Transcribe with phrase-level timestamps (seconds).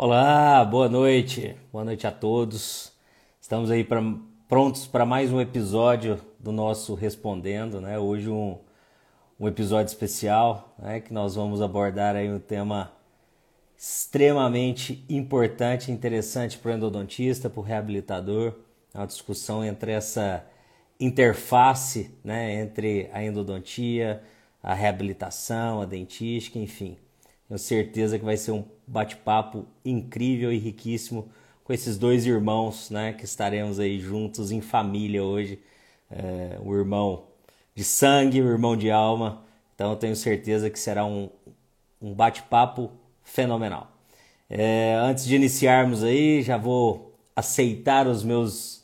[0.00, 2.92] Olá, boa noite, boa noite a todos.
[3.40, 4.00] Estamos aí pra,
[4.48, 7.98] prontos para mais um episódio do nosso Respondendo, né?
[7.98, 8.60] Hoje um,
[9.40, 11.00] um episódio especial, né?
[11.00, 12.92] Que nós vamos abordar aí um tema
[13.76, 18.54] extremamente importante interessante para o endodontista, para o reabilitador.
[18.94, 20.46] É uma discussão entre essa
[21.00, 22.60] interface, né?
[22.60, 24.22] Entre a endodontia,
[24.62, 26.96] a reabilitação, a dentística, enfim.
[27.48, 31.30] Tenho certeza que vai ser um bate-papo incrível e riquíssimo
[31.64, 35.58] com esses dois irmãos, né, que estaremos aí juntos em família hoje.
[36.10, 37.24] É, o irmão
[37.74, 39.42] de sangue, o irmão de alma.
[39.74, 41.28] Então tenho certeza que será um,
[42.00, 42.90] um bate-papo
[43.22, 43.90] fenomenal.
[44.50, 48.78] É, antes de iniciarmos aí, já vou aceitar os meus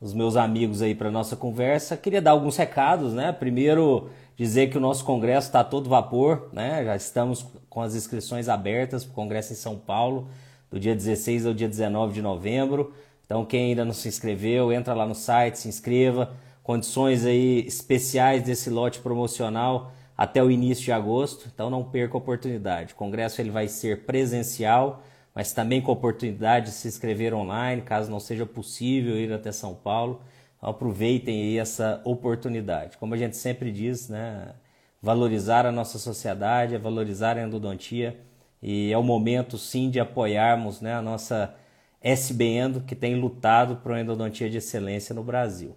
[0.00, 1.96] os meus amigos aí para nossa conversa.
[1.96, 3.32] Queria dar alguns recados, né?
[3.32, 6.84] Primeiro, dizer que o nosso congresso está todo vapor, né?
[6.84, 10.28] Já estamos com as inscrições abertas para o congresso em São Paulo,
[10.70, 12.92] do dia 16 ao dia 19 de novembro.
[13.24, 16.32] Então, quem ainda não se inscreveu, entra lá no site, se inscreva.
[16.62, 21.48] Condições aí especiais desse lote promocional até o início de agosto.
[21.52, 22.92] Então, não perca a oportunidade.
[22.92, 25.02] O congresso ele vai ser presencial,
[25.34, 29.50] mas também com a oportunidade de se inscrever online, caso não seja possível ir até
[29.52, 30.20] São Paulo.
[30.64, 32.96] Aproveitem aí essa oportunidade.
[32.96, 34.54] Como a gente sempre diz, né?
[35.02, 38.18] Valorizar a nossa sociedade, valorizar a endodontia
[38.62, 41.54] e é o momento sim de apoiarmos né, a nossa
[42.02, 45.76] SBEndo que tem lutado por uma endodontia de excelência no Brasil.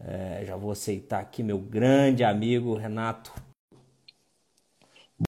[0.00, 3.30] É, já vou aceitar aqui meu grande amigo Renato.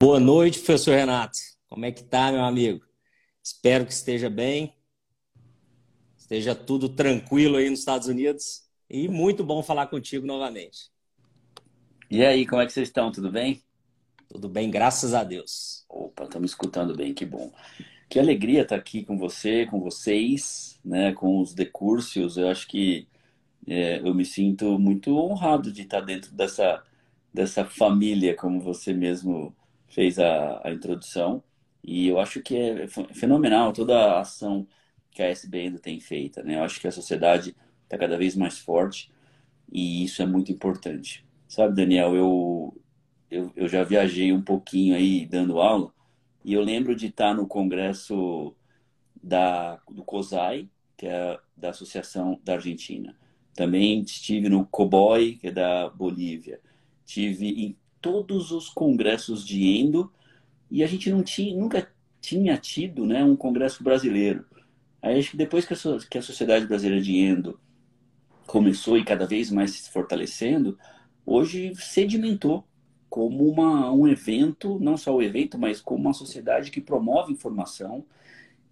[0.00, 1.38] Boa noite, professor Renato.
[1.68, 2.82] Como é que tá, meu amigo?
[3.42, 4.74] Espero que esteja bem,
[6.16, 8.67] esteja tudo tranquilo aí nos Estados Unidos.
[8.90, 10.90] E muito bom falar contigo novamente.
[12.10, 13.12] E aí, como é que vocês estão?
[13.12, 13.62] Tudo bem?
[14.30, 15.84] Tudo bem, graças a Deus.
[15.88, 17.52] Opa, estamos escutando bem, que bom.
[18.08, 22.38] Que alegria estar aqui com você, com vocês, né, com os decursos.
[22.38, 23.06] Eu acho que
[23.66, 26.82] é, eu me sinto muito honrado de estar dentro dessa,
[27.32, 29.54] dessa família, como você mesmo
[29.88, 31.42] fez a, a introdução.
[31.84, 34.66] E eu acho que é fenomenal toda a ação
[35.10, 36.42] que a SBN tem feita.
[36.42, 36.56] Né?
[36.56, 37.54] Eu acho que a sociedade
[37.88, 39.10] está cada vez mais forte
[39.72, 41.24] e isso é muito importante.
[41.48, 42.80] Sabe, Daniel, eu,
[43.30, 45.92] eu, eu já viajei um pouquinho aí dando aula
[46.44, 48.54] e eu lembro de estar no congresso
[49.22, 53.16] da, do COSAI, que é da Associação da Argentina.
[53.54, 56.60] Também estive no COBOI, que é da Bolívia.
[57.04, 60.12] Tive em todos os congressos de endo
[60.70, 61.90] e a gente não tinha, nunca
[62.20, 64.44] tinha tido né, um congresso brasileiro.
[65.02, 65.76] Aí acho que depois que a,
[66.08, 67.58] que a Sociedade Brasileira de Endo
[68.48, 70.76] começou e cada vez mais se fortalecendo,
[71.24, 72.64] hoje sedimentou
[73.08, 78.04] como uma, um evento, não só o evento, mas como uma sociedade que promove informação.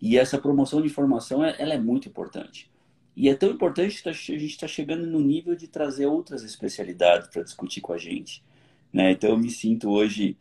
[0.00, 2.70] E essa promoção de informação ela é muito importante.
[3.14, 7.28] E é tão importante que a gente está chegando no nível de trazer outras especialidades
[7.28, 8.43] para discutir com a gente.
[8.93, 9.12] Né?
[9.12, 10.38] Então eu me sinto hoje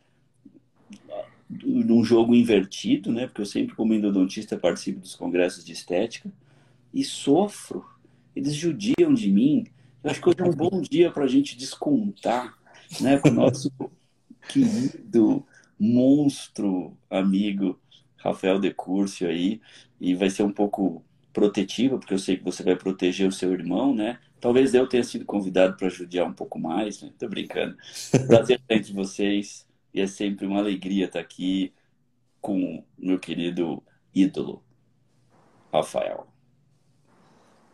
[1.48, 3.26] num jogo invertido, né?
[3.26, 6.32] porque eu sempre, como endodontista, participo dos congressos de estética
[6.92, 7.84] e sofro
[8.36, 9.66] eles judiam de mim.
[10.04, 12.54] Eu acho que hoje é um bom dia para a gente descontar
[13.00, 13.72] né, com o nosso
[14.48, 15.44] querido
[15.78, 17.80] monstro amigo
[18.18, 19.60] Rafael Decurcio aí.
[19.98, 21.02] E vai ser um pouco
[21.32, 24.18] protetivo, porque eu sei que você vai proteger o seu irmão, né?
[24.38, 27.10] Talvez eu tenha sido convidado para judiar um pouco mais, né?
[27.18, 27.76] Tô brincando.
[28.26, 31.72] Prazer estar entre vocês e é sempre uma alegria estar aqui
[32.40, 33.82] com meu querido
[34.14, 34.62] ídolo,
[35.72, 36.35] Rafael.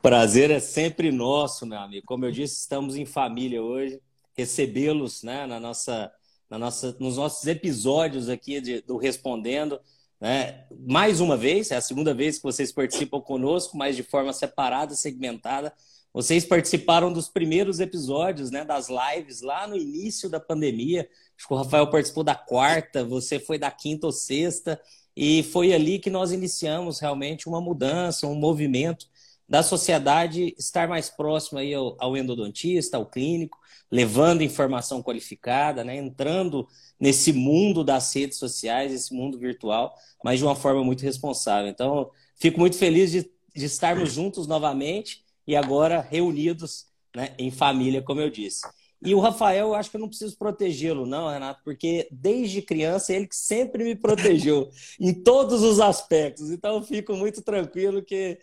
[0.03, 2.05] Prazer é sempre nosso, meu amigo.
[2.05, 4.01] Como eu disse, estamos em família hoje.
[4.37, 6.11] Recebê-los né, na nossa,
[6.51, 9.79] na nossa, nos nossos episódios aqui de, do Respondendo.
[10.21, 10.65] Né?
[10.89, 14.97] Mais uma vez, é a segunda vez que vocês participam conosco, mas de forma separada,
[14.97, 15.73] segmentada.
[16.13, 21.09] Vocês participaram dos primeiros episódios né, das lives lá no início da pandemia.
[21.39, 24.81] Acho que o Rafael participou da quarta, você foi da quinta ou sexta.
[25.17, 29.12] E foi ali que nós iniciamos realmente uma mudança, um movimento
[29.53, 33.59] da sociedade estar mais próximo aí ao, ao endodontista, ao clínico,
[33.91, 36.67] levando informação qualificada, né, entrando
[36.99, 39.95] nesse mundo das redes sociais, esse mundo virtual,
[40.25, 41.71] mas de uma forma muito responsável.
[41.71, 48.01] Então, fico muito feliz de, de estarmos juntos novamente e agora reunidos né, em família,
[48.01, 48.63] como eu disse.
[49.05, 53.13] E o Rafael, eu acho que eu não preciso protegê-lo, não, Renato, porque desde criança
[53.13, 56.51] ele que sempre me protegeu em todos os aspectos.
[56.51, 58.39] Então eu fico muito tranquilo que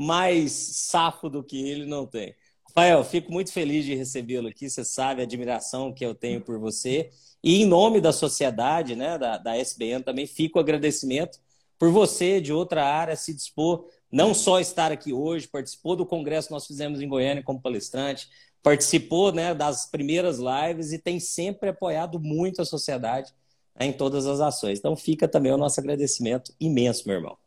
[0.00, 2.34] mais safo do que ele não tem.
[2.68, 4.70] Rafael, fico muito feliz de recebê-lo aqui.
[4.70, 7.10] Você sabe a admiração que eu tenho por você.
[7.42, 11.38] E em nome da sociedade, né, da, da SBN, também fico o agradecimento
[11.78, 16.48] por você de outra área se dispor, não só estar aqui hoje, participou do congresso
[16.48, 18.28] que nós fizemos em Goiânia como palestrante,
[18.62, 23.32] participou né, das primeiras lives e tem sempre apoiado muito a sociedade
[23.74, 24.78] né, em todas as ações.
[24.78, 27.39] Então fica também o nosso agradecimento imenso, meu irmão.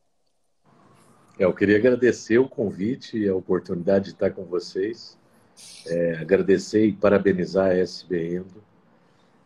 [1.44, 5.18] É, eu queria agradecer o convite e a oportunidade de estar com vocês.
[5.86, 8.46] É, agradecer e parabenizar a SBN,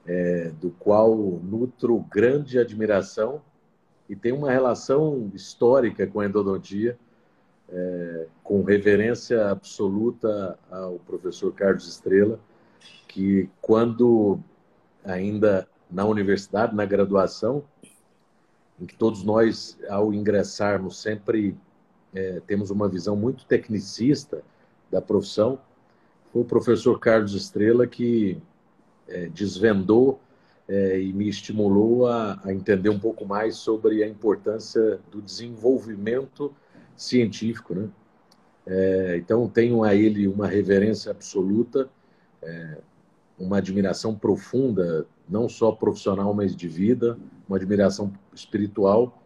[0.05, 3.41] é, do qual nutro grande admiração
[4.07, 6.97] e tem uma relação histórica com a endodontia,
[7.67, 12.39] é, com reverência absoluta ao professor Carlos Estrela,
[13.07, 14.39] que quando
[15.03, 17.63] ainda na universidade, na graduação,
[18.79, 21.57] em que todos nós, ao ingressarmos, sempre
[22.17, 24.41] é, temos uma visão muito tecnicista
[24.89, 25.59] da profissão,
[26.33, 28.41] foi o professor Carlos Estrela que
[29.07, 30.19] é, desvendou
[30.67, 36.51] é, e me estimulou a, a, entender um pouco mais sobre a importância do desenvolvimento
[36.95, 37.75] científico.
[37.75, 37.87] Né?
[38.65, 41.87] É, então, tenho a ele uma reverência absoluta,
[42.41, 42.79] é,
[43.37, 47.17] uma admiração profunda, não só profissional, mas de vida,
[47.47, 49.21] uma admiração espiritual.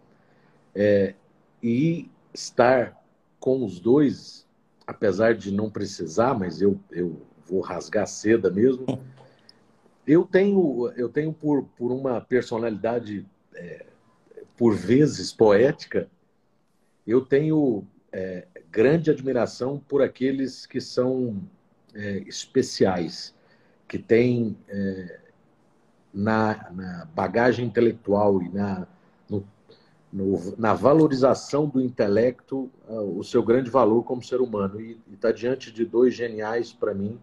[0.76, 1.16] É,
[1.64, 2.98] e estar
[3.40, 4.48] com os dois,
[4.86, 8.86] apesar de não precisar, mas eu, eu vou rasgar seda mesmo.
[10.06, 13.26] Eu tenho, eu tenho por, por uma personalidade,
[13.56, 13.86] é,
[14.58, 16.10] por vezes poética,
[17.06, 21.42] eu tenho é, grande admiração por aqueles que são
[21.94, 23.36] é, especiais,
[23.88, 25.20] que têm é,
[26.14, 28.88] na, na, bagagem intelectual e na,
[30.12, 34.80] no, na valorização do intelecto uh, o seu grande valor como ser humano.
[34.80, 37.20] E estar tá diante de dois geniais, para mim,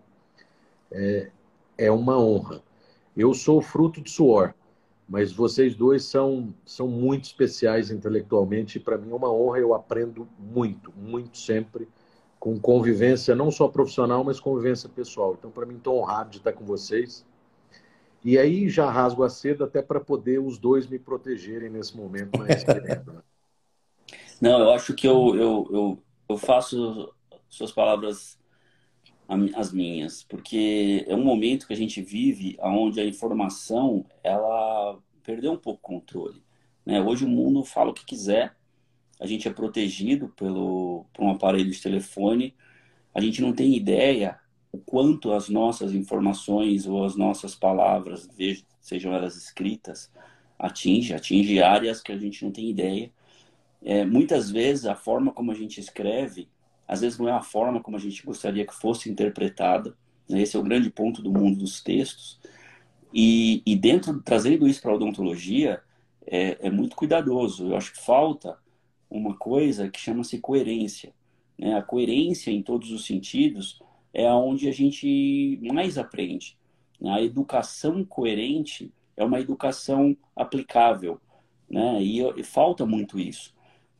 [0.90, 1.30] é,
[1.76, 2.62] é uma honra.
[3.16, 4.54] Eu sou fruto de suor,
[5.08, 9.58] mas vocês dois são, são muito especiais intelectualmente e para mim é uma honra.
[9.58, 11.88] Eu aprendo muito, muito sempre
[12.38, 15.34] com convivência não só profissional, mas convivência pessoal.
[15.38, 17.26] Então, para mim, estou honrado de estar com vocês.
[18.28, 22.38] E aí já rasgo a seda até para poder os dois me protegerem nesse momento
[22.38, 23.02] mais né?
[24.38, 27.10] Não, eu acho que eu, eu, eu, eu faço
[27.48, 28.38] suas palavras
[29.56, 35.52] as minhas, porque é um momento que a gente vive onde a informação ela perdeu
[35.52, 36.42] um pouco o controle.
[36.84, 37.00] Né?
[37.00, 38.54] Hoje o mundo fala o que quiser,
[39.18, 42.54] a gente é protegido pelo, por um aparelho de telefone,
[43.14, 44.38] a gente não tem ideia
[44.72, 48.28] o quanto as nossas informações ou as nossas palavras,
[48.80, 50.10] sejam elas escritas,
[50.58, 53.10] atinge, atinge áreas que a gente não tem ideia.
[53.82, 56.48] É, muitas vezes a forma como a gente escreve
[56.88, 59.94] às vezes não é a forma como a gente gostaria que fosse interpretada.
[60.26, 60.40] Né?
[60.40, 62.40] Esse é o grande ponto do mundo dos textos.
[63.12, 65.82] E, e dentro, trazendo isso para a odontologia,
[66.26, 67.68] é, é, muito cuidadoso.
[67.68, 68.56] Eu acho que falta
[69.10, 71.12] uma coisa que chama-se coerência.
[71.58, 71.76] Né?
[71.76, 73.82] A coerência, em todos os sentidos,
[74.18, 76.58] é onde a gente mais aprende.
[77.06, 81.20] A educação coerente é uma educação aplicável.
[81.70, 82.02] Né?
[82.02, 83.54] E, e falta muito isso.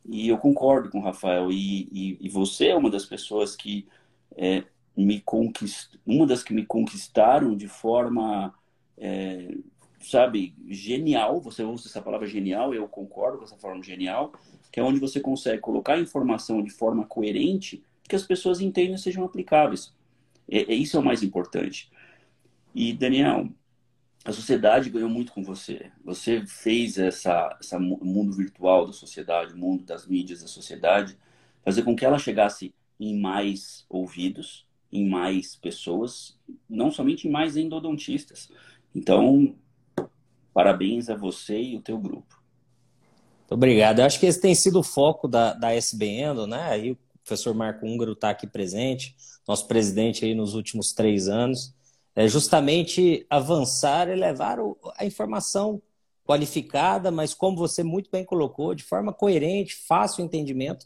[0.05, 1.49] E eu concordo com o Rafael.
[1.53, 3.87] E, e, e você é uma das pessoas que
[4.35, 5.97] é, me conquist...
[6.05, 8.53] uma das que me conquistaram de forma,
[8.97, 9.55] é,
[10.01, 11.39] sabe, genial.
[11.39, 14.33] Você usa essa palavra genial, eu concordo com essa forma genial,
[14.69, 18.95] que é onde você consegue colocar a informação de forma coerente que as pessoas entendam
[18.95, 19.97] e sejam aplicáveis.
[20.49, 21.91] É, isso é o mais importante.
[22.73, 23.49] E, Daniel,
[24.23, 25.91] a sociedade ganhou muito com você.
[26.03, 31.17] Você fez essa, essa mundo virtual da sociedade, o mundo das mídias da sociedade,
[31.63, 36.37] fazer com que ela chegasse em mais ouvidos, em mais pessoas,
[36.69, 38.51] não somente em mais endodontistas.
[38.93, 39.55] Então,
[40.53, 42.39] parabéns a você e o teu grupo.
[43.49, 43.99] Obrigado.
[43.99, 45.69] Eu acho que esse tem sido o foco da, da
[46.47, 46.77] né?
[46.91, 49.15] O professor Marco Húngaro está aqui presente,
[49.47, 51.73] nosso presidente aí nos últimos três anos
[52.19, 54.57] é justamente avançar e levar
[54.97, 55.81] a informação
[56.25, 60.85] qualificada, mas como você muito bem colocou, de forma coerente, fácil entendimento,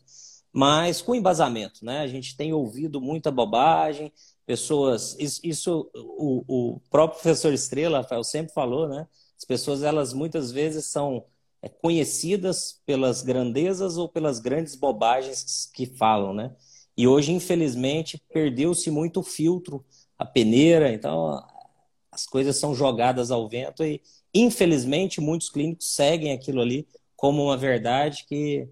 [0.51, 2.01] mas com embasamento, né?
[2.01, 4.13] A gente tem ouvido muita bobagem,
[4.45, 9.07] pessoas, isso, isso o, o, próprio professor Estrela, Rafael, sempre falou, né?
[9.35, 11.25] As pessoas, elas muitas vezes são
[11.69, 16.55] conhecidas pelas grandezas ou pelas grandes bobagens que falam, né?
[16.95, 19.83] E hoje, infelizmente, perdeu-se muito o filtro
[20.17, 21.43] a peneira, então
[22.11, 24.01] as coisas são jogadas ao vento e,
[24.33, 28.67] infelizmente, muitos clínicos seguem aquilo ali como uma verdade que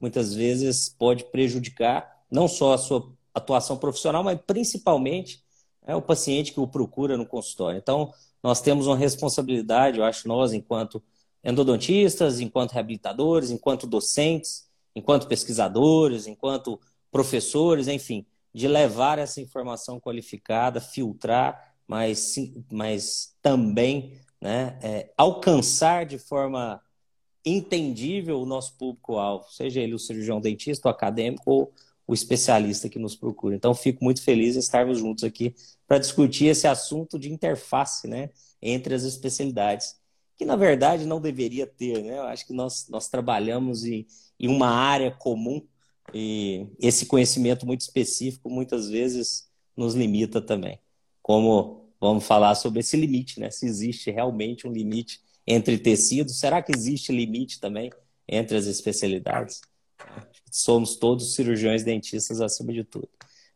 [0.00, 5.42] muitas vezes pode prejudicar não só a sua atuação profissional, mas principalmente
[5.86, 7.78] é, o paciente que o procura no consultório.
[7.78, 11.02] Então, nós temos uma responsabilidade, eu acho, nós, enquanto
[11.44, 20.80] endodontistas, enquanto reabilitadores, enquanto docentes, enquanto pesquisadores, enquanto professores, enfim, de levar essa informação qualificada,
[20.80, 22.36] filtrar, mas,
[22.70, 26.80] mas também né, é, alcançar de forma
[27.44, 31.72] entendível o nosso público-alvo, seja ele o cirurgião dentista, o acadêmico ou
[32.06, 33.54] o especialista que nos procura.
[33.54, 35.54] Então, fico muito feliz em estarmos juntos aqui
[35.86, 39.96] para discutir esse assunto de interface né, entre as especialidades,
[40.36, 42.02] que na verdade não deveria ter.
[42.02, 42.18] Né?
[42.18, 44.06] Eu acho que nós, nós trabalhamos em,
[44.38, 45.66] em uma área comum
[46.12, 50.78] e esse conhecimento muito específico muitas vezes nos limita também.
[51.22, 53.50] Como vamos falar sobre esse limite, né?
[53.50, 57.90] se existe realmente um limite entre tecidos, será que existe limite também
[58.28, 59.60] entre as especialidades?
[60.50, 63.08] Somos todos cirurgiões dentistas acima de tudo.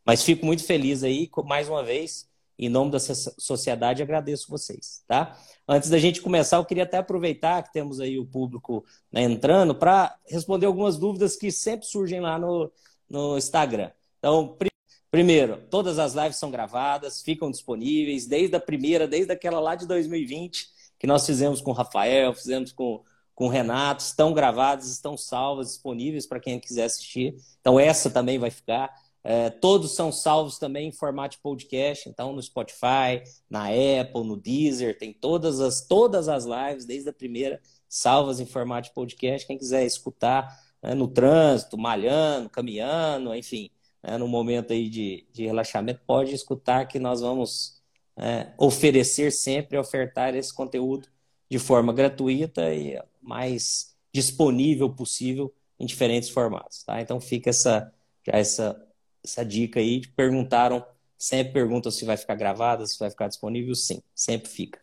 [0.04, 2.27] Mas fico muito feliz aí, mais uma vez,
[2.58, 5.38] em nome da sociedade, agradeço vocês, tá?
[5.66, 9.74] Antes da gente começar, eu queria até aproveitar que temos aí o público né, entrando
[9.74, 12.72] para responder algumas dúvidas que sempre surgem lá no,
[13.08, 13.90] no Instagram.
[14.18, 14.68] Então, pr
[15.10, 19.86] primeiro, todas as lives são gravadas, ficam disponíveis, desde a primeira, desde aquela lá de
[19.86, 23.02] 2020, que nós fizemos com o Rafael, fizemos com,
[23.34, 27.36] com o Renato, estão gravadas, estão salvas, disponíveis para quem quiser assistir.
[27.60, 28.92] Então, essa também vai ficar.
[29.30, 34.38] É, todos são salvos também em formato de podcast, então no Spotify, na Apple, no
[34.38, 39.46] Deezer, tem todas as, todas as lives, desde a primeira, salvas em formato de podcast.
[39.46, 43.70] Quem quiser escutar né, no trânsito, malhando, caminhando, enfim,
[44.02, 47.82] né, no momento aí de, de relaxamento, pode escutar que nós vamos
[48.16, 51.06] é, oferecer sempre, ofertar esse conteúdo
[51.50, 56.82] de forma gratuita e mais disponível possível em diferentes formatos.
[56.82, 57.02] Tá?
[57.02, 57.92] Então fica essa,
[58.26, 58.87] já essa
[59.24, 60.02] essa dica aí.
[60.16, 60.84] Perguntaram,
[61.16, 63.74] sempre perguntam se vai ficar gravada, se vai ficar disponível.
[63.74, 64.80] Sim, sempre fica.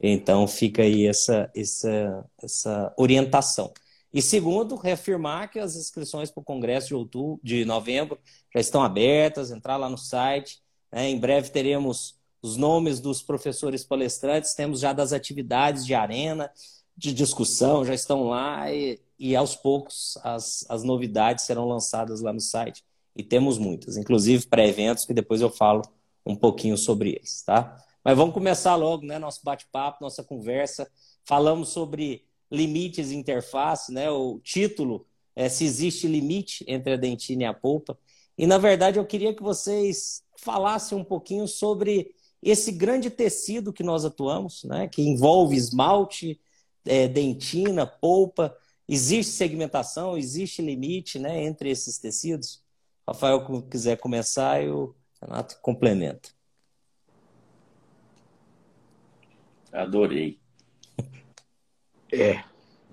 [0.00, 3.72] Então fica aí essa, essa, essa orientação.
[4.12, 8.18] E segundo, reafirmar que as inscrições para o Congresso de outubro, de novembro,
[8.54, 10.60] já estão abertas, entrar lá no site.
[10.92, 11.10] Né?
[11.10, 16.50] Em breve teremos os nomes dos professores palestrantes, temos já das atividades de arena,
[16.96, 22.32] de discussão, já estão lá e, e aos poucos as, as novidades serão lançadas lá
[22.32, 22.84] no site
[23.16, 25.82] e temos muitas, inclusive pré-eventos, que depois eu falo
[26.24, 27.82] um pouquinho sobre eles, tá?
[28.04, 29.18] Mas vamos começar logo, né?
[29.18, 30.88] Nosso bate-papo, nossa conversa.
[31.24, 34.10] Falamos sobre limites de interface, né?
[34.10, 37.98] O título é se existe limite entre a dentina e a polpa.
[38.38, 43.82] E na verdade eu queria que vocês falassem um pouquinho sobre esse grande tecido que
[43.82, 44.88] nós atuamos, né?
[44.88, 46.38] Que envolve esmalte,
[46.84, 48.56] é, dentina, polpa.
[48.88, 51.42] Existe segmentação, existe limite, né?
[51.42, 52.62] Entre esses tecidos?
[53.06, 56.30] Rafael quiser começar, eu Renato complementa.
[59.72, 60.38] Adorei.
[62.12, 62.44] É,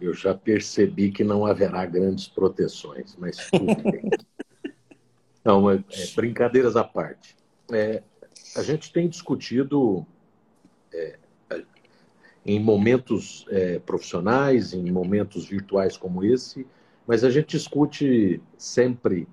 [0.01, 4.09] eu já percebi que não haverá grandes proteções, mas tudo bem.
[5.45, 7.37] Não, é, é, brincadeiras à parte.
[7.71, 8.01] É,
[8.55, 10.05] a gente tem discutido
[10.91, 11.19] é,
[12.43, 16.65] em momentos é, profissionais, em momentos virtuais como esse,
[17.05, 19.27] mas a gente discute sempre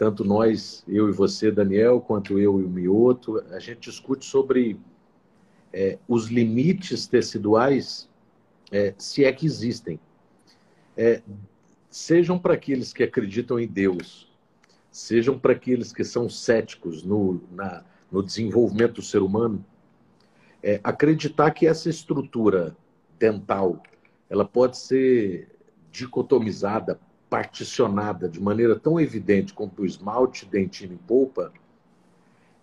[0.00, 4.80] tanto nós, eu e você, Daniel, quanto eu e o Mioto, a gente discute sobre
[5.70, 8.08] é, os limites teciduais,
[8.72, 10.00] é, se é que existem.
[10.96, 11.20] É,
[11.90, 14.32] sejam para aqueles que acreditam em Deus,
[14.90, 19.62] sejam para aqueles que são céticos no, na, no desenvolvimento do ser humano,
[20.62, 22.74] é, acreditar que essa estrutura
[23.18, 23.82] dental
[24.30, 25.46] ela pode ser
[25.92, 26.98] dicotomizada,
[27.30, 31.52] particionada de maneira tão evidente quanto o esmalte, dentina e polpa,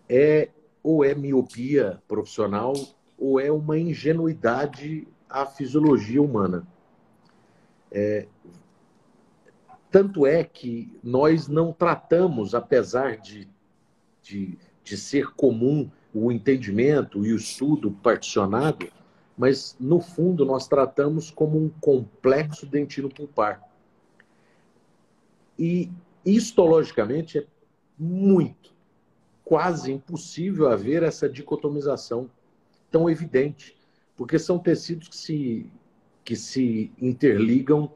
[0.09, 0.49] é
[0.83, 2.73] ou é miopia profissional
[3.17, 6.67] ou é uma ingenuidade à fisiologia humana.
[7.91, 8.27] É,
[9.89, 13.49] tanto é que nós não tratamos, apesar de,
[14.21, 18.87] de, de ser comum o entendimento e o estudo particionado,
[19.37, 23.66] mas no fundo nós tratamos como um complexo dentino pulpar.
[25.57, 25.91] E
[26.25, 27.45] histologicamente é
[27.97, 28.73] muito,
[29.43, 32.29] quase impossível haver essa dicotomização
[32.91, 33.75] tão evidente,
[34.15, 35.71] porque são tecidos que se,
[36.23, 37.91] que se interligam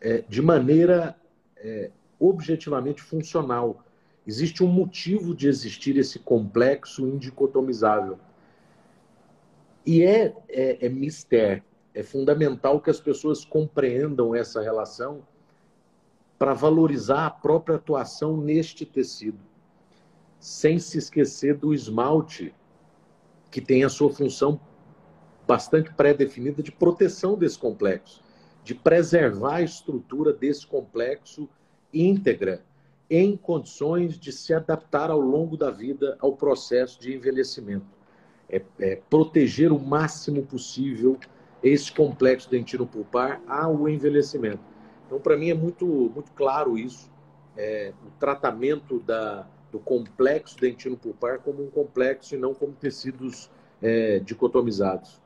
[0.00, 1.16] é, de maneira
[1.56, 3.84] é, objetivamente funcional.
[4.26, 8.18] Existe um motivo de existir esse complexo indicotomizável.
[9.84, 15.26] E é, é, é mistério, é fundamental que as pessoas compreendam essa relação
[16.42, 19.38] para valorizar a própria atuação neste tecido,
[20.40, 22.52] sem se esquecer do esmalte,
[23.48, 24.60] que tem a sua função
[25.46, 28.20] bastante pré-definida de proteção desse complexo.
[28.64, 31.48] de preservar a estrutura desse complexo
[31.94, 32.64] íntegra
[33.08, 37.86] em condições de se adaptar ao longo da vida ao processo de envelhecimento.
[38.48, 41.16] É, é proteger o máximo possível
[41.62, 44.71] esse complexo dentino pulpar ao envelhecimento.
[45.12, 47.12] Então, para mim, é muito, muito claro isso.
[47.54, 53.50] É, o tratamento da, do complexo dentino pulpar como um complexo e não como tecidos
[53.82, 55.20] é, dicotomizados.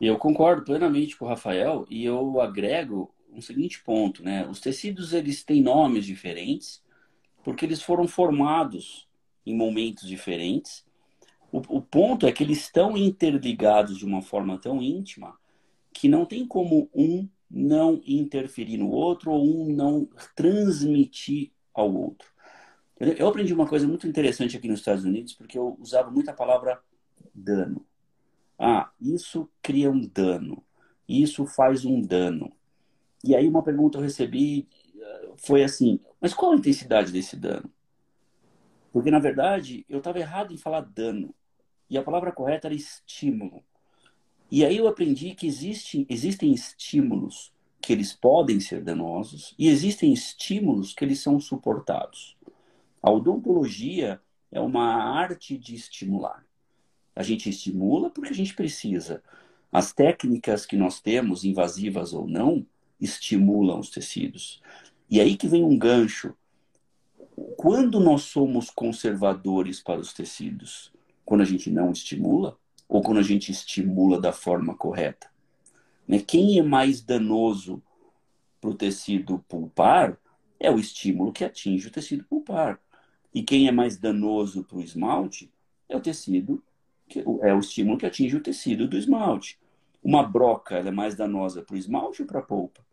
[0.00, 4.46] Eu concordo plenamente com o Rafael e eu agrego um seguinte ponto, né?
[4.48, 6.80] Os tecidos eles têm nomes diferentes
[7.42, 9.08] porque eles foram formados
[9.44, 10.86] em momentos diferentes.
[11.50, 15.36] O, o ponto é que eles estão interligados de uma forma tão íntima
[15.92, 22.28] que não tem como um não interferir no outro ou um não transmitir ao outro.
[22.98, 26.34] Eu aprendi uma coisa muito interessante aqui nos Estados Unidos porque eu usava muito a
[26.34, 26.80] palavra
[27.34, 27.86] dano.
[28.58, 30.64] Ah, isso cria um dano.
[31.06, 32.50] Isso faz um dano.
[33.22, 34.66] E aí uma pergunta eu recebi
[34.98, 37.70] eh, foi assim: mas qual a intensidade desse dano?
[38.92, 41.34] Porque na verdade eu estava errado em falar dano
[41.88, 43.62] e a palavra correta era estímulo.
[44.50, 50.12] E aí eu aprendi que existe, existem estímulos que eles podem ser danosos e existem
[50.12, 52.36] estímulos que eles são suportados.
[53.02, 56.44] A odontologia é uma arte de estimular.
[57.14, 59.22] A gente estimula porque a gente precisa.
[59.72, 62.66] As técnicas que nós temos, invasivas ou não,
[63.00, 64.62] estimulam os tecidos.
[65.08, 66.34] E aí que vem um gancho.
[67.56, 70.92] Quando nós somos conservadores para os tecidos?
[71.24, 72.56] Quando a gente não estimula
[72.88, 75.28] ou quando a gente estimula da forma correta?
[76.06, 76.20] Né?
[76.20, 77.82] Quem é mais danoso
[78.60, 80.18] para o tecido pulpar
[80.58, 82.80] é o estímulo que atinge o tecido pulpar.
[83.34, 85.52] E quem é mais danoso para o esmalte
[85.88, 86.62] é o tecido
[87.08, 89.58] que é o estímulo que atinge o tecido do esmalte.
[90.02, 92.84] Uma broca é mais danosa para o esmalte ou para a polpa?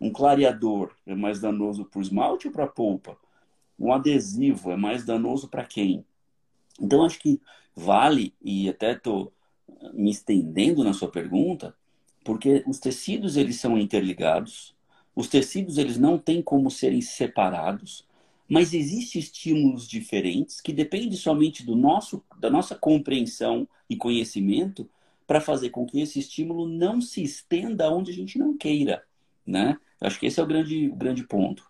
[0.00, 3.16] Um clareador é mais danoso para o esmalte ou para a polpa?
[3.78, 6.04] Um adesivo é mais danoso para quem?
[6.80, 7.40] Então, acho que
[7.74, 9.32] vale, e até estou
[9.92, 11.74] me estendendo na sua pergunta,
[12.24, 14.74] porque os tecidos eles são interligados,
[15.14, 18.06] os tecidos eles não têm como serem separados,
[18.48, 24.88] mas existem estímulos diferentes que dependem somente do nosso, da nossa compreensão e conhecimento
[25.26, 29.02] para fazer com que esse estímulo não se estenda onde a gente não queira,
[29.44, 29.76] né?
[30.00, 31.68] Acho que esse é o grande, o grande ponto.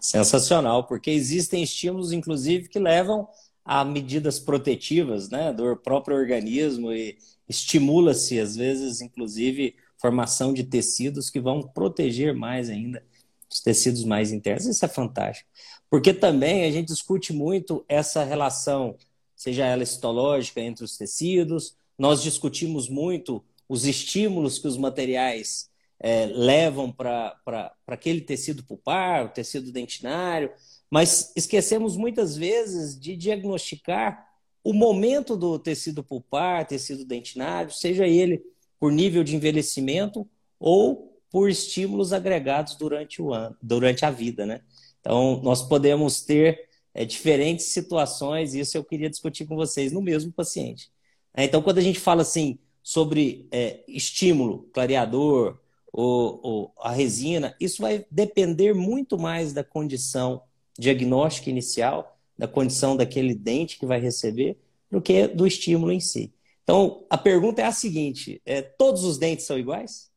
[0.00, 3.28] Sensacional, porque existem estímulos, inclusive, que levam
[3.72, 7.16] a medidas protetivas né, do próprio organismo e
[7.48, 13.00] estimula-se, às vezes, inclusive, formação de tecidos que vão proteger mais ainda
[13.48, 14.66] os tecidos mais internos.
[14.66, 15.48] Isso é fantástico.
[15.88, 18.96] Porque também a gente discute muito essa relação,
[19.36, 26.26] seja ela histológica entre os tecidos, nós discutimos muito os estímulos que os materiais é,
[26.26, 30.50] levam para aquele tecido pulpar, o tecido dentinário,
[30.90, 34.26] mas esquecemos muitas vezes de diagnosticar
[34.62, 38.42] o momento do tecido pulpar, tecido dentinário, seja ele
[38.78, 44.60] por nível de envelhecimento ou por estímulos agregados durante o ano, durante a vida, né?
[45.00, 50.02] Então, nós podemos ter é, diferentes situações, e isso eu queria discutir com vocês no
[50.02, 50.90] mesmo paciente.
[51.32, 55.58] É, então, quando a gente fala assim sobre é, estímulo, clareador,
[55.92, 60.42] ou, ou, a resina, isso vai depender muito mais da condição
[60.78, 64.58] diagnóstica inicial, da condição daquele dente que vai receber,
[64.90, 66.32] do que do estímulo em si.
[66.62, 70.10] Então, a pergunta é a seguinte: é, todos os dentes são iguais?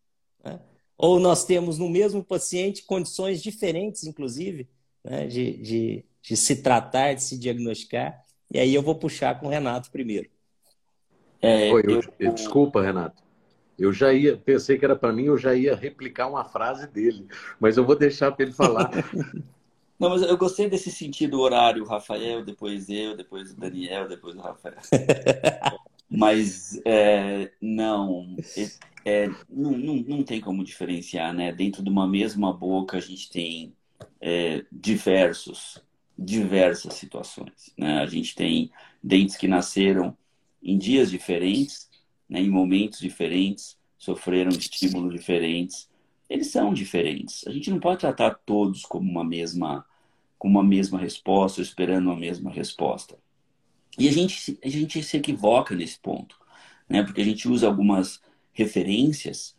[0.44, 0.60] Né?
[0.98, 4.70] Ou nós temos no mesmo paciente condições diferentes, inclusive,
[5.04, 8.24] né, de, de, de se tratar, de se diagnosticar.
[8.52, 10.30] E aí eu vou puxar com o Renato primeiro.
[11.42, 12.34] É, eu, eu...
[12.34, 13.22] Desculpa, Renato.
[13.78, 17.28] Eu já ia, pensei que era para mim, eu já ia replicar uma frase dele,
[17.60, 18.92] mas eu vou deixar para ele falar.
[20.00, 24.42] Não, mas eu gostei desse sentido horário, Rafael, depois eu, depois o Daniel, depois o
[24.42, 24.78] Rafael.
[26.10, 28.36] mas é, não,
[29.06, 31.52] é, não, não, não tem como diferenciar, né?
[31.52, 33.74] Dentro de uma mesma boca a gente tem
[34.20, 35.82] é, diversos,
[36.18, 38.00] diversas situações, né?
[38.00, 40.16] A gente tem dentes que nasceram
[40.62, 41.90] em dias diferentes,
[42.30, 42.40] né?
[42.40, 45.90] em momentos diferentes, sofreram estímulos diferentes.
[46.30, 47.46] Eles são diferentes.
[47.48, 49.86] A gente não pode tratar todos como uma mesma,
[50.38, 53.18] como uma mesma resposta, esperando a mesma resposta.
[53.98, 56.40] E a gente, a gente se equivoca nesse ponto,
[56.90, 57.04] né?
[57.04, 59.56] Porque a gente usa algumas referências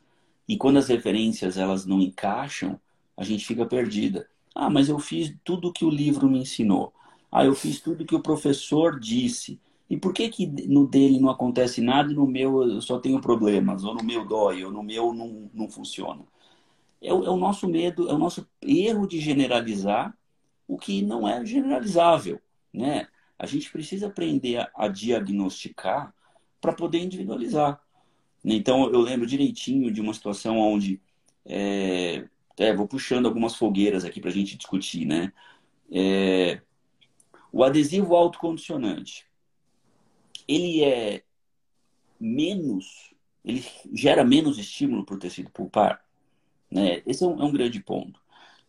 [0.48, 2.79] e quando as referências elas não encaixam,
[3.16, 4.29] a gente fica perdida.
[4.55, 6.92] Ah, mas eu fiz tudo que o livro me ensinou.
[7.31, 9.61] Ah, eu fiz tudo que o professor disse.
[9.88, 13.20] E por que, que no dele não acontece nada e no meu eu só tenho
[13.20, 13.85] problemas?
[13.85, 16.22] Ou no meu dói, ou no meu não, não funciona?
[17.04, 20.16] É o, é o nosso medo, é o nosso erro de generalizar
[20.66, 22.40] o que não é generalizável.
[22.72, 23.06] Né?
[23.38, 26.14] A gente precisa aprender a, a diagnosticar
[26.60, 27.80] para poder individualizar.
[28.44, 31.00] Então, eu lembro direitinho de uma situação onde.
[31.46, 35.32] É, é, vou puxando algumas fogueiras aqui para a gente discutir, né?
[35.90, 36.60] É,
[37.52, 39.26] o adesivo autocondicionante
[40.46, 41.22] ele é
[42.20, 43.14] menos,
[43.44, 46.03] ele gera menos estímulo para o tecido pulpar,
[46.70, 47.03] né?
[47.07, 48.20] Esse é um, é um, grande ponto,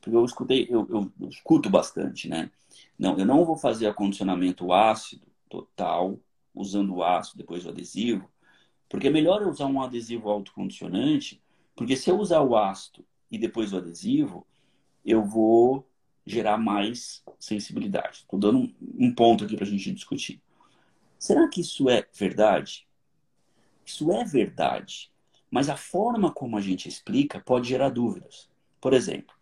[0.01, 2.51] porque eu escutei, eu, eu, eu escuto bastante, né?
[2.97, 6.19] Não, eu não vou fazer acondicionamento ácido total
[6.53, 8.29] usando o ácido depois do adesivo,
[8.87, 11.41] porque é melhor eu usar um adesivo autocondicionante,
[11.75, 14.45] porque se eu usar o ácido e depois o adesivo,
[15.03, 15.87] eu vou
[16.25, 18.19] gerar mais sensibilidade.
[18.19, 20.41] Estou dando um, um ponto aqui para a gente discutir.
[21.19, 22.87] Será que isso é verdade?
[23.85, 25.11] Isso é verdade,
[25.55, 28.49] mas a forma como a gente explica pode gerar dúvidas.
[28.81, 29.33] Por exemplo,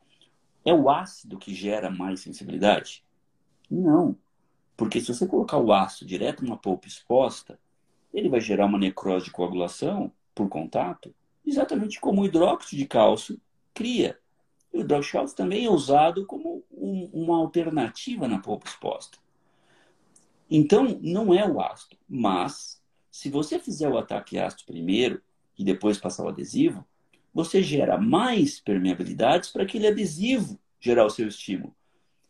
[0.64, 3.04] é o ácido que gera mais sensibilidade?
[3.68, 4.16] Não.
[4.78, 7.60] Porque se você colocar o ácido direto numa polpa exposta,
[8.14, 13.42] ele vai gerar uma necrose de coagulação por contato, exatamente como o hidróxido de cálcio
[13.74, 14.20] cria.
[14.72, 19.18] O hidróxido de cálcio também é usado como um, uma alternativa na polpa exposta.
[20.48, 25.20] Então, não é o ácido, mas se você fizer o ataque ácido primeiro
[25.58, 26.86] e depois passar o adesivo,
[27.34, 31.76] você gera mais permeabilidades para aquele adesivo gerar o seu estímulo.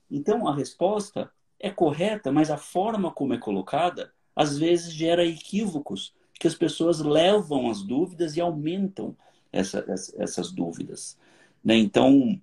[0.10, 6.14] Então, a resposta é correta, mas a forma como é colocada às vezes gera equívocos
[6.40, 9.16] que as pessoas levam as dúvidas e aumentam
[9.52, 9.86] essa,
[10.18, 11.18] essas dúvidas.
[11.64, 11.78] Né?
[11.78, 12.40] Então,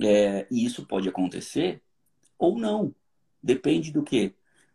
[0.00, 1.80] é, isso pode acontecer
[2.38, 2.94] ou não.
[3.42, 4.34] Depende do que?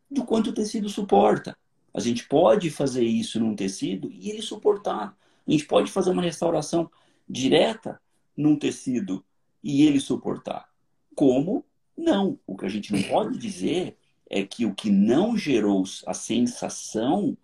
[0.10, 1.58] do quanto o tecido suporta.
[1.94, 5.16] A gente pode fazer isso num tecido e ele suportar.
[5.48, 6.90] A gente pode fazer uma restauração
[7.28, 8.02] direta
[8.36, 9.24] num tecido
[9.64, 10.70] e ele suportar.
[11.16, 11.66] Como?
[11.96, 12.40] Não.
[12.46, 13.98] O que a gente não pode dizer
[14.30, 17.38] é que o que não gerou a sensação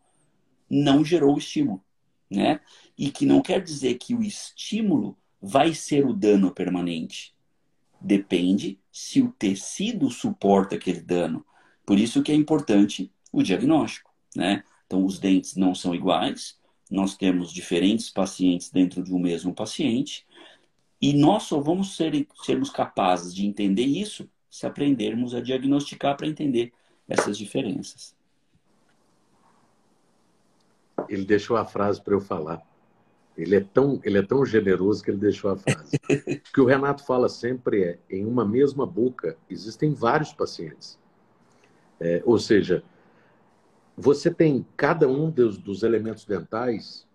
[0.70, 1.84] não gerou o estímulo,
[2.30, 2.60] né?
[2.98, 7.34] E que não quer dizer que o estímulo vai ser o dano permanente.
[8.00, 11.46] Depende se o tecido suporta aquele dano.
[11.86, 14.64] Por isso que é importante o diagnóstico, né?
[14.86, 16.60] Então, os dentes não são iguais,
[16.94, 20.28] nós temos diferentes pacientes dentro de um mesmo paciente,
[21.02, 26.28] e nós só vamos ser, sermos capazes de entender isso se aprendermos a diagnosticar para
[26.28, 26.72] entender
[27.10, 28.16] essas diferenças.
[31.10, 32.62] Ele deixou a frase para eu falar.
[33.36, 35.98] Ele é, tão, ele é tão generoso que ele deixou a frase.
[36.08, 41.00] o que o Renato fala sempre é: em uma mesma boca existem vários pacientes.
[42.00, 42.84] É, ou seja,
[43.96, 47.08] você tem cada um dos, dos elementos dentais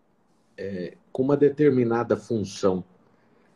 [0.56, 2.84] é, com uma determinada função,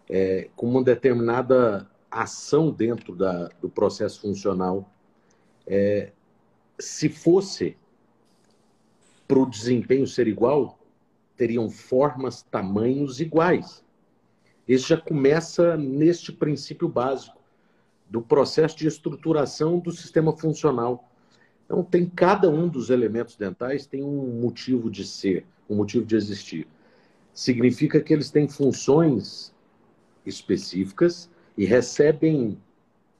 [0.09, 4.93] é, com uma determinada ação dentro da, do processo funcional.
[5.67, 6.13] É,
[6.79, 7.77] se fosse
[9.27, 10.79] para o desempenho ser igual,
[11.37, 13.85] teriam formas, tamanhos iguais.
[14.67, 17.41] Isso já começa neste princípio básico
[18.09, 21.11] do processo de estruturação do sistema funcional.
[21.65, 26.17] Então, tem cada um dos elementos dentais tem um motivo de ser, um motivo de
[26.17, 26.67] existir.
[27.33, 29.55] Significa que eles têm funções
[30.25, 32.59] específicas e recebem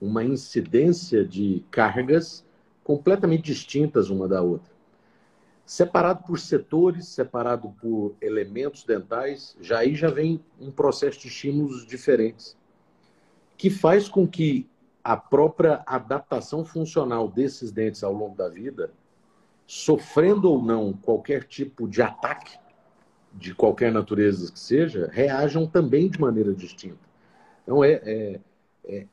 [0.01, 2.45] uma incidência de cargas
[2.83, 4.73] completamente distintas uma da outra.
[5.65, 11.87] Separado por setores, separado por elementos dentais, já aí já vem um processo de estímulos
[11.87, 12.57] diferentes,
[13.57, 14.69] que faz com que
[15.05, 18.93] a própria adaptação funcional desses dentes ao longo da vida,
[19.67, 22.57] sofrendo ou não qualquer tipo de ataque,
[23.33, 27.01] de qualquer natureza que seja, reajam também de maneira distinta.
[27.63, 28.41] Então, é, é,
[28.85, 29.07] é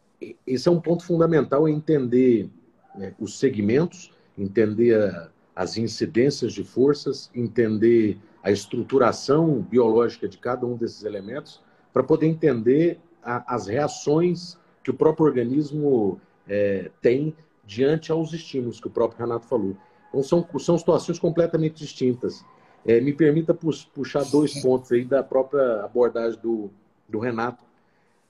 [0.46, 2.50] esse é um ponto fundamental, é entender
[2.94, 10.66] né, os segmentos, entender a, as incidências de forças, entender a estruturação biológica de cada
[10.66, 11.62] um desses elementos,
[11.94, 14.59] para poder entender a, as reações
[14.90, 19.78] que o próprio organismo é, tem diante aos estímulos que o próprio Renato falou.
[20.10, 22.44] Então, são, são situações completamente distintas.
[22.84, 26.72] É, me permita puxar dois pontos aí da própria abordagem do,
[27.08, 27.64] do Renato.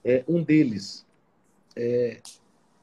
[0.04, 1.06] É, um deles
[1.78, 2.20] é,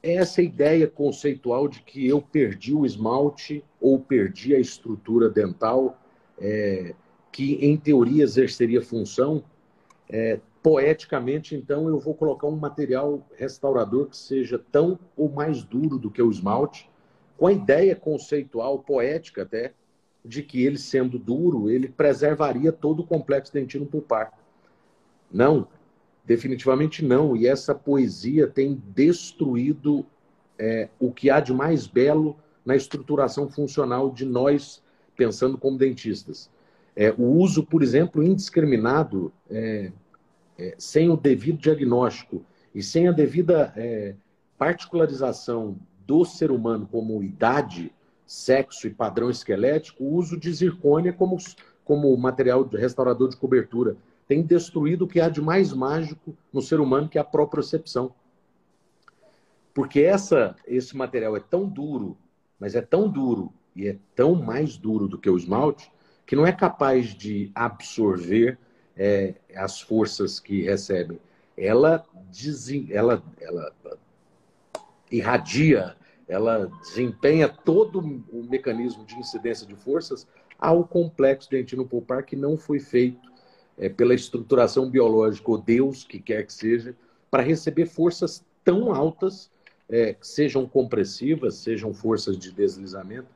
[0.02, 6.00] é essa ideia conceitual de que eu perdi o esmalte ou perdi a estrutura dental,
[6.38, 6.94] é,
[7.30, 9.44] que em teoria exerceria função,
[10.08, 15.96] é, poeticamente, então, eu vou colocar um material restaurador que seja tão ou mais duro
[15.96, 16.90] do que o esmalte,
[17.38, 19.74] com a ideia conceitual, poética até,
[20.24, 24.32] de que ele sendo duro, ele preservaria todo o complexo dentino pulpar.
[25.30, 25.68] Não,
[26.24, 27.36] definitivamente não.
[27.36, 30.04] E essa poesia tem destruído
[30.58, 34.82] é, o que há de mais belo na estruturação funcional de nós,
[35.16, 36.50] pensando como dentistas.
[36.96, 39.92] É, o uso, por exemplo, indiscriminado, é,
[40.58, 44.14] é sem o devido diagnóstico e sem a devida é,
[44.58, 47.92] particularização do ser humano como idade,
[48.26, 51.36] sexo e padrão esquelético, o uso de zircônia como,
[51.84, 56.80] como material restaurador de cobertura tem destruído o que há de mais mágico no ser
[56.80, 58.12] humano, que é a propriocepção.
[59.72, 62.16] Porque essa, esse material é tão duro,
[62.58, 65.92] mas é tão duro e é tão mais duro do que o esmalte,
[66.26, 68.58] que não é capaz de absorver
[68.96, 71.20] é, as forças que recebe.
[71.56, 72.04] Ela,
[72.90, 73.72] ela, ela
[75.10, 75.96] irradia,
[76.28, 80.26] ela desempenha todo o mecanismo de incidência de forças
[80.58, 83.30] ao complexo dentino pulpar que não foi feito
[83.78, 86.96] é, pela estruturação biológica, ou Deus, que quer que seja,
[87.30, 89.50] para receber forças tão altas
[89.88, 93.28] é, sejam compressivas, sejam forças de deslizamento,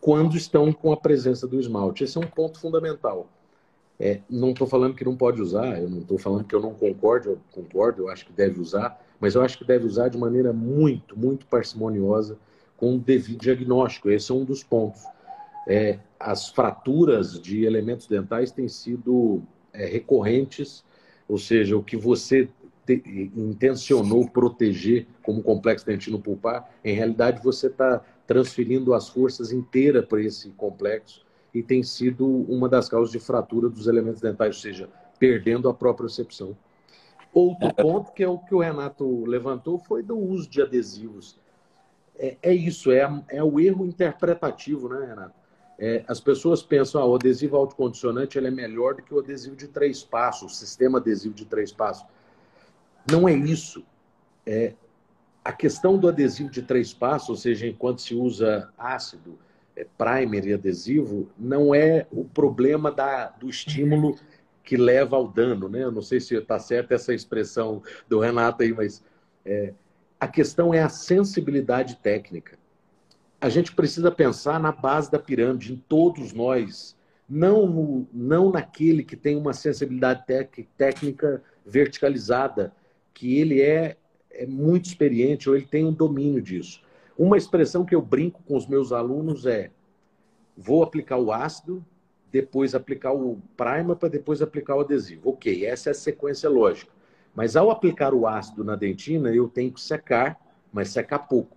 [0.00, 2.04] quando estão com a presença do esmalte.
[2.04, 3.28] Esse é um ponto fundamental.
[4.04, 6.74] É, não estou falando que não pode usar, eu não estou falando que eu não
[6.74, 10.18] concordo, eu concordo, eu acho que deve usar, mas eu acho que deve usar de
[10.18, 12.36] maneira muito, muito parcimoniosa,
[12.76, 14.10] com o devido diagnóstico.
[14.10, 15.04] Esse é um dos pontos.
[15.68, 19.40] É, as fraturas de elementos dentais têm sido
[19.72, 20.84] é, recorrentes,
[21.28, 22.48] ou seja, o que você
[22.84, 30.04] te, intencionou proteger como complexo dentino pulpar, em realidade você está transferindo as forças inteiras
[30.04, 34.62] para esse complexo e tem sido uma das causas de fratura dos elementos dentais, ou
[34.62, 34.88] seja,
[35.18, 36.56] perdendo a própria percepção.
[37.32, 37.72] Outro é.
[37.72, 41.38] ponto que é o que o Renato levantou foi do uso de adesivos.
[42.16, 45.42] É, é isso, é, é o erro interpretativo, né, Renato?
[45.78, 49.18] É, as pessoas pensam que ah, o adesivo autocondicionante ele é melhor do que o
[49.18, 52.06] adesivo de três passos, o sistema adesivo de três passos.
[53.10, 53.84] Não é isso.
[54.46, 54.74] É,
[55.44, 59.38] a questão do adesivo de três passos, ou seja, enquanto se usa ácido,
[59.96, 64.16] primer e adesivo, não é o problema da, do estímulo
[64.62, 65.68] que leva ao dano.
[65.68, 65.82] Né?
[65.82, 69.02] Eu não sei se está certa essa expressão do Renato aí, mas
[69.44, 69.72] é,
[70.20, 72.58] a questão é a sensibilidade técnica.
[73.40, 76.96] A gente precisa pensar na base da pirâmide, em todos nós,
[77.28, 80.24] não, no, não naquele que tem uma sensibilidade
[80.76, 82.72] técnica verticalizada,
[83.12, 83.96] que ele é,
[84.30, 86.82] é muito experiente ou ele tem um domínio disso.
[87.18, 89.70] Uma expressão que eu brinco com os meus alunos é:
[90.56, 91.84] vou aplicar o ácido,
[92.30, 95.30] depois aplicar o primer para depois aplicar o adesivo.
[95.30, 96.92] Ok, essa é a sequência lógica.
[97.34, 100.38] Mas ao aplicar o ácido na dentina, eu tenho que secar,
[100.72, 101.56] mas secar pouco.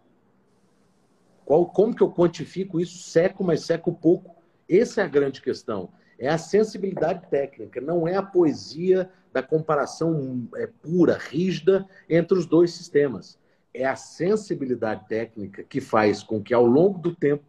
[1.46, 2.98] Qual, como que eu quantifico isso?
[3.10, 4.36] Seco, mas seco pouco.
[4.68, 5.90] Essa é a grande questão.
[6.18, 12.46] É a sensibilidade técnica, não é a poesia da comparação é, pura, rígida entre os
[12.46, 13.38] dois sistemas.
[13.76, 17.44] É a sensibilidade técnica que faz com que, ao longo do tempo,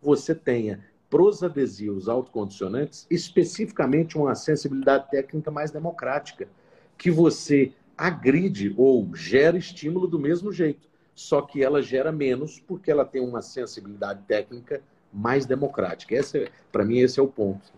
[0.00, 6.48] você tenha pros adesivos autocondicionantes, especificamente uma sensibilidade técnica mais democrática,
[6.96, 12.90] que você agride ou gera estímulo do mesmo jeito, só que ela gera menos porque
[12.90, 14.80] ela tem uma sensibilidade técnica
[15.12, 16.14] mais democrática.
[16.14, 17.72] É, para mim, esse é o ponto.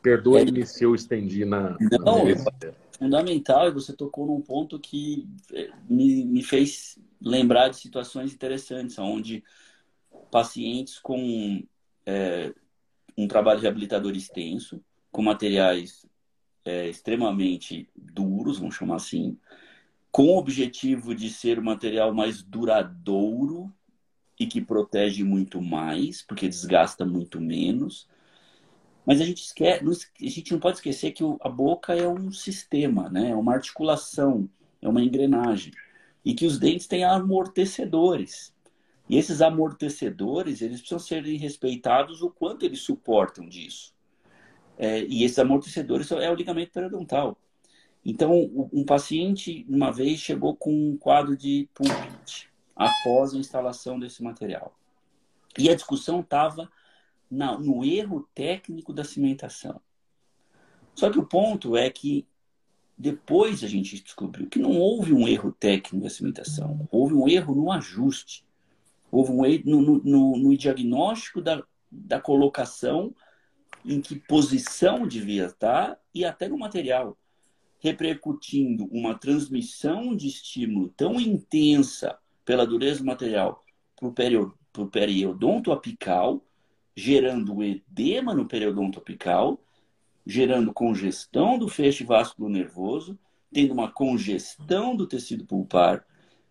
[0.00, 1.76] Perdoe-me se eu estendi na.
[1.80, 7.76] Não, na fundamental, e você tocou num ponto que eh, me, me fez lembrar de
[7.76, 9.42] situações interessantes, onde
[10.30, 11.62] pacientes com
[12.06, 12.54] é,
[13.18, 16.06] um trabalho reabilitador extenso, com materiais
[16.64, 19.36] é, extremamente duros, vamos chamar assim,
[20.12, 23.72] com o objetivo de ser o material mais duradouro
[24.38, 28.08] e que protege muito mais, porque desgasta muito menos
[29.04, 33.08] mas a gente, esquece, a gente não pode esquecer que a boca é um sistema,
[33.08, 33.30] né?
[33.30, 34.48] é uma articulação,
[34.80, 35.72] é uma engrenagem.
[36.24, 38.54] E que os dentes têm amortecedores.
[39.08, 43.92] E esses amortecedores, eles precisam ser respeitados o quanto eles suportam disso.
[44.78, 47.36] É, e esses amortecedores é o ligamento periodontal.
[48.04, 54.22] Então, um paciente, uma vez, chegou com um quadro de pulpite após a instalação desse
[54.22, 54.74] material.
[55.58, 56.70] E a discussão estava
[57.32, 59.80] na, no erro técnico da cimentação.
[60.94, 62.26] Só que o ponto é que
[62.96, 67.54] depois a gente descobriu que não houve um erro técnico da cimentação, houve um erro
[67.54, 68.44] no ajuste,
[69.10, 73.14] houve um erro no, no, no diagnóstico da, da colocação,
[73.82, 77.16] em que posição devia estar e até no material,
[77.80, 83.64] repercutindo uma transmissão de estímulo tão intensa pela dureza do material
[83.96, 86.44] para o periodonto apical
[86.94, 89.60] gerando edema no periodonto apical,
[90.26, 93.18] gerando congestão do feixe vasculo nervoso,
[93.52, 96.04] tendo uma congestão do tecido pulpar,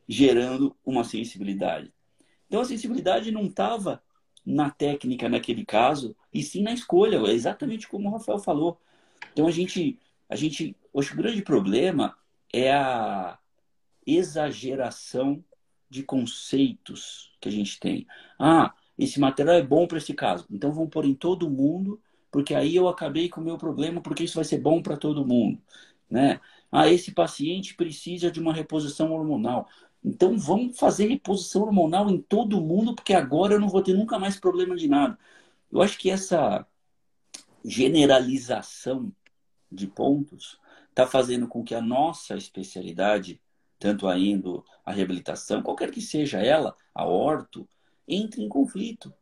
[0.08, 1.94] gerando uma sensibilidade.
[2.48, 4.04] Então a sensibilidade não estava
[4.46, 8.80] na técnica naquele caso, e sim na escolha, é exatamente como o Rafael falou.
[9.32, 12.18] Então a gente, a gente, acho que o grande problema
[12.52, 13.38] é a
[14.06, 15.44] exageração
[15.90, 18.08] de conceitos que a gente tem.
[18.40, 22.54] Ah, esse material é bom para esse caso, então vamos pôr em todo mundo, porque
[22.54, 25.60] aí eu acabei com o meu problema, porque isso vai ser bom para todo mundo,
[26.08, 26.40] né?
[26.72, 29.68] Ah, esse paciente precisa de uma reposição hormonal.
[30.04, 34.20] Então vamos fazer reposição hormonal em todo mundo, porque agora eu não vou ter nunca
[34.20, 35.18] mais problema de nada.
[35.72, 36.66] Eu acho que essa
[37.66, 39.12] generalização
[39.72, 40.60] de pontos
[40.90, 43.42] está fazendo com que a nossa especialidade,
[43.80, 47.68] tanto a endo, a reabilitação, qualquer que seja ela, a orto,
[48.08, 49.14] entre em conflito.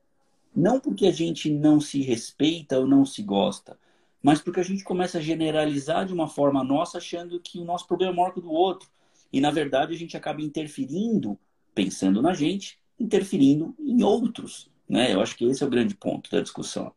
[0.55, 3.77] Não porque a gente não se respeita ou não se gosta,
[4.21, 7.87] mas porque a gente começa a generalizar de uma forma nossa, achando que o nosso
[7.87, 8.89] problema é maior que o do outro.
[9.31, 11.37] E, na verdade, a gente acaba interferindo,
[11.73, 14.69] pensando na gente, interferindo em outros.
[14.87, 15.13] Né?
[15.13, 16.91] Eu acho que esse é o grande ponto da discussão.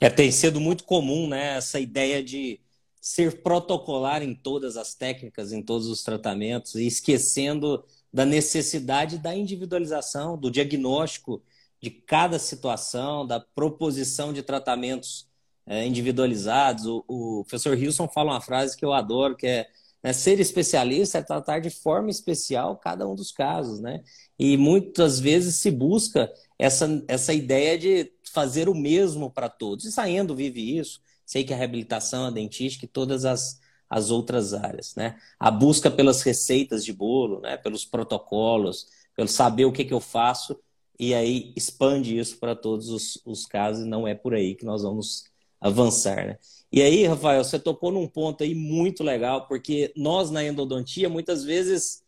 [0.00, 2.60] É, tem sido muito comum né, essa ideia de
[3.00, 9.34] ser protocolar em todas as técnicas, em todos os tratamentos, e esquecendo da necessidade da
[9.34, 11.42] individualização, do diagnóstico
[11.80, 15.28] de cada situação, da proposição de tratamentos
[15.66, 16.86] é, individualizados.
[16.86, 19.68] O, o professor Wilson fala uma frase que eu adoro, que é
[20.02, 24.02] né, ser especialista é tratar de forma especial cada um dos casos, né?
[24.38, 29.84] E muitas vezes se busca essa, essa ideia de fazer o mesmo para todos.
[29.84, 31.00] E saindo vive isso.
[31.26, 35.16] Sei que a reabilitação, a dentística e todas as, as outras áreas, né?
[35.38, 37.56] A busca pelas receitas de bolo, né?
[37.56, 40.58] Pelos protocolos, pelo saber o que, que eu faço
[40.98, 43.86] e aí expande isso para todos os, os casos.
[43.86, 45.24] Não é por aí que nós vamos
[45.60, 46.38] avançar, né?
[46.70, 51.42] E aí, Rafael, você tocou num ponto aí muito legal, porque nós na endodontia muitas
[51.42, 52.02] vezes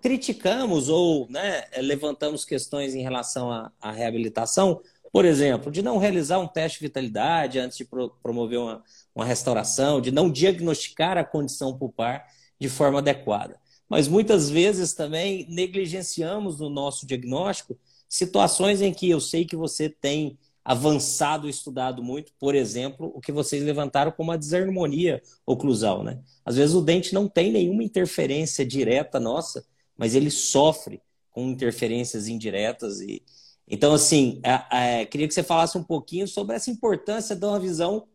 [0.00, 4.80] criticamos ou né, levantamos questões em relação à, à, reabilitação,
[5.12, 8.82] por exemplo, de não realizar um teste de vitalidade antes de pro, promover uma,
[9.14, 12.26] uma restauração, de não diagnosticar a condição pulpar
[12.58, 13.60] de forma adequada.
[13.88, 19.88] Mas muitas vezes também negligenciamos no nosso diagnóstico situações em que eu sei que você
[19.88, 26.20] tem avançado, estudado muito, por exemplo, o que vocês levantaram como a desarmonia oclusal, né?
[26.44, 29.64] Às vezes o dente não tem nenhuma interferência direta nossa,
[29.96, 33.22] mas ele sofre com interferências indiretas e
[33.66, 37.58] então assim, é, é, queria que você falasse um pouquinho sobre essa importância de uma
[37.58, 38.06] visão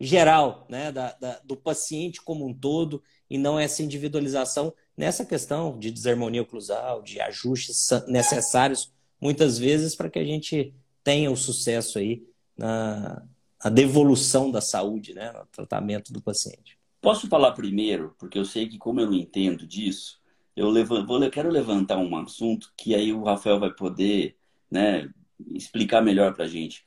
[0.00, 5.78] geral, né, da, da, do paciente como um todo e não essa individualização nessa questão
[5.78, 11.98] de desarmonia oclusal, de ajustes necessários muitas vezes para que a gente tenha o sucesso
[11.98, 12.22] aí
[12.56, 13.22] na,
[13.62, 16.78] na devolução da saúde, né, no tratamento do paciente.
[17.00, 20.20] Posso falar primeiro, porque eu sei que como eu não entendo disso,
[20.56, 24.36] eu, levanto, eu quero levantar um assunto que aí o Rafael vai poder
[24.70, 25.08] né,
[25.50, 26.84] explicar melhor para a gente.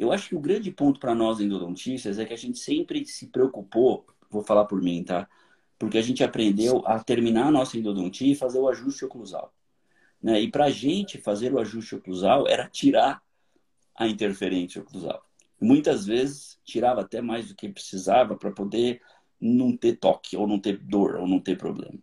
[0.00, 3.26] Eu acho que o grande ponto para nós endodontistas é que a gente sempre se
[3.26, 5.28] preocupou, vou falar por mim, tá?
[5.78, 9.52] Porque a gente aprendeu a terminar a nossa endodontia e fazer o ajuste oclusal.
[10.22, 10.40] Né?
[10.40, 13.22] E para a gente fazer o ajuste oclusal era tirar
[13.94, 15.22] a interferência oclusal.
[15.60, 19.02] Muitas vezes tirava até mais do que precisava para poder
[19.38, 21.98] não ter toque, ou não ter dor, ou não ter problema.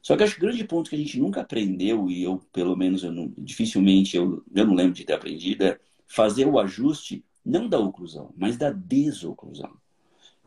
[0.00, 2.76] Só que acho que o grande ponto que a gente nunca aprendeu, e eu, pelo
[2.76, 7.24] menos, eu não, dificilmente eu, eu não lembro de ter aprendido, é fazer o ajuste
[7.44, 9.72] não da oclusão, mas da desoclusão.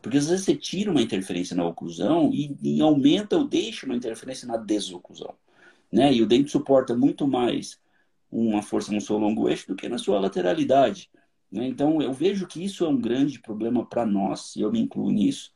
[0.00, 3.96] Porque às vezes você tira uma interferência na oclusão e, e aumenta ou deixa uma
[3.96, 5.34] interferência na desoclusão.
[5.92, 6.12] Né?
[6.12, 7.78] E o dente suporta muito mais
[8.30, 11.10] uma força no seu longo eixo do que na sua lateralidade.
[11.50, 11.66] Né?
[11.66, 15.10] Então, eu vejo que isso é um grande problema para nós, e eu me incluo
[15.10, 15.52] nisso,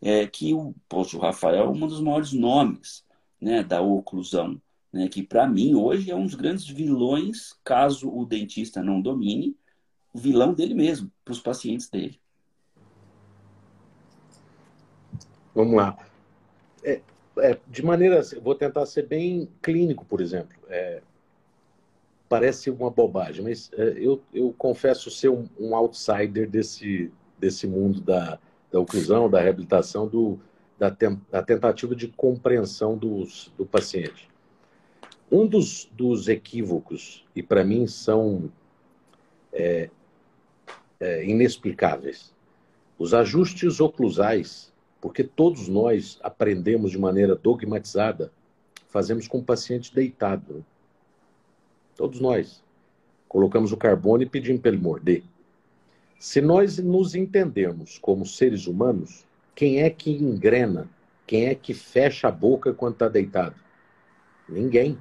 [0.00, 3.04] é que o, poxa, o Rafael é um dos maiores nomes
[3.40, 4.60] né, da oclusão,
[4.92, 9.56] né, que para mim hoje é um dos grandes vilões, caso o dentista não domine,
[10.12, 12.20] o vilão dele mesmo, para os pacientes dele.
[15.54, 15.96] Vamos lá.
[16.82, 17.00] É,
[17.38, 20.56] é, de maneira, vou tentar ser bem clínico, por exemplo.
[20.68, 21.02] É,
[22.28, 28.00] parece uma bobagem, mas é, eu, eu confesso ser um, um, outsider desse, desse mundo
[28.00, 28.38] da,
[28.70, 30.38] da oclusão, da reabilitação, do,
[30.78, 34.28] da, tem, da tentativa de compreensão dos, do paciente.
[35.30, 38.50] Um dos, dos equívocos, e para mim são
[39.52, 39.90] é,
[41.00, 42.32] é, inexplicáveis,
[42.98, 44.70] os ajustes oclusais,
[45.00, 48.30] porque todos nós aprendemos de maneira dogmatizada,
[48.88, 50.56] fazemos com o paciente deitado.
[50.56, 50.62] Né?
[51.96, 52.62] Todos nós.
[53.28, 55.22] colocamos o carbono e pedimos para ele morder.
[56.18, 59.24] Se nós nos entendermos como seres humanos,
[59.54, 60.90] quem é que engrena?
[61.26, 63.54] Quem é que fecha a boca quando está deitado?
[64.48, 64.98] Ninguém.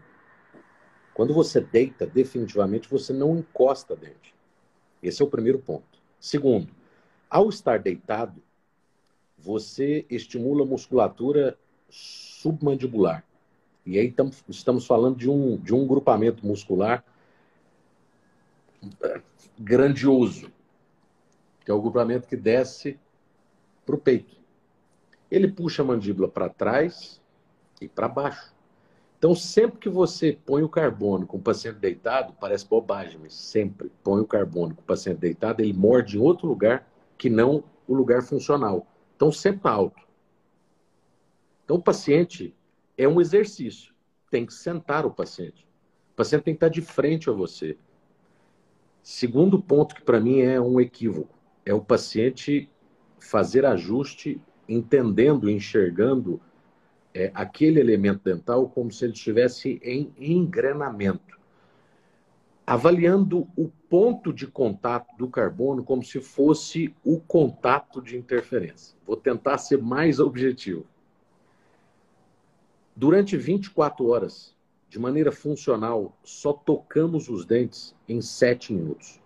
[1.14, 4.34] Quando você deita, definitivamente você não encosta dente.
[5.02, 6.00] Esse é o primeiro ponto.
[6.20, 6.70] Segundo,
[7.30, 8.42] ao estar deitado,
[9.38, 11.58] você estimula a musculatura
[11.90, 13.24] submandibular.
[13.86, 14.14] E aí
[14.50, 17.04] estamos falando de um, de um grupamento muscular
[19.58, 20.52] grandioso,
[21.64, 23.00] que é o grupamento que desce
[23.86, 24.38] para o peito.
[25.32, 27.22] Ele puxa a mandíbula para trás
[27.82, 28.54] e para baixo.
[29.20, 33.92] Então, sempre que você põe o carbono com o paciente deitado, parece bobagem, mas sempre
[34.02, 37.94] põe o carbono com o paciente deitado, ele morde em outro lugar que não o
[37.94, 38.88] lugar funcional.
[39.18, 40.02] Então, sempre está alto.
[41.66, 42.56] Então, o paciente
[42.98, 43.94] é um exercício.
[44.32, 45.68] Tem que sentar o paciente.
[46.14, 47.78] O paciente tem que estar de frente a você.
[49.04, 52.70] Segundo ponto que para mim é um equívoco, é o paciente
[53.20, 56.40] fazer ajuste entendendo, enxergando
[57.14, 61.40] é, aquele elemento dental como se ele estivesse em engrenamento,
[62.66, 68.96] avaliando o ponto de contato do carbono como se fosse o contato de interferência.
[69.06, 70.86] Vou tentar ser mais objetivo.
[72.96, 74.56] Durante 24 horas,
[74.90, 79.22] de maneira funcional, só tocamos os dentes em 7 minutos.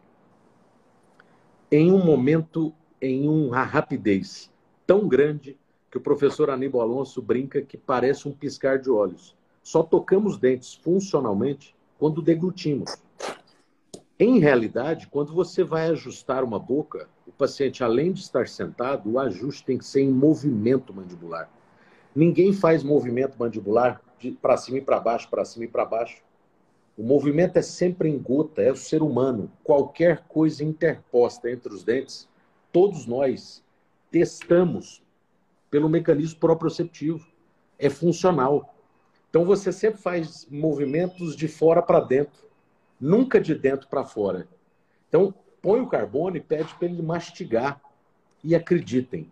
[1.71, 4.51] Em um momento, em uma rapidez
[4.86, 5.57] tão grande
[5.93, 9.35] que o professor Aníbal Alonso brinca que parece um piscar de olhos.
[9.61, 12.97] Só tocamos dentes funcionalmente quando deglutimos.
[14.17, 19.19] Em realidade, quando você vai ajustar uma boca, o paciente, além de estar sentado, o
[19.19, 21.47] ajuste tem que ser em movimento mandibular.
[22.15, 24.01] Ninguém faz movimento mandibular
[24.41, 26.23] para cima e para baixo, para cima e para baixo.
[26.97, 29.47] O movimento é sempre em gota, é o ser humano.
[29.63, 32.27] Qualquer coisa interposta entre os dentes,
[32.71, 33.63] todos nós
[34.09, 35.03] testamos
[35.74, 37.26] pelo mecanismo proprioceptivo.
[37.80, 38.76] É funcional.
[39.28, 42.43] Então você sempre faz movimentos de fora para dentro,
[43.01, 44.47] nunca de dentro para fora.
[45.09, 47.82] Então põe o carbono e pede para ele mastigar.
[48.43, 49.32] E acreditem,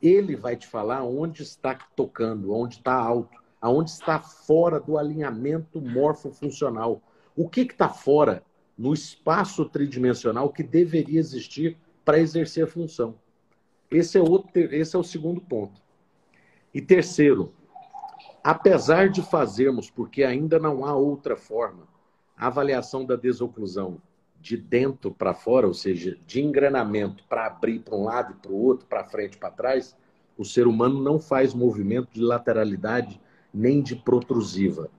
[0.00, 5.78] ele vai te falar onde está tocando, onde está alto, aonde está fora do alinhamento
[5.78, 7.02] morfofuncional.
[7.36, 8.42] O que está fora
[8.78, 13.16] no espaço tridimensional que deveria existir para exercer a função.
[13.90, 15.81] Esse é, outro, esse é o segundo ponto.
[16.74, 17.52] E terceiro,
[18.42, 21.86] apesar de fazermos, porque ainda não há outra forma,
[22.36, 24.00] a avaliação da desoclusão
[24.40, 28.50] de dentro para fora, ou seja, de engrenamento para abrir para um lado e para
[28.50, 29.96] o outro, para frente e para trás,
[30.36, 33.20] o ser humano não faz movimento de lateralidade
[33.54, 34.90] nem de protrusiva,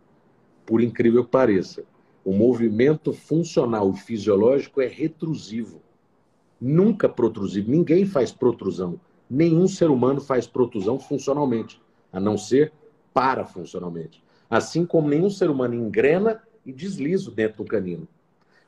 [0.65, 1.83] por incrível que pareça.
[2.23, 5.81] O movimento funcional e fisiológico é retrusivo
[6.63, 7.69] nunca protrusivo.
[7.69, 8.99] Ninguém faz protrusão.
[9.33, 11.81] Nenhum ser humano faz protrusão funcionalmente,
[12.11, 12.71] a não ser
[13.11, 14.23] parafuncionalmente.
[14.47, 18.07] Assim como nenhum ser humano engrena e desliza dentro do canino.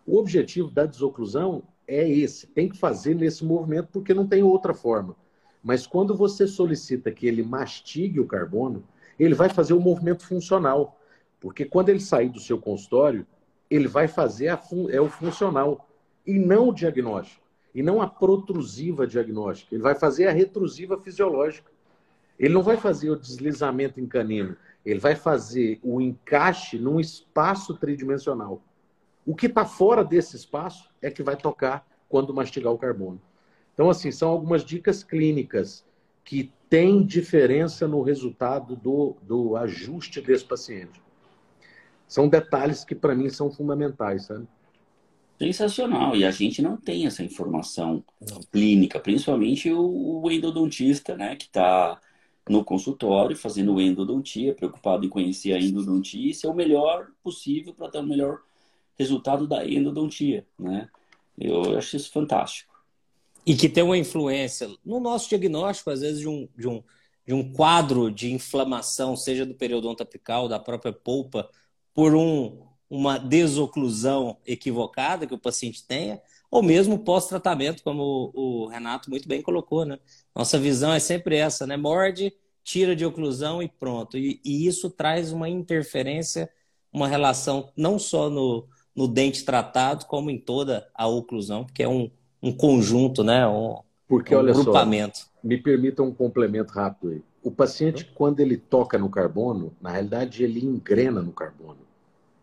[0.07, 4.73] O objetivo da desoclusão é esse, tem que fazer nesse movimento porque não tem outra
[4.73, 5.15] forma.
[5.61, 8.83] Mas quando você solicita que ele mastigue o carbono,
[9.19, 10.99] ele vai fazer o um movimento funcional.
[11.39, 13.23] Porque quando ele sair do seu consultório,
[13.69, 15.87] ele vai fazer a fun é o funcional
[16.25, 17.44] e não o diagnóstico
[17.75, 19.75] e não a protrusiva diagnóstica.
[19.75, 21.69] Ele vai fazer a retrusiva fisiológica.
[22.39, 24.55] Ele não vai fazer o deslizamento em canino.
[24.85, 28.63] Ele vai fazer o encaixe num espaço tridimensional.
[29.25, 33.21] O que está fora desse espaço é que vai tocar quando mastigar o carbono.
[33.73, 35.85] Então, assim, são algumas dicas clínicas
[36.23, 41.01] que têm diferença no resultado do, do ajuste desse paciente.
[42.07, 44.47] São detalhes que, para mim, são fundamentais, sabe?
[45.37, 46.15] Sensacional.
[46.15, 48.39] E a gente não tem essa informação não.
[48.51, 51.99] clínica, principalmente o, endodontista, né, que está
[52.47, 57.89] no consultório fazendo endodontia, preocupado em conhecer a endodontia e ser o melhor possível para
[57.89, 58.39] ter o melhor
[58.97, 60.87] resultado da endodontia, né?
[61.37, 62.73] Eu acho isso fantástico.
[63.45, 66.81] E que tem uma influência no nosso diagnóstico, às vezes, de um, de um,
[67.27, 71.49] de um quadro de inflamação, seja do periodonto apical, da própria polpa,
[71.93, 79.09] por um uma desoclusão equivocada que o paciente tenha, ou mesmo pós-tratamento, como o Renato
[79.09, 79.99] muito bem colocou, né?
[80.33, 81.75] Nossa visão é sempre essa, né?
[81.75, 82.31] Morde,
[82.63, 84.17] tira de oclusão e pronto.
[84.17, 86.49] E, e isso traz uma interferência,
[86.93, 91.89] uma relação não só no, no dente tratado, como em toda a oclusão, porque é
[91.89, 92.09] um,
[92.41, 93.45] um conjunto, né?
[93.47, 95.19] Um, porque, um olha grupamento.
[95.19, 97.21] Só, me permita um complemento rápido aí.
[97.43, 101.84] O paciente, quando ele toca no carbono, na realidade ele engrena no carbono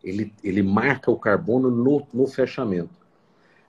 [0.02, 2.90] ele, ele marca o carbono no, no fechamento.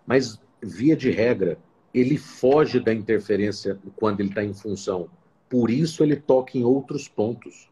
[0.05, 1.57] Mas, via de regra,
[1.93, 5.09] ele foge da interferência quando ele está em função.
[5.49, 7.69] Por isso ele toca em outros pontos.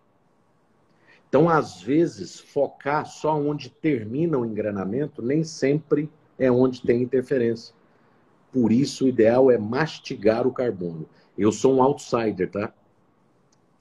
[1.28, 7.74] Então, às vezes, focar só onde termina o engrenamento nem sempre é onde tem interferência.
[8.52, 11.08] Por isso, o ideal é mastigar o carbono.
[11.38, 12.74] Eu sou um outsider, tá?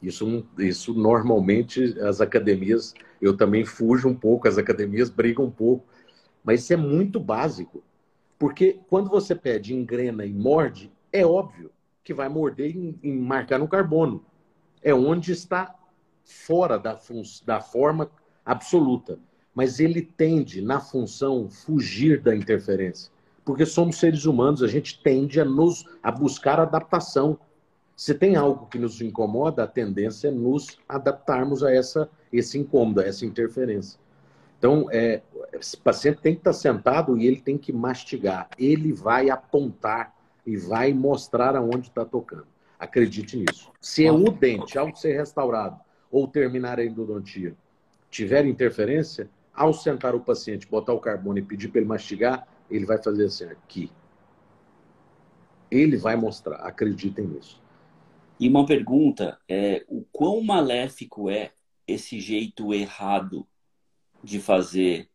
[0.02, 5.86] Isso, isso normalmente as academias, eu também fujo um pouco, as academias brigam um pouco,
[6.42, 7.82] mas isso é muito básico.
[8.38, 11.70] Porque quando você pede engrena e morde, é óbvio
[12.02, 14.24] que vai morder e marcar no carbono.
[14.82, 15.74] É onde está
[16.24, 16.98] fora da,
[17.44, 18.10] da forma
[18.44, 19.18] absoluta.
[19.54, 23.12] Mas ele tende, na função, fugir da interferência.
[23.44, 27.38] Porque somos seres humanos, a gente tende a, nos, a buscar adaptação.
[28.00, 33.02] Se tem algo que nos incomoda, a tendência é nos adaptarmos a essa, esse incômodo,
[33.02, 34.00] a essa interferência.
[34.58, 35.20] Então, é,
[35.52, 38.48] esse paciente tem que estar sentado e ele tem que mastigar.
[38.58, 42.46] Ele vai apontar e vai mostrar aonde está tocando.
[42.78, 43.70] Acredite nisso.
[43.78, 45.78] Se é o dente, ao ser restaurado
[46.10, 47.54] ou terminar a endodontia,
[48.08, 52.86] tiver interferência, ao sentar o paciente, botar o carbono e pedir para ele mastigar, ele
[52.86, 53.92] vai fazer assim, aqui.
[55.70, 56.56] Ele vai mostrar.
[56.60, 57.60] Acreditem nisso.
[58.40, 61.52] E uma pergunta é o quão maléfico é
[61.86, 63.46] esse jeito errado
[64.24, 65.10] de fazer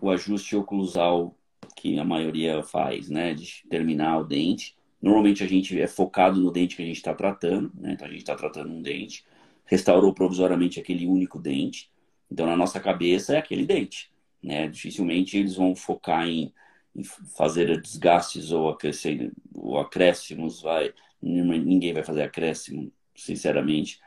[0.00, 1.36] o ajuste oclusal
[1.74, 4.76] que a maioria faz, né, de terminar o dente.
[5.02, 7.94] Normalmente a gente é focado no dente que a gente está tratando, né?
[7.94, 9.24] Então a gente está tratando um dente,
[9.64, 11.90] restaurou provisoriamente aquele único dente.
[12.30, 14.08] Então na nossa cabeça é aquele dente,
[14.40, 14.68] né?
[14.68, 16.54] Dificilmente eles vão focar em,
[16.94, 20.94] em fazer desgastes ou, acrescer, ou acréscimos, vai
[21.24, 24.00] ninguém vai fazer acréscimo, sinceramente,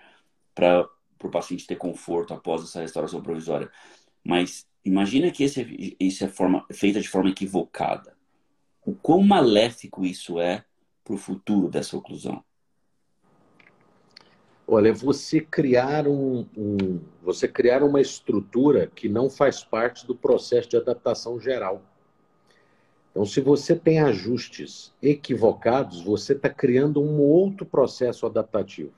[0.53, 0.87] para
[1.23, 3.71] o paciente ter conforto após essa restauração provisória.
[4.23, 8.15] Mas imagina que esse, isso é forma, feita de forma equivocada.
[8.85, 10.63] O quão maléfico isso é
[11.03, 12.43] para o futuro dessa oclusão?
[14.69, 20.67] Olha, você criar um, um, você criar uma estrutura que não faz parte do processo
[20.67, 21.81] de adaptação geral.
[23.17, 28.91] Então, se você tem ajustes equivocados, você está criando um outro processo adaptativo.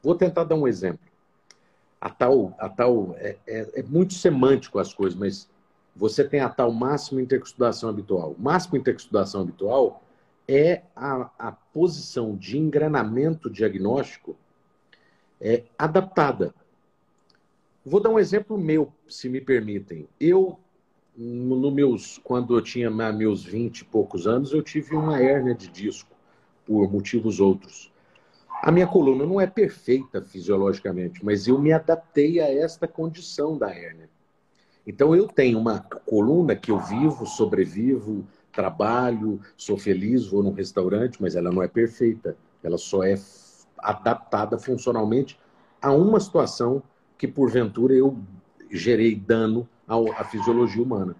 [0.00, 1.04] Vou tentar dar um exemplo.
[2.00, 5.50] A tal, a tal é, é, é muito semântico as coisas, mas
[5.96, 8.36] você tem a tal máxima interexudação habitual.
[8.38, 10.00] Máxima interexudação habitual
[10.46, 14.36] é a, a posição de engrenamento diagnóstico
[15.40, 16.54] é, adaptada.
[17.84, 20.08] Vou dar um exemplo meu, se me permitem.
[20.20, 20.56] Eu
[21.16, 25.68] no meus, quando eu tinha meus 20 e poucos anos, eu tive uma hérnia de
[25.68, 26.14] disco,
[26.64, 27.92] por motivos outros.
[28.62, 33.70] A minha coluna não é perfeita fisiologicamente, mas eu me adaptei a esta condição da
[33.70, 34.10] hérnia.
[34.86, 41.20] Então eu tenho uma coluna que eu vivo, sobrevivo, trabalho, sou feliz, vou num restaurante,
[41.20, 42.36] mas ela não é perfeita.
[42.62, 43.14] Ela só é
[43.78, 45.38] adaptada funcionalmente
[45.80, 46.82] a uma situação
[47.18, 48.18] que porventura eu
[48.70, 51.16] gerei dano à fisiologia humana.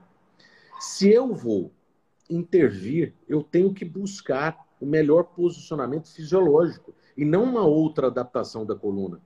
[0.79, 1.71] Se eu vou
[2.29, 8.75] intervir, eu tenho que buscar o melhor posicionamento fisiológico e não uma outra adaptação da
[8.75, 9.21] coluna.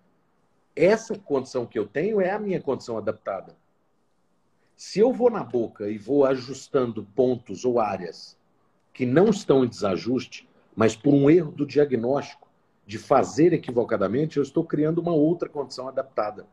[0.77, 3.57] Essa condição que eu tenho é a minha condição adaptada.
[4.77, 8.39] Se eu vou na boca e vou ajustando pontos ou áreas
[8.93, 12.49] que não estão em desajuste, mas por um erro do diagnóstico,
[12.87, 16.47] de fazer equivocadamente, eu estou criando uma outra condição adaptada.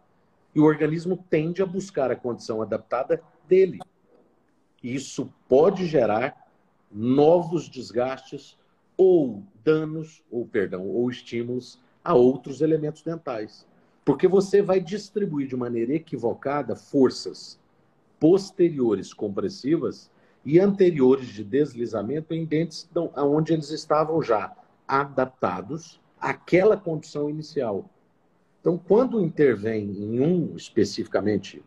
[0.58, 3.80] E o organismo tende a buscar a condição adaptada dele.
[4.82, 6.47] Isso pode gerar
[6.91, 8.58] novos desgastes
[8.97, 13.68] ou danos, ou perdão, ou estímulos a outros elementos dentais.
[14.03, 17.60] Porque você vai distribuir de maneira equivocada forças
[18.20, 20.10] posteriores compressivas
[20.43, 24.55] e anteriores de deslizamento em dentes onde eles estavam já
[24.88, 27.88] adaptados àquela condição inicial.
[28.68, 31.63] Então, quando intervém em um especificamente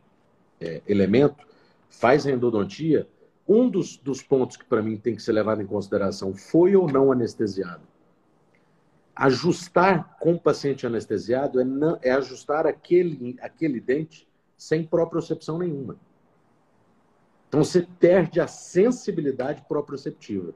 [0.60, 1.46] é, elemento,
[1.88, 3.08] faz a endodontia,
[3.48, 6.86] um dos, dos pontos que para mim tem que ser levado em consideração foi ou
[6.86, 7.80] não anestesiado.
[9.16, 15.96] Ajustar com o paciente anestesiado é, não, é ajustar aquele, aquele dente sem propriocepção nenhuma.
[17.48, 20.52] Então você perde a sensibilidade proprioceptiva.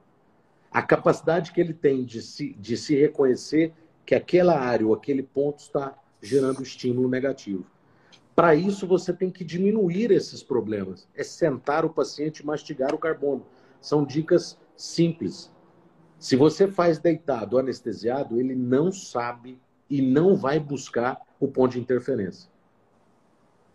[0.70, 3.72] A capacidade que ele tem de se, de se reconhecer
[4.04, 7.64] que aquela área ou aquele ponto está gerando estímulo negativo.
[8.34, 11.06] Para isso, você tem que diminuir esses problemas.
[11.14, 13.46] É sentar o paciente e mastigar o carbono.
[13.80, 15.52] São dicas simples.
[16.18, 21.80] Se você faz deitado anestesiado, ele não sabe e não vai buscar o ponto de
[21.80, 22.50] interferência.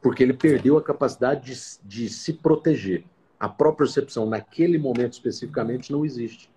[0.01, 3.05] Porque ele perdeu a capacidade de, de se proteger.
[3.39, 6.49] a própria percepção naquele momento especificamente não existe.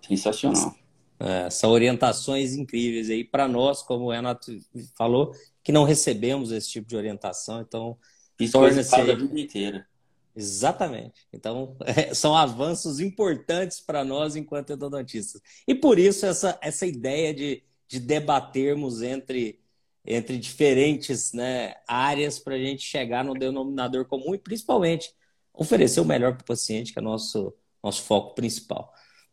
[0.00, 0.76] Sensacional.
[1.24, 4.52] É, são orientações incríveis aí para nós, como o Renato
[4.96, 7.96] falou, que não recebemos esse tipo de orientação, então
[8.40, 9.86] isso torna-se a vida inteira.
[10.34, 11.26] Exatamente.
[11.32, 15.40] Então, é, são avanços importantes para nós enquanto endodontistas.
[15.68, 19.60] E por isso essa, essa ideia de, de debatermos entre,
[20.04, 25.14] entre diferentes né, áreas para a gente chegar no denominador comum e principalmente
[25.54, 28.91] oferecer o melhor para o paciente, que é nosso, nosso foco principal.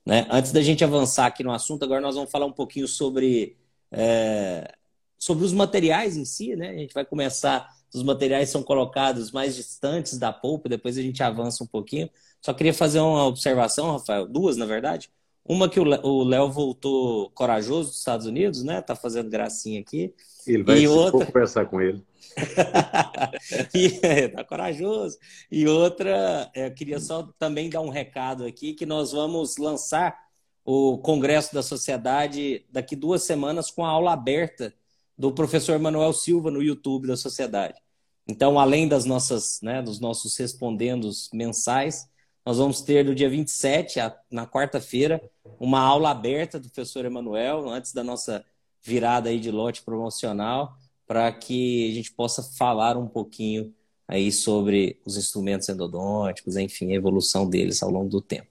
[0.10, 0.26] Né?
[0.32, 3.55] Antes da gente avançar aqui no assunto, agora nós vamos falar um pouquinho sobre,
[3.91, 4.74] é,
[5.20, 6.55] sobre os materiais em si.
[6.55, 6.72] Né?
[6.72, 11.22] A gente vai começar, os materiais são colocados mais distantes da polpa, depois a gente
[11.22, 12.10] avança um pouquinho.
[12.41, 15.12] Só queria fazer uma observação, Rafael, duas na verdade.
[15.45, 18.82] Uma que o Léo voltou corajoso dos Estados Unidos, né?
[18.82, 20.12] Tá fazendo gracinha aqui.
[20.47, 21.24] Ele vai e outra...
[21.24, 22.03] conversar com ele.
[23.74, 25.18] e, tá corajoso.
[25.52, 30.18] E outra, eu queria só também dar um recado aqui que nós vamos lançar
[30.64, 34.74] o Congresso da Sociedade daqui duas semanas com a aula aberta
[35.18, 37.82] do professor Manuel Silva no YouTube da Sociedade.
[38.28, 42.08] Então, além das nossas, né, dos nossos respondendos mensais,
[42.46, 44.00] nós vamos ter no dia 27,
[44.32, 45.22] na quarta-feira,
[45.60, 48.46] uma aula aberta do professor Emanuel, antes da nossa
[48.82, 50.78] virada aí de lote promocional
[51.10, 53.74] para que a gente possa falar um pouquinho
[54.07, 58.47] aí sobre os instrumentos endodônticos, enfim, a evolução deles ao longo do tempo,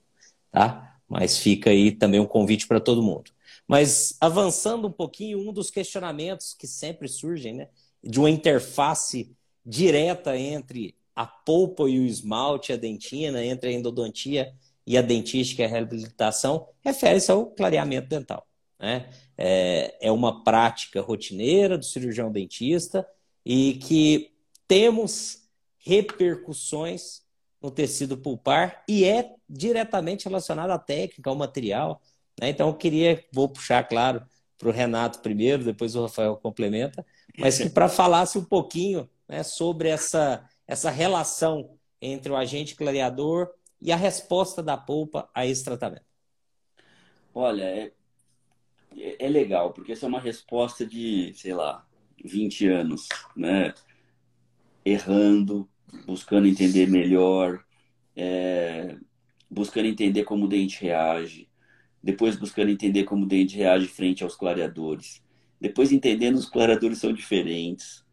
[0.50, 0.98] tá?
[1.08, 3.30] Mas fica aí também um convite para todo mundo.
[3.64, 7.68] Mas avançando um pouquinho, um dos questionamentos que sempre surgem, né,
[8.02, 9.30] de uma interface
[9.64, 14.52] direta entre a polpa e o esmalte, a dentina, entre a endodontia
[14.84, 18.44] e a dentística e a reabilitação, refere-se ao clareamento dental.
[18.80, 19.08] Né?
[19.40, 23.06] É, é uma prática rotineira do cirurgião dentista
[23.46, 24.32] e que
[24.66, 27.22] temos repercussões
[27.62, 32.02] no tecido pulpar e é diretamente relacionado à técnica, ao material.
[32.40, 32.50] Né?
[32.50, 34.22] Então, eu queria, vou puxar, claro,
[34.58, 37.06] para o Renato primeiro, depois o Rafael complementa,
[37.38, 43.50] mas que para falasse um pouquinho né, sobre essa, essa relação entre o agente clareador
[43.80, 46.04] e a resposta da polpa a esse tratamento.
[47.32, 47.92] Olha,
[49.00, 51.86] é, é, legal, porque essa é uma resposta de, sei lá,
[52.24, 53.74] 20 anos, né?
[54.84, 55.68] Errando,
[56.06, 57.64] buscando entender melhor,
[58.16, 58.96] é,
[59.50, 61.48] buscando entender como o dente reage,
[62.02, 65.22] depois buscando entender como o dente reage frente aos clareadores,
[65.60, 68.04] depois entendendo os clareadores são diferentes,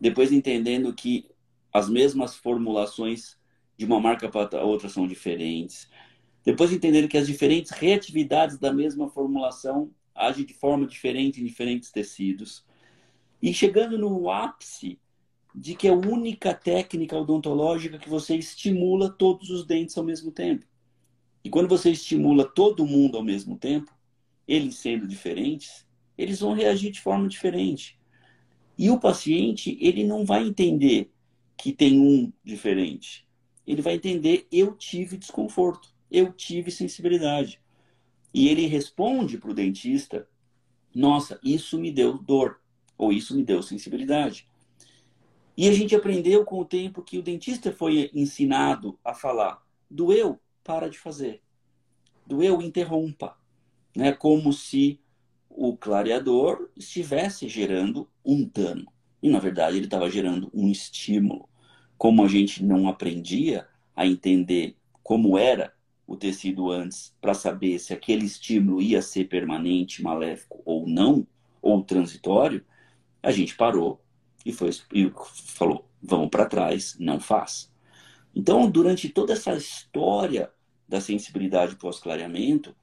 [0.00, 1.28] depois entendendo que
[1.72, 3.38] as mesmas formulações
[3.76, 5.88] de uma marca para outra são diferentes,
[6.44, 11.90] depois entendendo que as diferentes reatividades da mesma formulação age de forma diferente em diferentes
[11.90, 12.64] tecidos.
[13.40, 14.98] E chegando no ápice
[15.54, 20.30] de que é a única técnica odontológica que você estimula todos os dentes ao mesmo
[20.30, 20.64] tempo.
[21.44, 23.92] E quando você estimula todo mundo ao mesmo tempo,
[24.46, 25.86] eles sendo diferentes,
[26.16, 27.98] eles vão reagir de forma diferente.
[28.78, 31.10] E o paciente, ele não vai entender
[31.56, 33.26] que tem um diferente.
[33.66, 37.60] Ele vai entender eu tive desconforto, eu tive sensibilidade.
[38.32, 40.28] E ele responde para o dentista:
[40.94, 42.60] Nossa, isso me deu dor,
[42.96, 44.48] ou isso me deu sensibilidade.
[45.56, 50.40] E a gente aprendeu com o tempo que o dentista foi ensinado a falar: doeu,
[50.64, 51.42] para de fazer.
[52.26, 53.36] Doeu, interrompa.
[53.94, 54.12] Né?
[54.12, 54.98] Como se
[55.50, 58.90] o clareador estivesse gerando um dano.
[59.22, 61.48] E, na verdade, ele estava gerando um estímulo.
[61.98, 65.74] Como a gente não aprendia a entender como era
[66.06, 71.26] o tecido antes para saber se aquele estímulo ia ser permanente, maléfico ou não,
[71.60, 72.64] ou transitório,
[73.22, 74.00] a gente parou
[74.44, 75.10] e, foi, e
[75.46, 77.70] falou: vamos para trás, não faz.
[78.34, 80.50] Então, durante toda essa história
[80.88, 82.74] da sensibilidade pós-clareamento,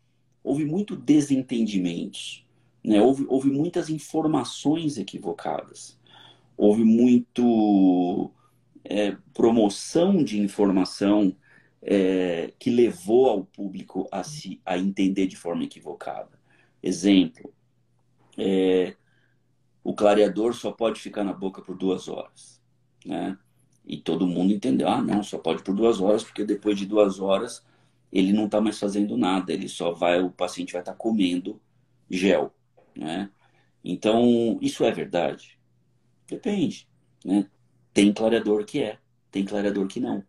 [0.44, 2.46] houve muito desentendimentos,
[2.84, 3.02] né?
[3.02, 6.00] houve, houve muitas informações equivocadas,
[6.56, 8.32] houve muito
[8.84, 11.36] é, promoção de informação
[11.82, 16.40] é, que levou ao público a, se, a entender de forma equivocada.
[16.82, 17.54] Exemplo,
[18.38, 18.96] é,
[19.84, 22.62] o clareador só pode ficar na boca por duas horas,
[23.06, 23.38] né?
[23.86, 27.20] E todo mundo entendeu, ah, não, só pode por duas horas, porque depois de duas
[27.20, 27.66] horas
[28.12, 31.60] ele não está mais fazendo nada, ele só vai, o paciente vai estar tá comendo
[32.10, 32.54] gel,
[32.96, 33.30] né?
[33.84, 35.58] Então, isso é verdade?
[36.28, 36.88] Depende,
[37.24, 37.50] né?
[37.94, 39.00] Tem clareador que é,
[39.32, 40.24] tem clareador que não.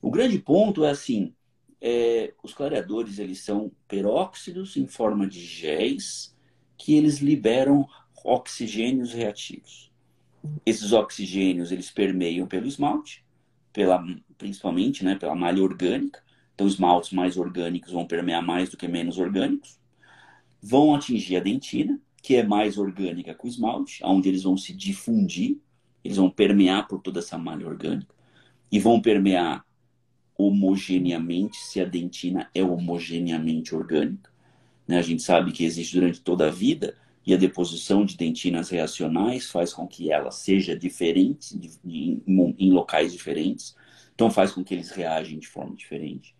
[0.00, 1.34] O grande ponto é assim,
[1.80, 6.34] é, os clareadores eles são peróxidos em forma de géis
[6.76, 7.86] que eles liberam
[8.24, 9.90] oxigênios reativos.
[10.64, 13.24] Esses oxigênios eles permeiam pelo esmalte,
[13.72, 14.02] pela,
[14.38, 16.22] principalmente né, pela malha orgânica.
[16.54, 19.78] Então, esmaltes mais orgânicos vão permear mais do que menos orgânicos.
[20.62, 24.72] Vão atingir a dentina, que é mais orgânica que o esmalte, onde eles vão se
[24.72, 25.58] difundir,
[26.02, 28.14] eles vão permear por toda essa malha orgânica.
[28.72, 29.65] E vão permear
[30.38, 34.30] homogeneamente, se a dentina é homogeneamente orgânica.
[34.86, 34.98] Né?
[34.98, 36.94] A gente sabe que existe durante toda a vida
[37.26, 42.54] e a deposição de dentinas reacionais faz com que ela seja diferente de, de, em,
[42.58, 43.74] em locais diferentes,
[44.14, 46.36] então faz com que eles reagem de forma diferente.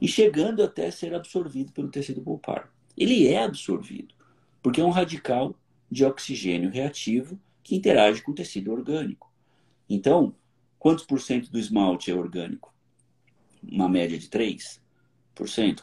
[0.00, 2.72] E chegando até ser absorvido pelo tecido pulpar.
[2.96, 4.14] Ele é absorvido,
[4.62, 5.54] porque é um radical
[5.90, 9.32] de oxigênio reativo que interage com o tecido orgânico.
[9.88, 10.34] Então,
[10.78, 12.71] quantos por cento do esmalte é orgânico?
[13.62, 14.80] Uma média de 3%.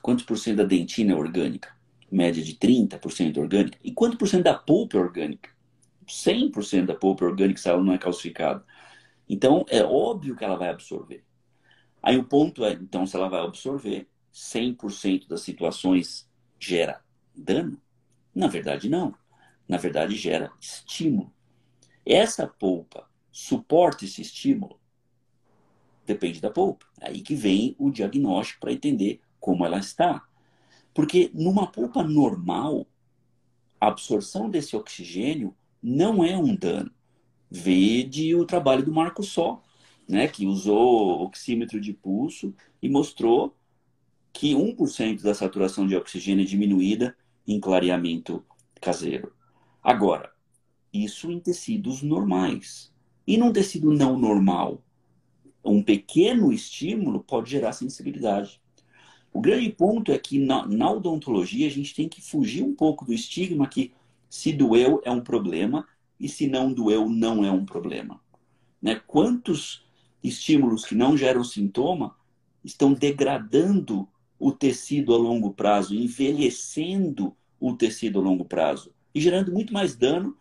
[0.02, 1.80] Quantos por cento da dentina é orgânica?
[2.12, 3.78] média de 30% orgânica.
[3.84, 5.50] E quanto por cento da polpa é orgânica?
[6.08, 8.64] 100% da polpa é orgânica se ela não é calcificada.
[9.28, 11.24] Então, é óbvio que ela vai absorver.
[12.02, 16.28] Aí o ponto é, então, se ela vai absorver, 100% das situações
[16.60, 17.02] gera
[17.36, 17.80] dano?
[18.34, 19.14] Na verdade, não.
[19.68, 21.32] Na verdade, gera estímulo.
[22.06, 24.79] Essa polpa suporta esse estímulo?
[26.10, 26.88] Depende da polpa.
[27.00, 30.28] Aí que vem o diagnóstico para entender como ela está.
[30.92, 32.88] Porque numa polpa normal,
[33.80, 36.90] a absorção desse oxigênio não é um dano.
[37.48, 39.62] Vede o trabalho do Marco Só,
[40.08, 43.56] né, que usou oxímetro de pulso e mostrou
[44.34, 47.16] que 1% da saturação de oxigênio é diminuída
[47.48, 48.44] em clareamento
[48.82, 49.32] caseiro.
[49.84, 50.34] Agora,
[50.92, 52.92] isso em tecidos normais.
[53.28, 54.84] E num tecido não normal,
[55.64, 58.62] um pequeno estímulo pode gerar sensibilidade.
[59.32, 63.06] O grande ponto é que na, na, odontologia a gente tem que fugir um pouco
[63.06, 63.94] do estigma que
[64.30, 65.88] se doeu é um problema
[66.20, 68.20] e se não doeu não é um problema.
[68.82, 69.00] Né?
[69.06, 69.86] Quantos
[70.24, 72.16] estímulos que não geram sintoma
[72.64, 74.08] estão degradando
[74.38, 79.96] o tecido a longo prazo, envelhecendo o tecido a longo prazo e gerando muito mais
[79.96, 80.36] dano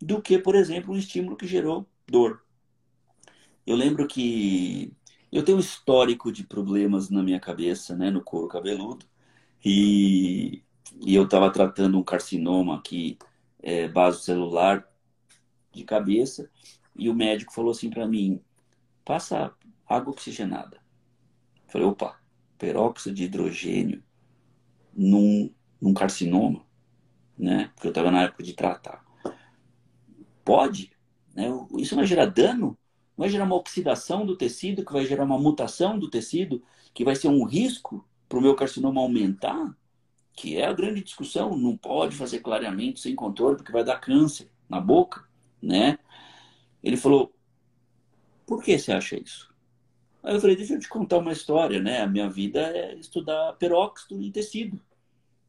[0.00, 2.43] do que, por exemplo, um estímulo que gerou dor.
[3.66, 4.92] Eu lembro que
[5.32, 9.06] eu tenho um histórico de problemas na minha cabeça, né, no couro cabeludo,
[9.64, 10.62] e,
[11.00, 13.18] e eu estava tratando um carcinoma aqui,
[13.62, 14.86] é, celular
[15.72, 16.50] de cabeça,
[16.94, 18.40] e o médico falou assim para mim:
[19.04, 19.52] passa
[19.88, 20.76] água oxigenada.
[21.66, 22.20] Eu falei: opa,
[22.58, 24.02] peróxido de hidrogênio
[24.92, 25.50] num,
[25.80, 26.64] num carcinoma,
[27.36, 27.70] né?
[27.74, 29.04] Porque eu estava na época de tratar.
[30.44, 30.92] Pode?
[31.34, 31.46] Né?
[31.78, 32.78] Isso vai gerar dano?
[33.16, 36.62] Vai gerar uma oxidação do tecido, que vai gerar uma mutação do tecido,
[36.92, 39.76] que vai ser um risco para o meu carcinoma aumentar,
[40.32, 41.56] que é a grande discussão.
[41.56, 45.24] Não pode fazer clareamento sem controle, porque vai dar câncer na boca,
[45.62, 45.98] né?
[46.82, 47.32] Ele falou,
[48.46, 49.52] por que você acha isso?
[50.22, 52.00] Aí eu falei, deixa eu te contar uma história, né?
[52.00, 54.80] A minha vida é estudar peróxido em tecido,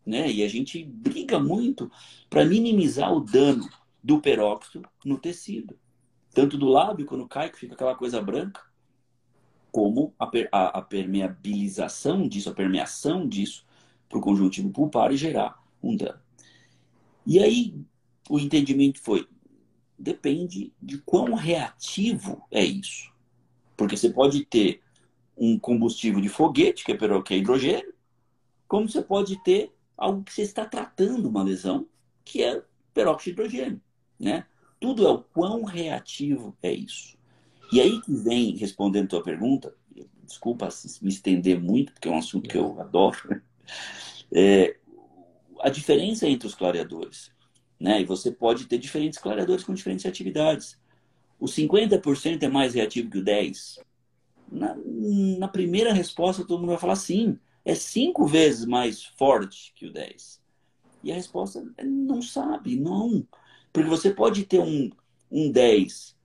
[0.05, 0.29] né?
[0.31, 1.89] E a gente briga muito
[2.29, 3.67] para minimizar o dano
[4.03, 5.79] do peróxido no tecido
[6.35, 8.61] tanto do lábio, quando cai, que fica aquela coisa branca,
[9.71, 13.65] como a, a, a permeabilização disso, a permeação disso
[14.09, 16.19] para o conjuntivo pulpar e gerar um dano.
[17.25, 17.73] E aí
[18.29, 19.25] o entendimento foi:
[19.97, 23.13] depende de quão reativo é isso.
[23.77, 24.81] Porque você pode ter
[25.37, 27.93] um combustível de foguete, que é, que é hidrogênio,
[28.67, 31.87] como você pode ter algo que você está tratando uma lesão,
[32.25, 32.61] que é
[32.93, 33.81] peróxido de hidrogênio.
[34.19, 34.45] Né?
[34.85, 37.17] Tudo é o quão reativo é isso.
[37.73, 39.73] E aí que vem, respondendo a tua pergunta,
[40.23, 40.69] desculpa
[41.01, 43.41] me estender muito, porque é um assunto que eu adoro,
[44.31, 44.77] é,
[45.61, 47.31] a diferença entre os clareadores.
[47.79, 48.01] Né?
[48.01, 50.79] E você pode ter diferentes clareadores com diferentes atividades.
[51.39, 53.79] O 50% é mais reativo que o 10%.
[54.51, 54.75] Na,
[55.39, 57.39] na, primeira resposta, todo mundo vai falar sim.
[57.65, 60.39] É cinco vezes mais forte que o 10.
[61.03, 63.27] E a resposta é não sabe, não.
[63.75, 64.89] Porque você pode ter um,
[65.29, 66.15] um 10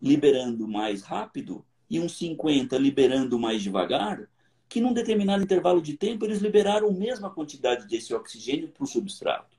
[0.00, 4.28] liberando mais rápido e um 50 liberando mais devagar,
[4.68, 8.86] que num determinado intervalo de tempo eles liberaram a mesma quantidade desse oxigênio para o
[8.86, 9.56] substrato.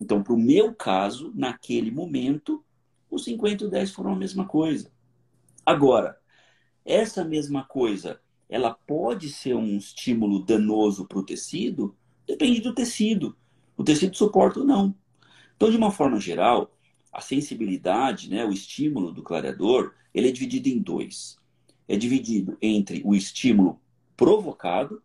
[0.00, 2.64] Então, para o meu caso, naquele momento,
[3.10, 4.90] o 50 e o 10 foram a mesma coisa.
[5.66, 6.18] Agora,
[6.82, 11.94] essa mesma coisa, ela pode ser um estímulo danoso para o tecido?
[12.26, 13.36] Depende do tecido.
[13.76, 14.94] O tecido suporta ou não.
[15.60, 16.74] Então, de uma forma geral,
[17.12, 21.38] a sensibilidade, né, o estímulo do clareador, ele é dividido em dois.
[21.86, 23.78] É dividido entre o estímulo
[24.16, 25.02] provocado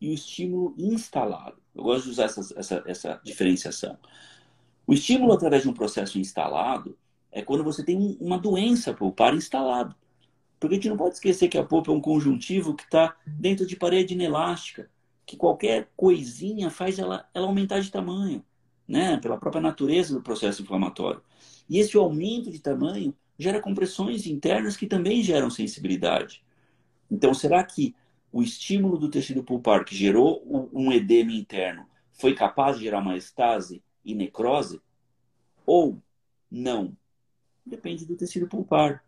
[0.00, 1.62] e o estímulo instalado.
[1.72, 3.96] Eu gosto de usar essa, essa, essa diferenciação.
[4.88, 6.98] O estímulo através de um processo instalado
[7.30, 9.94] é quando você tem uma doença pulpar instalado.
[10.58, 13.64] Porque a gente não pode esquecer que a polpa é um conjuntivo que está dentro
[13.64, 14.90] de parede inelástica,
[15.24, 18.44] que qualquer coisinha faz ela, ela aumentar de tamanho,
[18.86, 19.16] né?
[19.18, 21.22] pela própria natureza do processo inflamatório.
[21.68, 26.44] E esse aumento de tamanho gera compressões internas que também geram sensibilidade.
[27.10, 27.94] Então, será que
[28.32, 33.16] o estímulo do tecido pulpar que gerou um edema interno foi capaz de gerar uma
[33.16, 34.80] estase e necrose?
[35.66, 36.00] Ou
[36.50, 36.96] não?
[37.64, 39.04] Depende do tecido pulpar.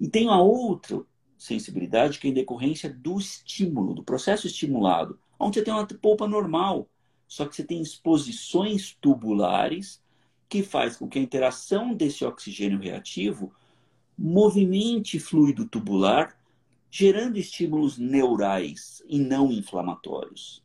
[0.00, 1.04] E tem uma outra
[1.36, 6.26] sensibilidade que é em decorrência do estímulo, do processo estimulado, onde você tem uma polpa
[6.26, 6.88] normal,
[7.28, 10.02] só que você tem exposições tubulares
[10.48, 13.52] que faz com que a interação desse oxigênio reativo
[14.16, 16.36] movimente fluido tubular,
[16.90, 20.64] gerando estímulos neurais e não inflamatórios.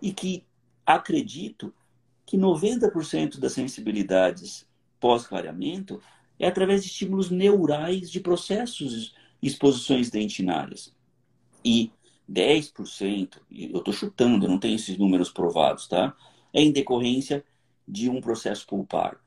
[0.00, 0.44] E que
[0.86, 1.74] acredito
[2.24, 4.66] que 90% das sensibilidades
[5.00, 6.00] pós-clareamento
[6.38, 10.94] é através de estímulos neurais de processos exposições dentinárias.
[11.64, 11.90] E
[12.30, 16.16] 10%, eu estou chutando, não tenho esses números provados, tá?
[16.52, 17.44] É em decorrência
[17.86, 19.18] de um processo pulpar.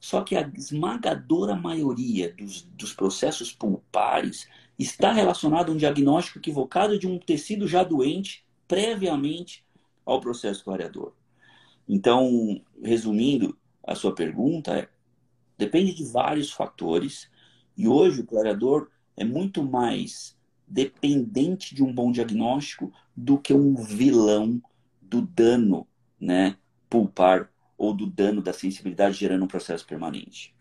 [0.00, 6.98] Só que a esmagadora maioria dos, dos processos pulpares está relacionado a um diagnóstico equivocado
[6.98, 9.64] de um tecido já doente previamente
[10.06, 11.12] ao processo clareador.
[11.88, 14.88] Então, resumindo a sua pergunta, é
[15.58, 17.28] Depende de vários fatores.
[17.76, 20.37] E hoje o clareador é muito mais
[20.68, 24.62] dependente de um bom diagnóstico do que um vilão
[25.00, 25.86] do dano
[26.20, 26.56] né,
[26.88, 30.54] pulpar ou do dano da sensibilidade gerando um processo permanente.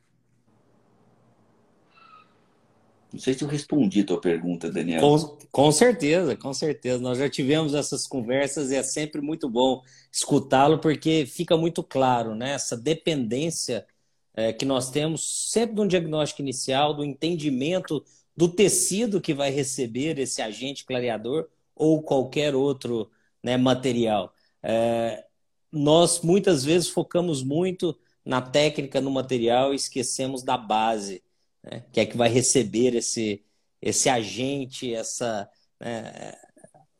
[3.11, 5.01] Não sei se eu respondi a tua pergunta, Daniel.
[5.01, 6.99] Com, com certeza, com certeza.
[6.99, 9.81] Nós já tivemos essas conversas e é sempre muito bom
[10.11, 12.51] escutá-lo, porque fica muito claro, né?
[12.51, 13.87] Essa dependência
[14.35, 18.03] é, que nós temos sempre de um diagnóstico inicial, do entendimento
[18.37, 23.09] do tecido que vai receber esse agente clareador ou qualquer outro
[23.43, 24.33] né, material.
[24.63, 25.25] É,
[25.71, 31.23] nós muitas vezes focamos muito na técnica, no material e esquecemos da base,
[31.63, 33.43] né, que é que vai receber esse,
[33.81, 36.33] esse agente, essa né,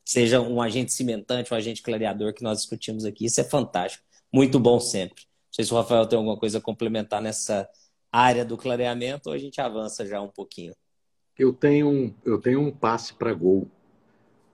[0.04, 3.26] seja um agente cimentante, um agente clareador que nós discutimos aqui.
[3.26, 5.28] Isso é fantástico, muito bom sempre
[5.58, 7.68] sei se o Rafael tem alguma coisa a complementar nessa
[8.12, 10.76] área do clareamento ou a gente avança já um pouquinho.
[11.38, 13.68] Eu tenho um, eu tenho um passe para gol.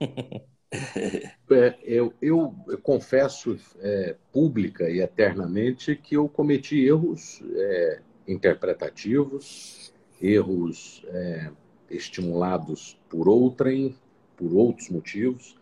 [0.00, 9.92] é, eu, eu, eu, confesso é, pública e eternamente que eu cometi erros é, interpretativos,
[10.20, 11.50] erros é,
[11.90, 13.94] estimulados por outrem,
[14.36, 15.56] por outros motivos,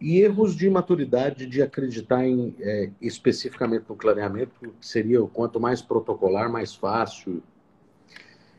[0.00, 5.80] e erros de maturidade de acreditar em, é, especificamente no clareamento, que seria quanto mais
[5.80, 7.42] protocolar, mais fácil.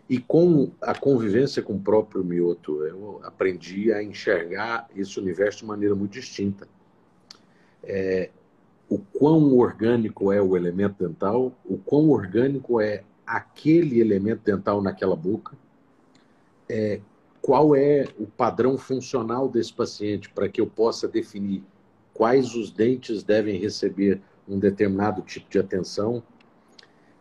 [0.09, 5.65] E com a convivência com o próprio Mioto, eu aprendi a enxergar esse universo de
[5.65, 6.67] maneira muito distinta.
[7.83, 8.29] É,
[8.89, 15.15] o quão orgânico é o elemento dental, o quão orgânico é aquele elemento dental naquela
[15.15, 15.57] boca,
[16.69, 17.01] é,
[17.41, 21.63] qual é o padrão funcional desse paciente para que eu possa definir
[22.13, 26.23] quais os dentes devem receber um determinado tipo de atenção.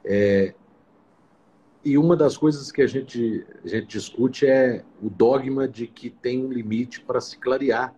[0.04, 0.54] É,
[1.86, 6.10] e uma das coisas que a gente, a gente discute é o dogma de que
[6.10, 7.94] tem um limite para se clarear,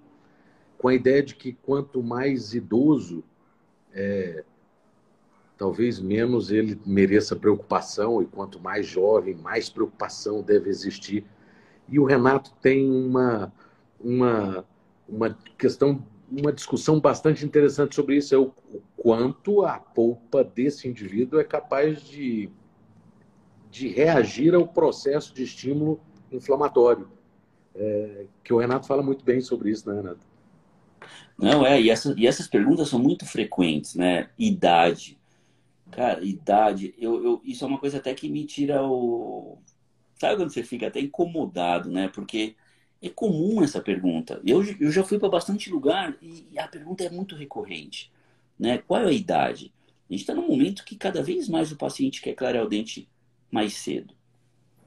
[0.77, 3.25] com a ideia de que quanto mais idoso,
[3.95, 4.45] é,
[5.57, 11.25] talvez menos ele mereça preocupação, e quanto mais jovem, mais preocupação deve existir.
[11.89, 13.51] E o Renato tem uma,
[13.99, 14.67] uma,
[15.09, 20.87] uma questão, uma discussão bastante interessante sobre isso, é o, o quanto a polpa desse
[20.87, 22.51] indivíduo é capaz de,
[23.71, 26.01] de reagir ao processo de estímulo
[26.31, 27.09] inflamatório.
[27.75, 30.21] É, que o Renato fala muito bem sobre isso, né, Renato?
[31.39, 34.31] Não, é, e, essa, e essas perguntas são muito frequentes, né?
[34.37, 35.17] Idade.
[35.91, 39.59] Cara, idade, eu, eu, isso é uma coisa até que me tira o,
[40.19, 42.09] Sabe quando você fica até incomodado, né?
[42.09, 42.57] Porque
[43.01, 44.41] é comum essa pergunta.
[44.45, 48.11] Eu, eu já fui para bastante lugar e a pergunta é muito recorrente.
[48.59, 48.79] Né?
[48.79, 49.73] Qual é a idade?
[50.11, 53.09] A gente está num momento que cada vez mais o paciente quer clarear o dente
[53.51, 54.15] mais cedo.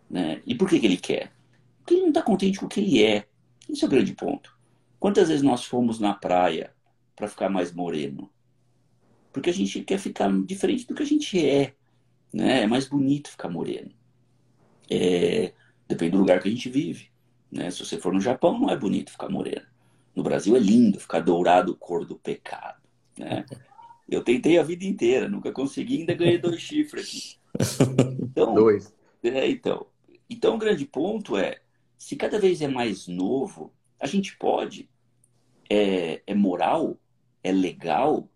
[0.09, 0.41] Né?
[0.45, 1.31] E por que, que ele quer?
[1.79, 3.25] Porque ele não está contente com o que ele é.
[3.69, 4.55] Esse é o grande ponto.
[4.99, 6.73] Quantas vezes nós fomos na praia
[7.15, 8.29] para ficar mais moreno?
[9.31, 11.73] Porque a gente quer ficar diferente do que a gente é.
[12.33, 12.63] Né?
[12.63, 13.91] É mais bonito ficar moreno.
[14.89, 15.53] É,
[15.87, 17.09] depende do lugar que a gente vive.
[17.51, 17.71] Né?
[17.71, 19.65] Se você for no Japão, não é bonito ficar moreno.
[20.15, 22.81] No Brasil é lindo ficar dourado cor do pecado.
[23.17, 23.45] Né?
[24.09, 28.19] Eu tentei a vida inteira, nunca consegui, ainda ganhei dois chifres aqui.
[28.31, 28.93] Então, dois.
[29.21, 29.85] É, então,
[30.29, 31.61] então, o grande ponto é:
[31.97, 34.89] se cada vez é mais novo, a gente pode,
[35.69, 36.97] é, é moral,
[37.43, 38.29] é legal,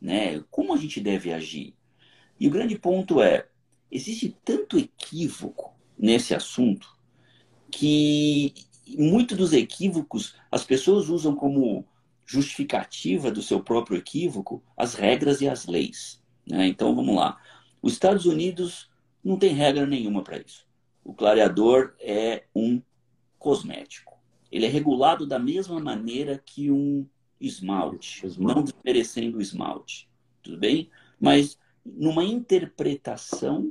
[0.00, 0.44] né?
[0.50, 1.74] Como a gente deve agir?
[2.38, 3.48] E o grande ponto é,
[3.90, 6.96] existe tanto equívoco nesse assunto
[7.70, 8.54] que
[8.86, 11.84] muitos dos equívocos as pessoas usam como
[12.24, 16.22] justificativa do seu próprio equívoco as regras e as leis.
[16.46, 16.68] Né?
[16.68, 17.40] Então vamos lá.
[17.82, 18.88] Os Estados Unidos
[19.28, 20.66] não tem regra nenhuma para isso.
[21.04, 22.80] O clareador é um
[23.38, 24.18] cosmético.
[24.50, 27.06] Ele é regulado da mesma maneira que um
[27.38, 28.54] esmalte, esmalte.
[28.56, 30.08] não desmerecendo o esmalte.
[30.42, 30.88] Tudo bem?
[31.20, 33.70] Mas numa interpretação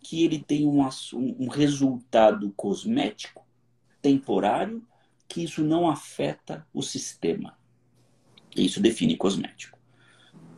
[0.00, 0.80] que ele tem um,
[1.14, 3.46] um resultado cosmético
[4.02, 4.84] temporário,
[5.28, 7.56] que isso não afeta o sistema.
[8.56, 9.78] Isso define cosmético.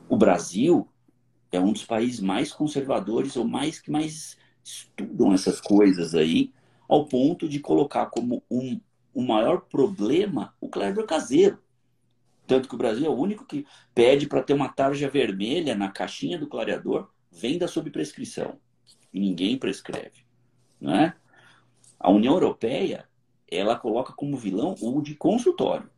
[0.09, 0.89] O Brasil
[1.53, 6.53] é um dos países mais conservadores ou mais que mais estudam essas coisas aí,
[6.89, 8.81] ao ponto de colocar como um,
[9.15, 11.59] um maior problema o clareador caseiro.
[12.47, 15.89] Tanto que o Brasil é o único que pede para ter uma tarja vermelha na
[15.89, 18.59] caixinha do clareador, venda sob prescrição.
[19.13, 20.25] E ninguém prescreve.
[20.81, 21.15] Não é?
[21.99, 23.09] A União Europeia,
[23.49, 25.89] ela coloca como vilão o de consultório.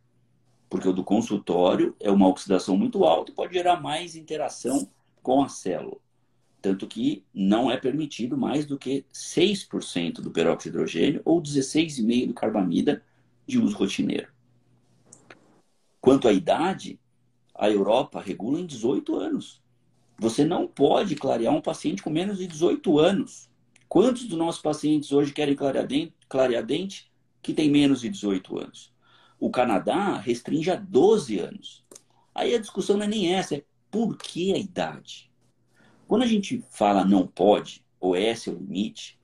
[0.69, 4.87] Porque o do consultório é uma oxidação muito alta e pode gerar mais interação
[5.23, 5.97] com a célula.
[6.61, 12.27] Tanto que não é permitido mais do que 6% do peróxido de hidrogênio ou 16,5%
[12.27, 13.03] do carbamida
[13.47, 14.31] de uso rotineiro.
[15.99, 16.99] Quanto à idade,
[17.55, 19.61] a Europa regula em 18 anos.
[20.19, 23.49] Você não pode clarear um paciente com menos de 18 anos.
[23.89, 27.11] Quantos dos nossos pacientes hoje querem clarear dente, clarear dente
[27.41, 28.93] que tem menos de 18 anos?
[29.39, 31.83] O Canadá restringe a 12 anos.
[32.33, 33.63] Aí a discussão não é nem essa, é
[33.93, 35.31] por que a idade?
[36.07, 39.19] Quando a gente fala não pode, ou esse é o limite,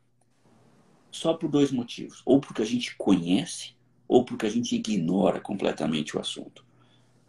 [1.10, 2.22] só por dois motivos.
[2.24, 3.76] Ou porque a gente conhece,
[4.08, 6.64] ou porque a gente ignora completamente o assunto.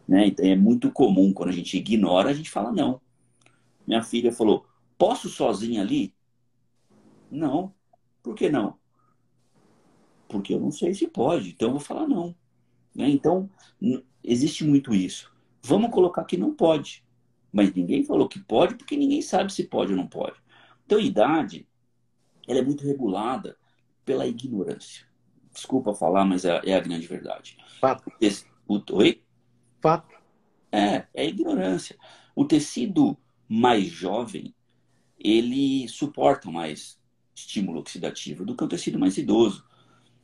[0.07, 0.35] Né?
[0.37, 3.01] É muito comum quando a gente ignora, a gente fala não.
[3.87, 4.67] Minha filha falou:
[4.99, 6.15] posso sozinha ali?
[7.31, 7.75] Não.
[8.23, 8.77] Por que não?
[10.29, 12.35] Porque eu não sei se pode, então eu vou falar não.
[12.95, 13.09] Né?
[13.09, 13.49] Então,
[14.23, 15.33] existe muito isso.
[15.63, 17.03] Vamos colocar que não pode.
[17.53, 20.37] Mas ninguém falou que pode, porque ninguém sabe se pode ou não pode.
[20.87, 21.69] Então, a idade,
[22.47, 23.57] ela é muito regulada
[24.05, 25.07] pela ignorância.
[25.53, 27.57] Desculpa falar, mas é, é a grande verdade.
[27.81, 28.11] Fato.
[28.21, 29.23] Esse, o, oi?
[29.81, 30.15] Fato.
[30.71, 31.97] É, é a ignorância.
[32.35, 33.17] O tecido
[33.49, 34.55] mais jovem,
[35.19, 37.01] ele suporta mais
[37.35, 39.65] estímulo oxidativo do que o tecido mais idoso.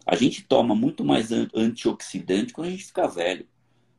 [0.07, 3.49] A gente toma muito mais antioxidante quando a gente fica velho.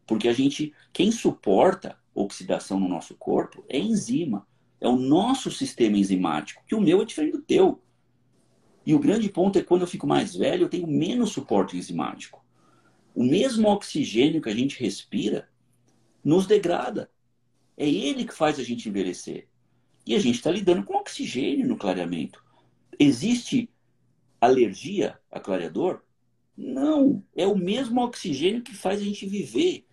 [0.06, 4.48] Porque a gente, quem suporta oxidação no nosso corpo é enzima.
[4.80, 7.82] É o nosso sistema enzimático, que o meu é diferente do teu.
[8.86, 12.46] E o grande ponto é quando eu fico mais velho, eu tenho menos suporte enzimático.
[13.14, 15.50] O mesmo oxigênio que a gente respira
[16.24, 17.10] nos degrada.
[17.76, 19.48] É ele que faz a gente envelhecer.
[20.06, 22.44] E a gente está lidando com oxigênio no clareamento.
[23.00, 23.70] Existe
[24.40, 26.02] alergia a clareador?
[26.56, 27.24] Não.
[27.36, 29.87] É o mesmo oxigênio que faz a gente viver.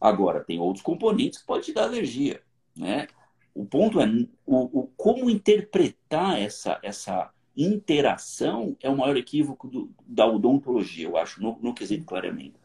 [0.00, 2.42] Agora, tem outros componentes que podem te dar alergia.
[2.76, 3.08] Né?
[3.54, 4.06] O ponto é
[4.46, 11.16] o, o, como interpretar essa, essa interação é o maior equívoco do, da odontologia, eu
[11.16, 12.58] acho, no, no quesito clareamento.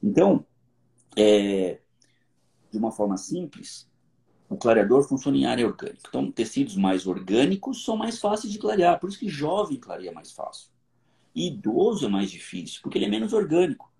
[0.00, 0.46] Então,
[1.16, 1.80] é,
[2.70, 3.90] de uma forma simples,
[4.48, 6.00] o clareador funciona em área orgânica.
[6.08, 10.30] Então, tecidos mais orgânicos são mais fáceis de clarear, por isso que jovem clareia mais
[10.30, 10.70] fácil.
[11.34, 13.92] E idoso é mais difícil, porque ele é menos orgânico.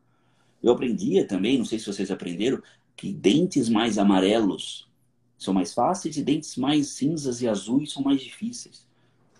[0.66, 2.60] Eu aprendia também, não sei se vocês aprenderam,
[2.96, 4.90] que dentes mais amarelos
[5.38, 8.84] são mais fáceis e dentes mais cinzas e azuis são mais difíceis.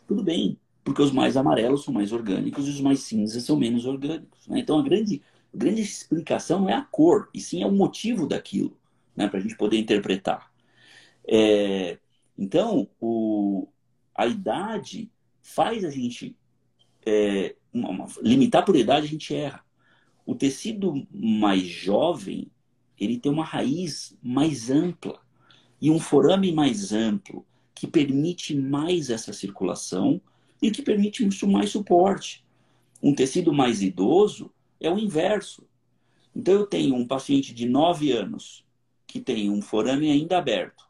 [0.07, 3.87] Tudo bem, porque os mais amarelos são mais orgânicos e os mais cinzas são menos
[3.87, 4.47] orgânicos.
[4.47, 4.61] Né?
[4.61, 5.20] Então a grande,
[5.53, 8.79] a grande explicação não é a cor, e sim é o motivo daquilo,
[9.16, 9.27] né?
[9.27, 10.49] para a gente poder interpretar.
[11.27, 11.99] É,
[12.39, 13.66] então, o,
[14.14, 15.11] a idade
[15.43, 16.37] faz a gente
[17.05, 19.65] é, uma, uma, limitar por idade, a gente erra
[20.27, 22.51] o tecido mais jovem
[22.99, 25.20] ele tem uma raiz mais ampla
[25.81, 30.20] e um forame mais amplo que permite mais essa circulação
[30.61, 32.45] e que permite mais suporte.
[33.03, 34.51] Um tecido mais idoso
[34.81, 35.66] é o inverso.
[36.35, 38.64] Então eu tenho um paciente de 9 anos
[39.07, 40.85] que tem um forame ainda aberto,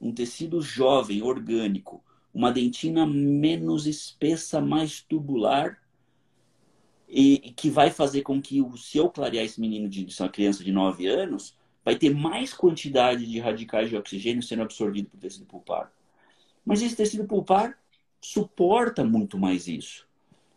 [0.00, 5.78] um tecido jovem, orgânico, uma dentina menos espessa, mais tubular
[7.08, 10.72] e, que vai fazer com que, se eu clarear esse menino de uma criança de
[10.72, 15.92] 9 anos, vai ter mais quantidade de radicais de oxigênio sendo absorvido pelo tecido pulpar.
[16.64, 17.78] Mas esse tecido pulpar
[18.20, 20.06] suporta muito mais isso.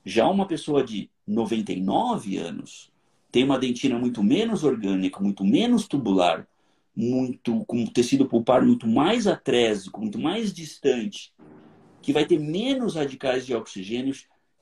[0.05, 2.89] Já uma pessoa de 99 anos
[3.29, 6.47] tem uma dentina muito menos orgânica, muito menos tubular,
[6.95, 11.33] muito com tecido pulpar muito mais atrésico, muito mais distante,
[12.01, 14.15] que vai ter menos radicais de oxigênio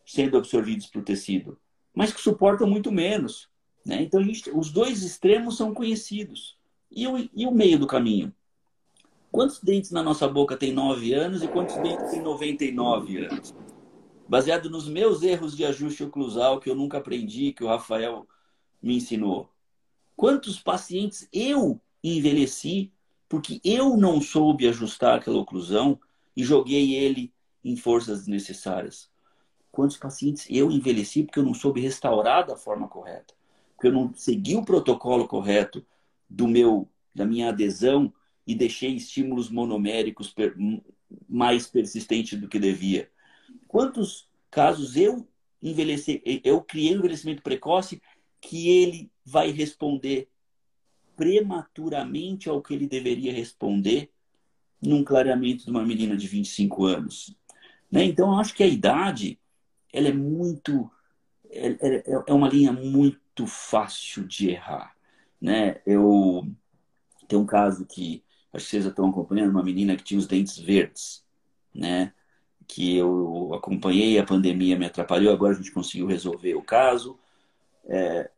[0.03, 1.57] sendo absorvidos para o tecido,
[1.95, 3.49] mas que suportam muito menos.
[3.85, 4.01] Né?
[4.01, 6.57] Então, gente, os dois extremos são conhecidos.
[6.91, 8.33] E o, e o meio do caminho?
[9.31, 13.53] Quantos dentes na nossa boca tem 9 anos e quantos dentes tem 99 anos?
[14.27, 18.27] Baseado nos meus erros de ajuste oclusal que eu nunca aprendi, que o Rafael
[18.81, 19.49] me ensinou.
[20.15, 22.91] Quantos pacientes eu envelheci
[23.27, 25.99] porque eu não soube ajustar aquela oclusão
[26.35, 27.33] e joguei ele
[27.63, 29.09] em forças desnecessárias?
[29.76, 33.34] Quantos pacientes eu envelheci porque eu não soube restaurar da forma correta?
[33.76, 35.86] Porque eu não segui o protocolo correto
[36.30, 38.13] do meu da minha adesão
[38.47, 40.55] e deixei estímulos monoméricos per,
[41.28, 43.11] mais persistentes do que devia.
[43.67, 45.28] Quantos casos eu
[45.61, 48.01] envelheci, eu criei um envelhecimento precoce
[48.39, 50.30] que ele vai responder
[51.17, 54.09] prematuramente ao que ele deveria responder
[54.82, 57.36] num clareamento de uma menina de 25 anos.
[57.91, 58.05] Né?
[58.05, 59.38] Então, eu acho que a idade
[59.95, 60.91] ela é muito.
[61.49, 64.95] É, é, é uma linha muito fácil de errar.
[65.41, 65.81] Né?
[65.85, 66.47] Eu
[67.27, 68.23] tenho um caso que
[68.53, 71.23] acho que vocês estão acompanhando, uma menina que tinha os dentes verdes,
[71.73, 72.13] né?
[72.67, 77.19] Que eu acompanhei, a pandemia me atrapalhou, agora a gente conseguiu resolver o caso.
[77.85, 78.29] É,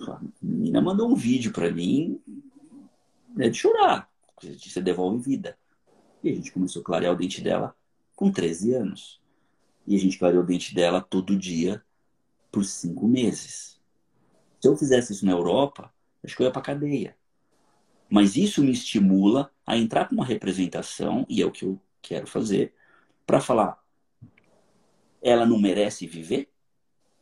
[0.00, 2.20] a menina mandou um vídeo para mim
[3.34, 4.10] né, de chorar.
[4.40, 5.56] Você devolve vida.
[6.22, 7.74] E a gente começou a clarear o dente dela
[8.14, 9.17] com 13 anos.
[9.88, 11.82] E a gente clareou o dente dela todo dia
[12.52, 13.80] por cinco meses.
[14.60, 15.90] Se eu fizesse isso na Europa,
[16.22, 17.16] acho que eu ia para cadeia.
[18.10, 22.26] Mas isso me estimula a entrar com uma representação, e é o que eu quero
[22.26, 22.74] fazer,
[23.26, 23.82] para falar:
[25.22, 26.50] ela não merece viver?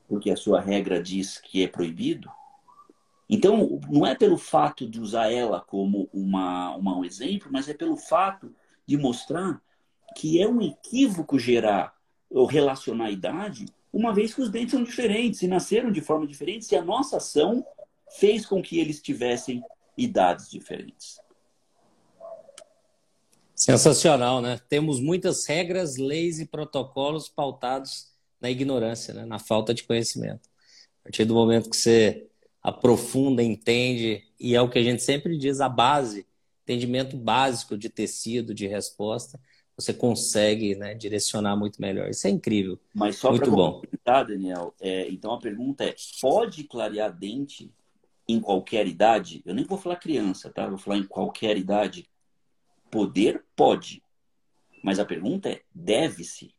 [0.08, 2.28] Porque a sua regra diz que é proibido?
[3.30, 7.74] Então, não é pelo fato de usar ela como uma, uma, um exemplo, mas é
[7.74, 8.52] pelo fato
[8.84, 9.62] de mostrar
[10.16, 11.95] que é um equívoco gerar
[12.36, 16.26] ou relacionar a idade, uma vez que os dentes são diferentes e nasceram de forma
[16.26, 17.64] diferente, e a nossa ação
[18.18, 19.62] fez com que eles tivessem
[19.96, 21.18] idades diferentes.
[23.54, 24.60] Sensacional, né?
[24.68, 29.24] Temos muitas regras, leis e protocolos pautados na ignorância, né?
[29.24, 30.46] na falta de conhecimento.
[31.00, 32.26] A partir do momento que você
[32.62, 36.26] aprofunda, entende, e é o que a gente sempre diz, a base,
[36.64, 39.40] entendimento básico de tecido, de resposta,
[39.76, 42.08] você consegue né, direcionar muito melhor.
[42.08, 42.78] Isso é incrível.
[42.94, 47.70] Mas só para complementar, Daniel, é, então a pergunta é: pode clarear dente
[48.28, 50.66] em qualquer idade, eu nem vou falar criança, tá?
[50.66, 52.08] Vou falar em qualquer idade.
[52.90, 54.02] Poder pode.
[54.82, 56.54] Mas a pergunta é: deve-se?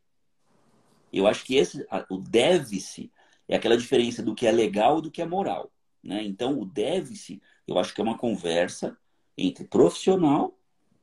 [1.12, 3.10] Eu acho que esse, o deve-se
[3.48, 5.72] é aquela diferença do que é legal e do que é moral.
[6.02, 6.22] Né?
[6.22, 8.96] Então, o deve-se, eu acho que é uma conversa
[9.36, 10.57] entre profissional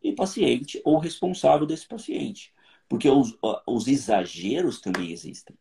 [0.05, 2.53] e paciente ou responsável desse paciente.
[2.87, 3.35] Porque os,
[3.65, 5.57] os exageros também existem.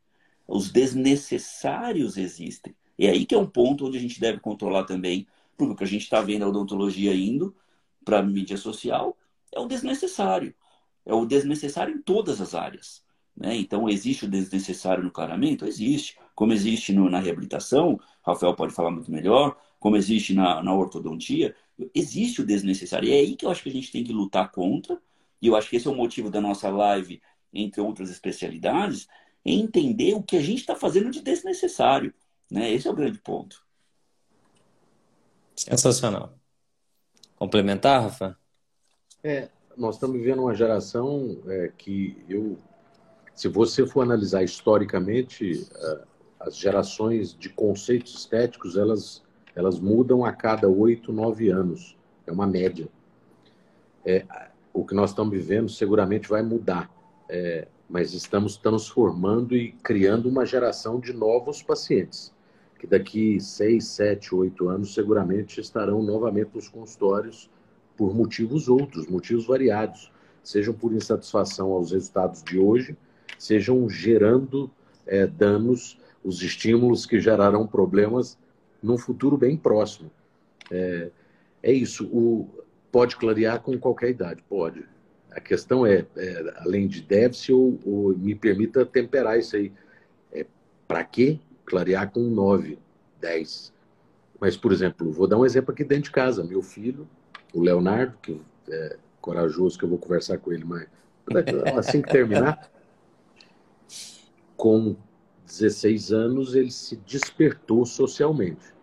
[0.46, 2.74] Os desnecessários existem.
[2.98, 5.26] E aí que é um ponto onde a gente deve controlar também,
[5.56, 7.56] porque o que a gente está vendo a odontologia indo
[8.04, 9.16] para a mídia social
[9.50, 10.54] é o desnecessário.
[11.06, 13.02] É o desnecessário em todas as áreas.
[13.34, 13.56] Né?
[13.56, 15.66] Então, existe o desnecessário no clareamento?
[15.66, 16.18] Existe.
[16.34, 21.54] Como existe no, na reabilitação, Rafael pode falar muito melhor, como existe na, na ortodontia,
[21.94, 23.06] existe o desnecessário.
[23.06, 24.98] E é aí que eu acho que a gente tem que lutar contra,
[25.42, 27.20] e eu acho que esse é o motivo da nossa live,
[27.52, 29.06] entre outras especialidades,
[29.44, 32.14] é entender o que a gente está fazendo de desnecessário.
[32.50, 32.72] Né?
[32.72, 33.62] Esse é o grande ponto.
[35.54, 36.32] Sensacional.
[37.36, 38.38] Complementar, Rafa?
[39.22, 42.58] É, nós estamos vivendo uma geração é, que eu,
[43.34, 46.04] se você for analisar historicamente, é,
[46.40, 49.22] as gerações de conceitos estéticos elas
[49.54, 51.96] elas mudam a cada oito, nove anos.
[52.26, 52.88] É uma média.
[54.04, 54.24] É,
[54.72, 56.90] o que nós estamos vivendo seguramente vai mudar.
[57.28, 62.32] É, mas estamos transformando e criando uma geração de novos pacientes,
[62.78, 67.50] que daqui seis, sete, oito anos seguramente estarão novamente nos consultórios
[67.96, 70.10] por motivos outros, motivos variados,
[70.42, 72.96] sejam por insatisfação aos resultados de hoje,
[73.38, 74.70] sejam gerando
[75.06, 78.38] é, danos, os estímulos que gerarão problemas
[78.84, 80.10] num futuro bem próximo.
[80.70, 81.10] É,
[81.62, 82.06] é isso.
[82.06, 82.48] O,
[82.92, 84.44] pode clarear com qualquer idade?
[84.48, 84.84] Pode.
[85.30, 89.72] A questão é, é além de deve-se, ou, ou, me permita temperar isso aí.
[90.30, 90.46] É,
[90.86, 92.78] Para que clarear com 9,
[93.20, 93.72] 10?
[94.38, 96.44] Mas, por exemplo, vou dar um exemplo aqui dentro de casa.
[96.44, 97.08] Meu filho,
[97.54, 98.38] o Leonardo, que
[98.68, 100.86] é corajoso, que eu vou conversar com ele, mas
[101.78, 102.70] assim que terminar,
[104.56, 104.94] com
[105.46, 108.73] 16 anos, ele se despertou socialmente.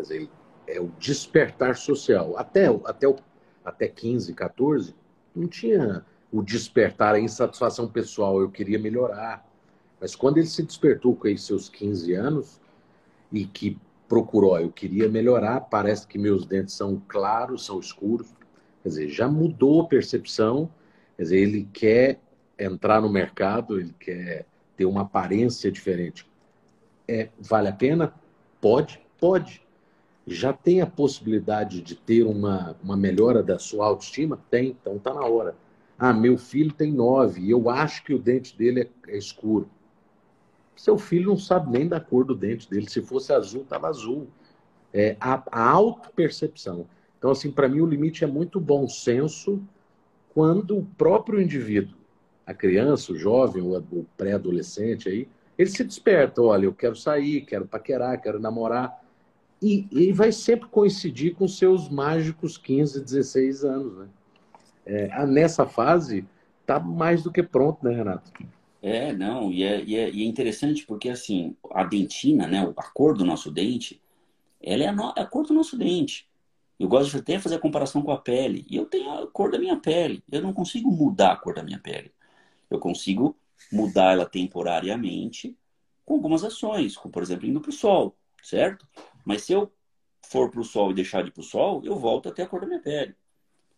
[0.00, 0.30] Quer dizer,
[0.66, 2.36] é o despertar social.
[2.38, 3.14] Até, até,
[3.62, 4.94] até 15, 14,
[5.36, 9.46] não tinha o despertar, a insatisfação pessoal, eu queria melhorar.
[10.00, 12.60] Mas quando ele se despertou com seus 15 anos
[13.30, 13.76] e que
[14.08, 18.32] procurou, eu queria melhorar, parece que meus dentes são claros, são escuros.
[18.82, 20.70] Quer dizer, já mudou a percepção,
[21.16, 22.20] quer dizer, ele quer
[22.58, 24.46] entrar no mercado, ele quer
[24.76, 26.26] ter uma aparência diferente.
[27.06, 28.14] É, vale a pena?
[28.60, 29.62] Pode, pode.
[30.30, 34.38] Já tem a possibilidade de ter uma, uma melhora da sua autoestima?
[34.48, 35.56] Tem, então tá na hora.
[35.98, 39.68] Ah, meu filho tem nove eu acho que o dente dele é, é escuro.
[40.76, 42.88] Seu filho não sabe nem da cor do dente dele.
[42.88, 44.28] Se fosse azul, estava azul.
[44.94, 46.86] É a, a auto-percepção.
[47.18, 49.60] Então, assim, para mim o limite é muito bom senso
[50.32, 51.96] quando o próprio indivíduo,
[52.46, 55.28] a criança, o jovem, o pré-adolescente aí,
[55.58, 58.99] ele se desperta, olha, eu quero sair, quero paquerar, quero namorar.
[59.62, 64.08] E, e vai sempre coincidir com seus mágicos 15, 16 anos, né?
[64.86, 66.26] É, nessa fase,
[66.66, 68.32] tá mais do que pronto, né, Renato?
[68.82, 72.82] É, não, e é, e é, e é interessante porque, assim, a dentina, né, a
[72.90, 74.00] cor do nosso dente,
[74.62, 76.26] ela é a, no, é a cor do nosso dente.
[76.78, 78.64] Eu gosto de até fazer a comparação com a pele.
[78.68, 80.24] E eu tenho a cor da minha pele.
[80.32, 82.10] Eu não consigo mudar a cor da minha pele.
[82.70, 83.36] Eu consigo
[83.70, 85.54] mudar ela temporariamente
[86.06, 88.86] com algumas ações, como por exemplo indo para o sol, certo?
[89.24, 89.72] Mas se eu
[90.22, 92.46] for para o sol e deixar de ir para o sol, eu volto até a
[92.46, 93.14] cor da minha pele.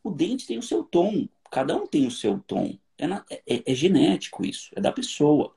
[0.02, 2.78] O dente tem o seu tom, cada um tem o seu tom.
[2.98, 5.55] É, na, é, é genético isso, é da pessoa.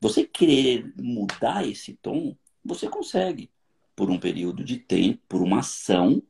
[0.00, 3.50] Você querer mudar esse tom, você consegue
[3.94, 6.22] por um período de tempo, por uma ação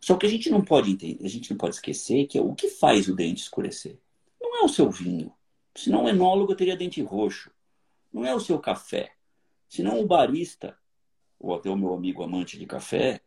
[0.00, 2.54] só que a gente não pode entender, a gente não pode esquecer que é o
[2.54, 3.98] que faz o dente escurecer.
[4.40, 5.32] Não é o seu vinho.
[5.74, 7.50] Senão o enólogo teria dente roxo.
[8.12, 9.12] Não é o seu café.
[9.68, 10.76] Senão o barista,
[11.38, 13.20] ou até o meu amigo amante de café,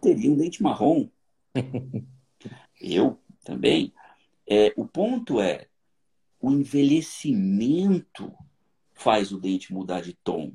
[0.00, 1.08] teria um dente marrom.
[2.80, 3.92] Eu também.
[4.46, 5.68] É, o ponto é,
[6.40, 8.32] o envelhecimento
[8.94, 10.52] faz o dente mudar de tom.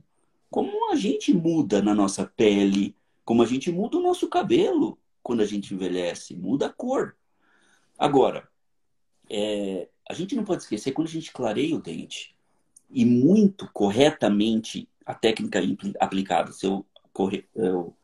[0.50, 5.42] Como a gente muda na nossa pele, como a gente muda o nosso cabelo quando
[5.42, 7.16] a gente envelhece, muda a cor.
[7.98, 8.48] Agora,
[9.30, 12.36] é, a gente não pode esquecer quando a gente clareia o dente
[12.90, 15.60] e muito corretamente a técnica
[16.00, 17.96] aplicada, se eu, corre, eu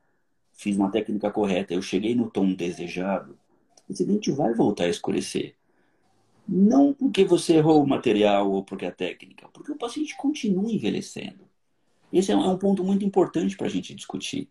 [0.53, 3.37] fiz uma técnica correta, eu cheguei no tom desejado,
[3.89, 5.55] esse dente vai voltar a escurecer.
[6.47, 11.49] Não porque você errou o material ou porque a técnica, porque o paciente continua envelhecendo.
[12.11, 14.49] Esse é um é ponto muito importante para a gente discutir.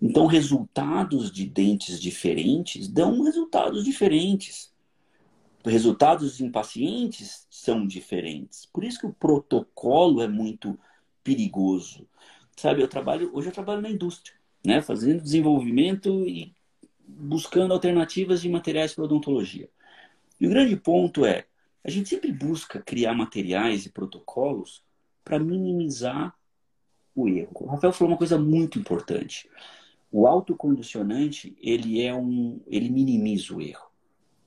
[0.00, 4.72] Então, resultados de dentes diferentes dão resultados diferentes.
[5.64, 8.66] Resultados em pacientes são diferentes.
[8.66, 10.76] Por isso que o protocolo é muito
[11.22, 12.06] perigoso.
[12.56, 16.54] Sabe, eu trabalho, hoje eu trabalho na indústria, né, fazendo desenvolvimento e
[17.06, 19.68] buscando alternativas de materiais para odontologia.
[20.40, 21.46] E o grande ponto é,
[21.84, 24.82] a gente sempre busca criar materiais e protocolos
[25.24, 26.34] para minimizar
[27.14, 27.52] o erro.
[27.54, 29.48] O Rafael falou uma coisa muito importante.
[30.10, 33.90] O autocondicionante, ele é um, ele minimiza o erro,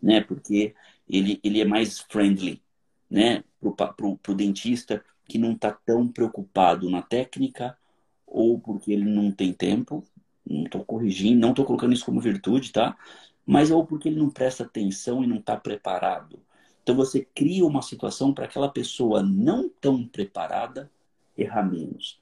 [0.01, 0.21] né?
[0.21, 0.75] Porque
[1.07, 2.61] ele, ele é mais friendly,
[3.09, 3.43] né?
[3.75, 7.77] Para o dentista que não está tão preocupado na técnica
[8.25, 10.03] ou porque ele não tem tempo,
[10.45, 12.97] não estou corrigindo, não estou colocando isso como virtude, tá?
[13.45, 16.39] Mas ou porque ele não presta atenção e não está preparado.
[16.83, 20.91] Então você cria uma situação para aquela pessoa não tão preparada
[21.37, 22.19] errar menos.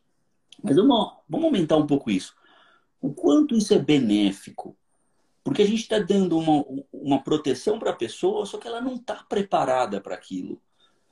[0.61, 2.33] Mas vamos, vamos aumentar um pouco isso
[3.03, 4.77] o quanto isso é benéfico.
[5.43, 6.63] Porque a gente está dando uma,
[6.93, 10.61] uma proteção para a pessoa, só que ela não está preparada para aquilo.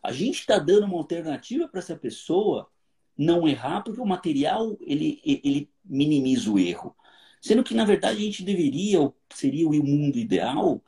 [0.02, 2.68] A gente está dando uma alternativa para essa pessoa
[3.18, 6.95] não errar, porque o material ele, ele minimiza o erro.
[7.41, 10.82] Sendo que, na verdade, a gente deveria, seria o mundo ideal,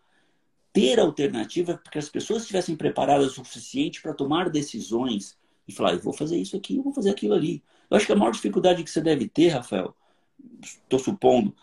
[0.72, 5.38] ter alternativa para que as pessoas estivessem preparadas o suficiente para tomar decisões
[5.68, 7.64] e falar, eu vou fazer isso aqui, eu vou fazer aquilo ali.
[7.90, 9.96] Eu acho que a maior dificuldade que você deve ter, Rafael,
[10.62, 11.56] estou supondo,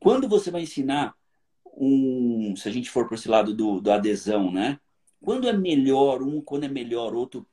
[0.00, 1.14] quando você vai ensinar
[1.76, 4.78] um, se a gente for para esse lado do, do adesão, né?
[5.22, 7.46] Quando é melhor um, quando é melhor outro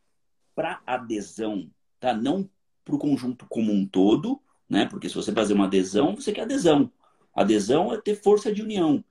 [0.55, 1.69] para adesão,
[1.99, 2.13] tá?
[2.13, 2.49] Não
[2.83, 4.85] para o conjunto como um todo, né?
[4.85, 6.91] Porque se você fazer uma adesão, você quer adesão.
[7.33, 9.03] Adesão é ter força de união.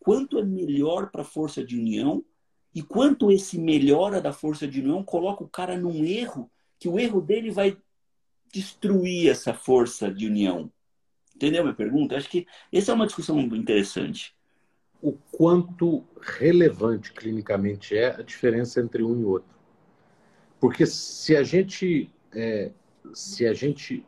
[0.00, 2.24] Quanto é melhor para força de união
[2.74, 6.98] e quanto esse melhora da força de união coloca o cara num erro, que o
[6.98, 7.76] erro dele vai
[8.52, 10.72] destruir essa força de união.
[11.34, 12.16] Entendeu minha pergunta?
[12.16, 14.34] Acho que essa é uma discussão interessante.
[15.02, 19.48] O quanto relevante clinicamente é a diferença entre um e outro.
[20.58, 22.70] Porque se a gente é,
[23.14, 24.04] se a gente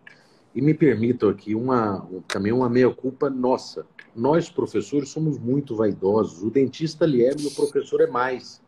[0.55, 3.87] e me permitam aqui uma também uma meia culpa nossa.
[4.15, 6.43] Nós professores somos muito vaidosos.
[6.43, 8.61] O dentista ele é e o professor é mais.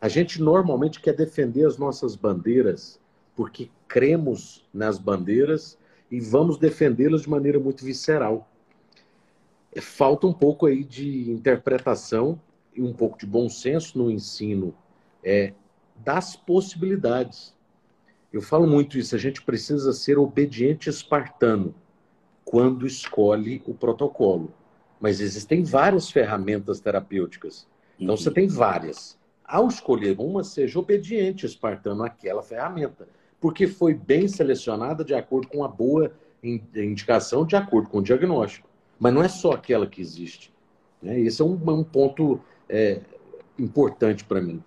[0.00, 3.00] A gente normalmente quer defender as nossas bandeiras
[3.34, 5.78] porque cremos nas bandeiras
[6.10, 8.48] e vamos defendê-las de maneira muito visceral.
[9.80, 12.40] Falta um pouco aí de interpretação
[12.74, 14.74] e um pouco de bom senso no ensino
[15.22, 15.52] é,
[15.96, 17.54] das possibilidades.
[18.32, 21.74] Eu falo muito isso, a gente precisa ser obediente espartano
[22.44, 24.52] quando escolhe o protocolo.
[25.00, 27.66] Mas existem várias ferramentas terapêuticas.
[27.98, 28.20] Então uhum.
[28.20, 29.18] você tem várias.
[29.44, 33.08] Ao escolher uma, seja obediente espartano àquela ferramenta,
[33.40, 36.12] porque foi bem selecionada de acordo com a boa
[36.42, 38.68] indicação, de acordo com o diagnóstico.
[38.98, 40.52] Mas não é só aquela que existe.
[41.02, 41.20] Né?
[41.20, 43.00] Esse é um, um ponto é,
[43.58, 44.62] importante para mim.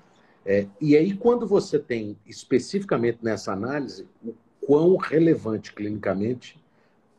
[0.45, 4.33] É, e aí, quando você tem especificamente nessa análise o
[4.65, 6.59] quão relevante clinicamente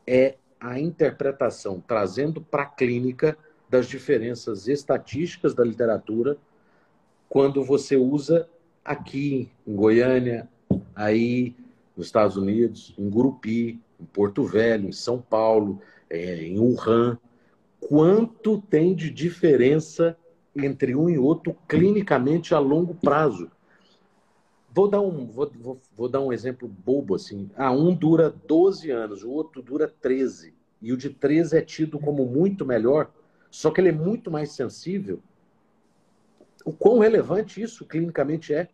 [0.06, 3.36] é a interpretação, trazendo para a clínica
[3.68, 6.36] das diferenças estatísticas da literatura,
[7.28, 8.48] quando você usa
[8.84, 10.48] aqui em Goiânia,
[10.94, 11.54] aí
[11.96, 15.80] nos Estados Unidos, em Gurupi, em Porto Velho, em São Paulo,
[16.10, 17.16] é, em Wuhan,
[17.78, 20.16] quanto tem de diferença
[20.54, 23.50] entre um e outro clinicamente a longo prazo.
[24.72, 27.50] Vou dar um, vou, vou, vou, dar um exemplo bobo assim.
[27.56, 30.54] Ah, um dura 12 anos, o outro dura 13.
[30.82, 33.10] E o de 13 é tido como muito melhor,
[33.50, 35.20] só que ele é muito mais sensível.
[36.64, 38.68] O quão relevante isso clinicamente é?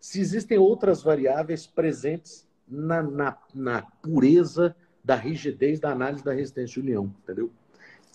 [0.00, 4.74] Se existem outras variáveis presentes na, na, na pureza
[5.08, 7.50] da rigidez da análise da resistência de união, entendeu?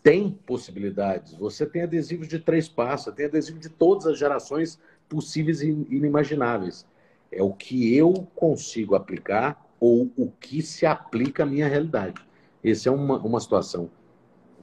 [0.04, 1.34] tem possibilidades.
[1.36, 6.86] Você tem adesivos de três passos, tem adesivo de todas as gerações possíveis e inimagináveis.
[7.32, 12.22] É o que eu consigo aplicar ou o que se aplica à minha realidade.
[12.62, 13.90] Essa é uma, uma situação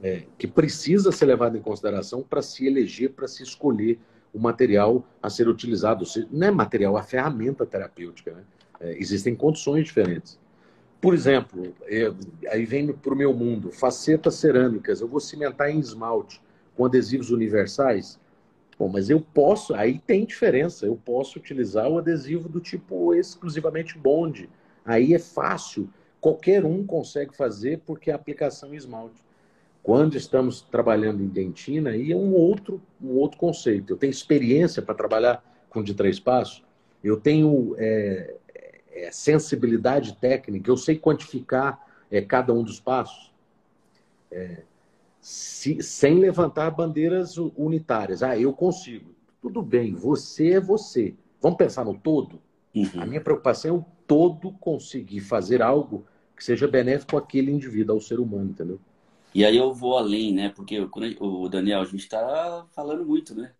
[0.03, 3.99] é, que precisa ser levada em consideração para se eleger, para se escolher
[4.31, 6.05] o material a ser utilizado.
[6.31, 8.31] Não é material, é ferramenta terapêutica.
[8.31, 8.43] Né?
[8.79, 10.39] É, existem condições diferentes.
[11.01, 12.15] Por exemplo, eu,
[12.47, 16.39] aí vem para o meu mundo, facetas cerâmicas, eu vou cimentar em esmalte
[16.75, 18.19] com adesivos universais.
[18.77, 23.97] Bom, mas eu posso, aí tem diferença, eu posso utilizar o adesivo do tipo exclusivamente
[23.97, 24.47] bonde.
[24.85, 29.23] Aí é fácil, qualquer um consegue fazer porque a aplicação em esmalte.
[29.81, 33.93] Quando estamos trabalhando em dentina, aí é um outro, um outro conceito.
[33.93, 36.63] Eu tenho experiência para trabalhar com de três passos,
[37.03, 38.35] eu tenho é,
[38.91, 43.31] é, sensibilidade técnica, eu sei quantificar é, cada um dos passos,
[44.31, 44.63] é,
[45.19, 48.23] se, sem levantar bandeiras unitárias.
[48.23, 49.13] Ah, eu consigo.
[49.41, 51.15] Tudo bem, você é você.
[51.41, 52.39] Vamos pensar no todo?
[52.75, 53.01] Uhum.
[53.01, 56.05] A minha preocupação é o todo conseguir fazer algo
[56.35, 58.79] que seja benéfico àquele indivíduo, ao ser humano, entendeu?
[59.33, 60.49] E aí eu vou além, né?
[60.49, 60.79] Porque
[61.19, 63.51] o Daniel, a gente está falando muito, né?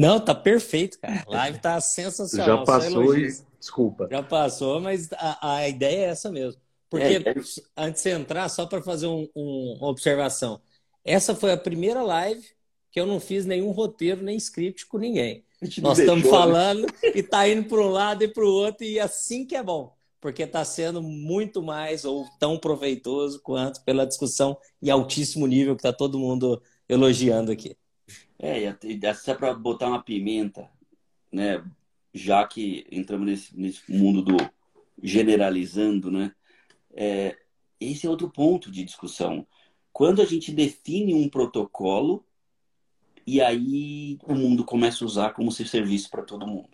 [0.00, 1.24] Não, tá perfeito, cara.
[1.26, 2.58] A live tá sensacional.
[2.58, 3.28] Já passou e
[3.58, 4.08] Desculpa.
[4.10, 6.58] Já passou, mas a, a ideia é essa mesmo.
[6.88, 7.34] Porque, é, é...
[7.76, 10.58] antes de entrar, só para fazer um, um, uma observação.
[11.04, 12.42] Essa foi a primeira live
[12.90, 15.44] que eu não fiz nenhum roteiro, nem script com ninguém.
[15.82, 16.30] Nós estamos né?
[16.30, 17.12] falando né?
[17.14, 19.94] e tá indo para um lado e para o outro, e assim que é bom.
[20.18, 25.80] Porque está sendo muito mais ou tão proveitoso quanto pela discussão em altíssimo nível que
[25.80, 27.76] está todo mundo elogiando aqui.
[28.40, 30.70] É, e até para botar uma pimenta,
[31.30, 31.62] né?
[32.12, 34.36] já que entramos nesse, nesse mundo do
[35.02, 36.34] generalizando, né?
[36.92, 37.38] É,
[37.80, 39.46] esse é outro ponto de discussão.
[39.92, 42.24] Quando a gente define um protocolo
[43.26, 46.68] e aí o mundo começa a usar como se serviço para todo mundo.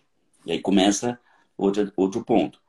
[0.45, 1.19] E aí começa
[1.57, 2.61] outro, outro ponto.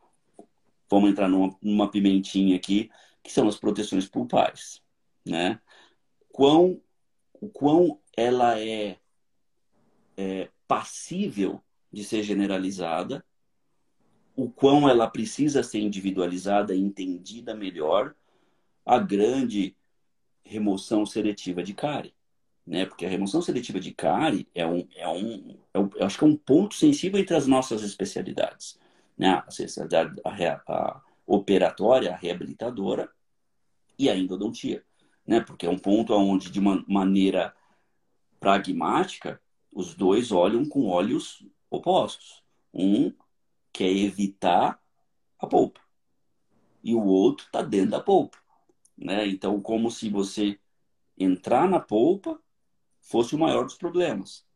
[0.91, 2.91] Vamos entrar numa, numa pimentinha aqui,
[3.23, 4.83] que são as proteções pulpares,
[5.25, 5.61] né?
[6.33, 6.81] Quão,
[7.41, 8.99] o quão ela é,
[10.17, 11.63] é passível
[11.93, 13.25] de ser generalizada,
[14.37, 18.15] o quão ela precisa ser individualizada e entendida melhor,
[18.85, 19.77] a grande
[20.45, 22.15] remoção seletiva de cárie.
[22.67, 22.87] Né?
[22.87, 26.27] Porque a remoção seletiva de cárie é um, é um, é um, acho que é
[26.27, 28.79] um ponto sensível entre as nossas especialidades.
[29.17, 29.31] Né?
[29.31, 33.11] A especialidade a, a operatória, a reabilitadora
[33.99, 34.85] e a endodontia.
[35.29, 35.41] Né?
[35.41, 37.55] Porque é um ponto onde, de uma maneira
[38.41, 39.41] pragmática,
[39.73, 42.43] os dois olham com olhos opostos.
[42.73, 43.13] Um
[43.73, 44.83] quer evitar
[45.39, 45.81] a polpa
[46.83, 48.39] e o outro está dentro da polpa.
[48.97, 49.27] Né?
[49.29, 50.59] Então, como se você
[51.19, 52.41] entrar na polpa
[53.01, 54.47] fosse o maior dos problemas.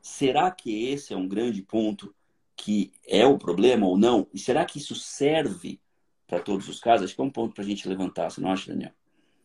[0.00, 2.14] Será que esse é um grande ponto
[2.54, 4.26] que é o problema ou não?
[4.32, 5.80] E será que isso serve
[6.26, 8.52] para todos os casos, acho que é um ponto para a gente levantar, você não
[8.52, 8.92] acha, Daniel?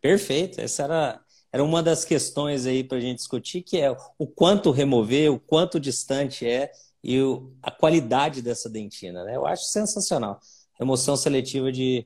[0.03, 0.59] Perfeito.
[0.59, 3.89] Essa era, era uma das questões aí para a gente discutir, que é
[4.19, 6.69] o quanto remover, o quanto distante é
[7.01, 9.23] e o, a qualidade dessa dentina.
[9.23, 9.37] Né?
[9.37, 10.41] Eu acho sensacional.
[10.77, 12.05] Remoção seletiva de,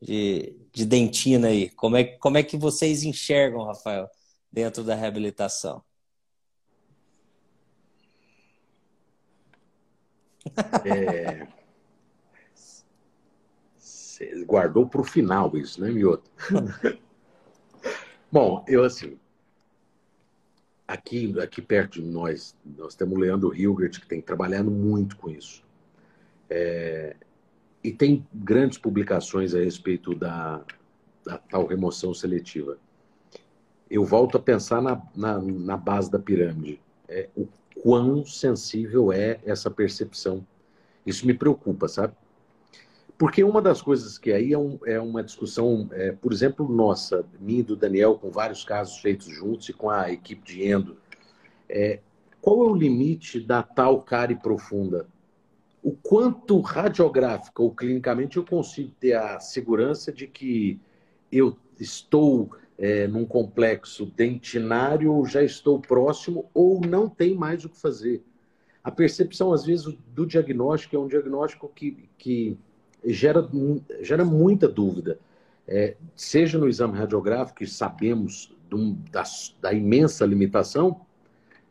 [0.00, 1.70] de, de dentina aí.
[1.70, 4.10] Como é, como é que vocês enxergam, Rafael,
[4.52, 5.82] dentro da reabilitação?
[10.84, 11.48] É...
[14.44, 16.30] Guardou para o final isso, né, Mioto?
[18.32, 19.18] Bom, eu assim,
[20.88, 25.28] aqui, aqui perto de nós, nós temos o Leandro Hilgert, que tem trabalhado muito com
[25.28, 25.62] isso.
[26.48, 27.14] É,
[27.84, 30.64] e tem grandes publicações a respeito da,
[31.22, 32.78] da tal remoção seletiva.
[33.90, 36.80] Eu volto a pensar na, na, na base da pirâmide.
[37.06, 37.46] É, o
[37.82, 40.46] quão sensível é essa percepção.
[41.04, 42.14] Isso me preocupa, sabe?
[43.18, 47.24] Porque uma das coisas que aí é, um, é uma discussão, é, por exemplo, nossa,
[47.38, 50.96] minha e do Daniel, com vários casos feitos juntos e com a equipe de Endo,
[51.68, 52.00] é,
[52.40, 55.06] qual é o limite da tal cárie profunda?
[55.82, 60.80] O quanto radiográfica ou clinicamente eu consigo ter a segurança de que
[61.30, 67.80] eu estou é, num complexo dentinário já estou próximo ou não tem mais o que
[67.80, 68.24] fazer?
[68.82, 72.58] A percepção, às vezes, do diagnóstico é um diagnóstico que, que
[73.04, 73.48] gera,
[74.00, 75.18] gera muita dúvida.
[75.66, 78.54] É, seja no exame radiográfico, que sabemos
[79.10, 79.22] da,
[79.60, 81.00] da, imensa limitação,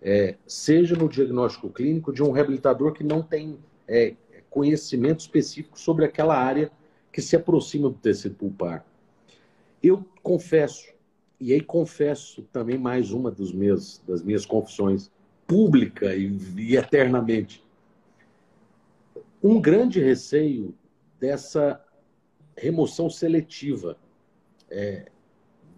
[0.02, 4.14] é, seja no diagnóstico clínico de um reabilitador que não tem é,
[4.50, 6.72] conhecimento específico sobre aquela área
[7.12, 8.86] que se aproxima do tecido pulpar.
[9.82, 10.88] Eu confesso,
[11.40, 15.10] e aí confesso também mais uma dos meus, das minhas confissões,
[15.48, 17.64] pública e, e eternamente,
[19.44, 20.74] um grande receio
[21.22, 21.80] dessa
[22.58, 23.96] remoção seletiva
[24.72, 25.06] é,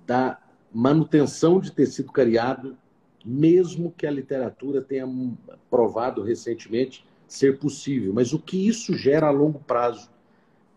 [0.07, 0.41] da
[0.71, 2.77] manutenção de tecido cariado,
[3.25, 5.05] mesmo que a literatura tenha
[5.69, 8.13] provado recentemente ser possível.
[8.13, 10.09] Mas o que isso gera a longo prazo?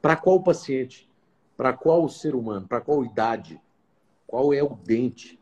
[0.02, 1.08] Para qual paciente?
[1.56, 2.66] Para qual ser humano?
[2.66, 3.60] Para qual idade?
[4.26, 5.38] Qual é o dente?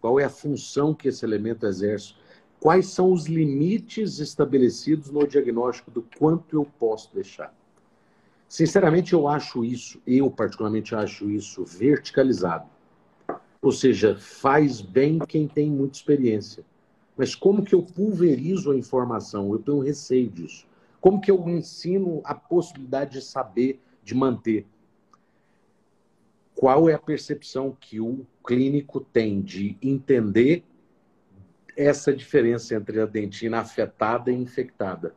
[0.00, 2.14] Qual é a função que esse elemento exerce?
[2.60, 7.57] Quais são os limites estabelecidos no diagnóstico do quanto eu posso deixar?
[8.48, 12.66] Sinceramente, eu acho isso, eu particularmente acho isso verticalizado.
[13.60, 16.64] Ou seja, faz bem quem tem muita experiência.
[17.16, 19.52] Mas como que eu pulverizo a informação?
[19.52, 20.66] Eu tenho receio disso.
[21.00, 24.66] Como que eu ensino a possibilidade de saber, de manter?
[26.54, 30.64] Qual é a percepção que o clínico tem de entender
[31.76, 35.14] essa diferença entre a dentina afetada e infectada?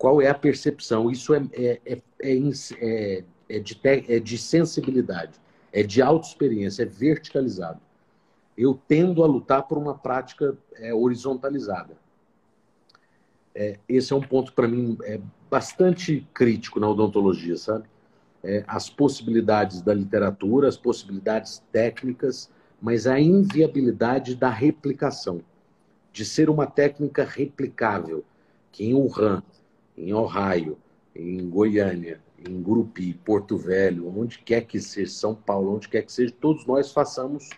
[0.00, 1.10] Qual é a percepção?
[1.10, 5.38] Isso é, é, é, é, é de, é de sensibilidade,
[5.70, 7.78] é de autoexperiência, é verticalizado.
[8.56, 11.98] Eu tendo a lutar por uma prática é, horizontalizada.
[13.54, 15.20] É, esse é um ponto, para mim, é
[15.50, 17.84] bastante crítico na odontologia, sabe?
[18.42, 22.50] É, as possibilidades da literatura, as possibilidades técnicas,
[22.80, 25.42] mas a inviabilidade da replicação,
[26.10, 28.24] de ser uma técnica replicável,
[28.72, 29.42] que em Wuhan
[30.00, 30.78] em Ohio,
[31.14, 36.12] em Goiânia, em Gurupi, Porto Velho, onde quer que seja, São Paulo, onde quer que
[36.12, 37.50] seja, todos nós façamos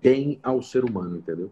[0.00, 1.50] bem ao ser humano, entendeu?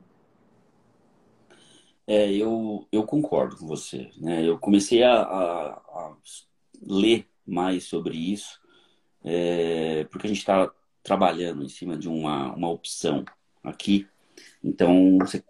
[2.07, 4.11] É, eu, eu concordo com você.
[4.17, 4.49] Né?
[4.49, 6.17] Eu comecei a, a, a
[6.81, 8.61] ler mais sobre isso,
[9.23, 10.71] é, porque a gente está
[11.03, 13.25] trabalhando em cima de uma, uma opção
[13.63, 14.07] aqui.
[14.63, 15.45] Então, você,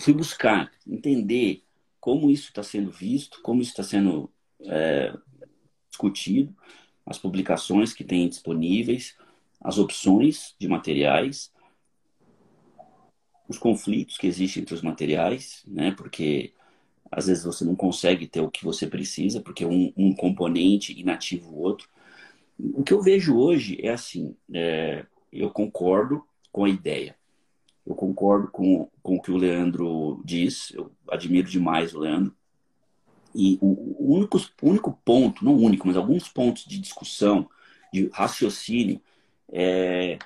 [0.00, 1.62] fui buscar entender
[2.02, 4.28] como isso está sendo visto, como isso está sendo
[4.62, 5.16] é,
[5.88, 6.52] discutido,
[7.06, 9.16] as publicações que tem disponíveis,
[9.60, 11.52] as opções de materiais,
[13.48, 15.92] os conflitos que existem entre os materiais, né?
[15.92, 16.52] Porque
[17.08, 21.46] às vezes você não consegue ter o que você precisa, porque um, um componente inativa
[21.46, 21.88] o outro.
[22.58, 27.14] O que eu vejo hoje é assim, é, eu concordo com a ideia.
[27.86, 32.34] Eu concordo com, com o que o Leandro diz, eu admiro demais o Leandro.
[33.34, 33.66] E o,
[33.98, 37.48] o único, o único ponto, não único, mas alguns pontos de discussão,
[37.92, 39.00] de raciocínio,
[39.50, 40.18] é.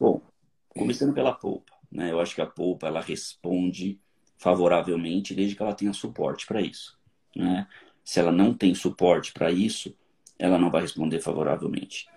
[0.00, 0.22] Bom,
[0.70, 1.72] começando pela polpa.
[1.90, 2.10] Né?
[2.10, 4.00] Eu acho que a polpa ela responde
[4.36, 6.98] favoravelmente desde que ela tenha suporte para isso.
[7.34, 7.66] Né?
[8.04, 9.94] Se ela não tem suporte para isso,
[10.38, 12.08] ela não vai responder favoravelmente.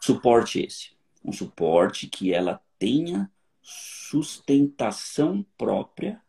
[0.00, 0.90] Suporte esse.
[1.24, 3.30] Um suporte que ela tenha
[3.70, 6.22] sustentação própria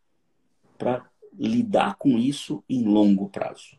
[0.77, 3.77] para lidar com isso em longo prazo.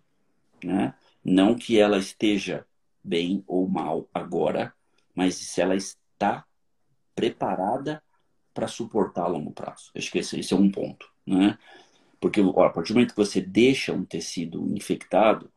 [0.64, 0.94] Né?
[1.22, 2.66] Não que ela esteja
[3.04, 4.72] bem ou mal agora,
[5.14, 6.46] mas se ela está
[7.14, 8.02] preparada
[8.54, 9.90] para suportar a longo prazo.
[9.94, 11.58] Acho esse, esse é um ponto, né?
[12.18, 15.50] Porque ó, a partir do momento que você deixa um tecido infectado,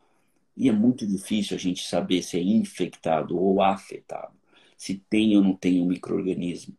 [0.56, 4.34] e é muito difícil a gente saber se é infectado ou afetado,
[4.78, 6.78] se tem ou não tem um microorganismo,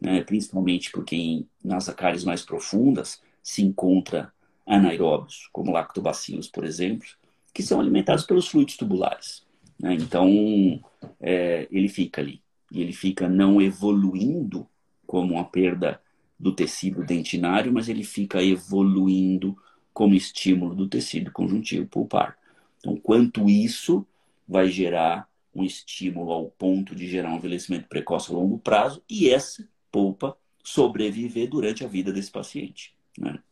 [0.00, 0.22] né?
[0.22, 4.32] Principalmente porque em, nas acárias mais profundas se encontra
[4.66, 7.06] anaeróbios, como lactobacilos, por exemplo,
[7.54, 9.44] que são alimentados pelos fluidos tubulares.
[9.78, 9.94] Né?
[9.94, 10.80] Então,
[11.20, 12.42] é, ele fica ali.
[12.70, 14.66] E ele fica não evoluindo
[15.06, 16.00] como uma perda
[16.38, 19.56] do tecido dentinário, mas ele fica evoluindo
[19.94, 22.36] como estímulo do tecido conjuntivo pulpar.
[22.78, 24.06] Então, quanto isso
[24.46, 29.30] vai gerar um estímulo ao ponto de gerar um envelhecimento precoce a longo prazo e
[29.30, 29.66] essa
[29.96, 32.94] polpa sobreviver durante a vida desse paciente.
[33.18, 33.42] Né?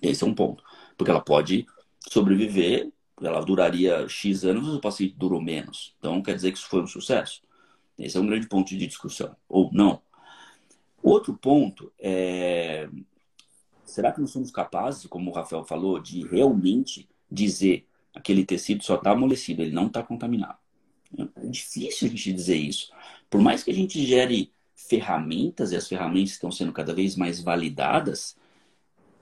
[0.00, 0.64] Esse é um ponto.
[0.96, 1.66] Porque ela pode
[2.08, 2.90] sobreviver,
[3.20, 5.94] ela duraria X anos, o paciente durou menos.
[5.98, 7.42] Então, quer dizer que isso foi um sucesso?
[7.98, 9.36] Esse é um grande ponto de discussão.
[9.46, 10.00] Ou não.
[11.02, 12.88] Outro ponto é:
[13.84, 18.94] será que nós somos capazes, como o Rafael falou, de realmente dizer aquele tecido só
[18.94, 20.56] está amolecido, ele não está contaminado?
[21.36, 22.90] É difícil a gente dizer isso.
[23.28, 24.53] Por mais que a gente gere
[24.88, 28.36] ferramentas, e as ferramentas estão sendo cada vez mais validadas,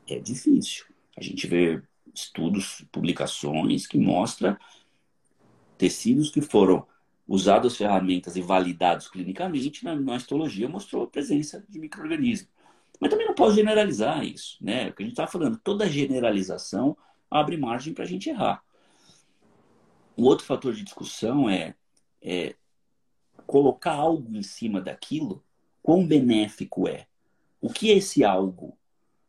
[0.08, 0.84] é difícil.
[1.16, 1.82] A gente vê
[2.14, 4.56] estudos, publicações que mostram
[5.78, 6.86] tecidos que foram
[7.26, 12.48] usado as ferramentas e validados clinicamente, na, na histologia mostrou a presença de microorganismo.
[13.00, 14.88] Mas também não posso generalizar isso, né?
[14.88, 16.96] O que a gente está falando, toda generalização
[17.30, 18.62] abre margem para a gente errar.
[20.16, 21.74] O outro fator de discussão é,
[22.20, 22.54] é
[23.46, 25.42] colocar algo em cima daquilo,
[25.82, 27.06] quão benéfico é.
[27.60, 28.76] O que é esse algo?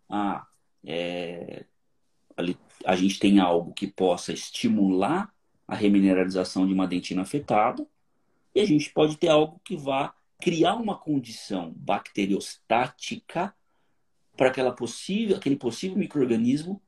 [0.09, 0.45] Ah,
[0.85, 1.65] é,
[2.85, 5.33] a gente tem algo que possa estimular
[5.67, 7.85] a remineralização de uma dentina afetada,
[8.53, 13.55] e a gente pode ter algo que vá criar uma condição bacteriostática
[14.35, 16.81] para aquela possível, aquele possível microorganismo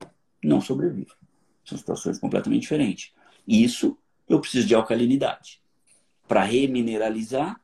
[0.43, 1.15] não sobreviva.
[1.63, 3.13] São situações completamente diferentes.
[3.47, 3.97] Isso
[4.27, 5.61] eu preciso de alcalinidade.
[6.27, 7.59] Para remineralizar,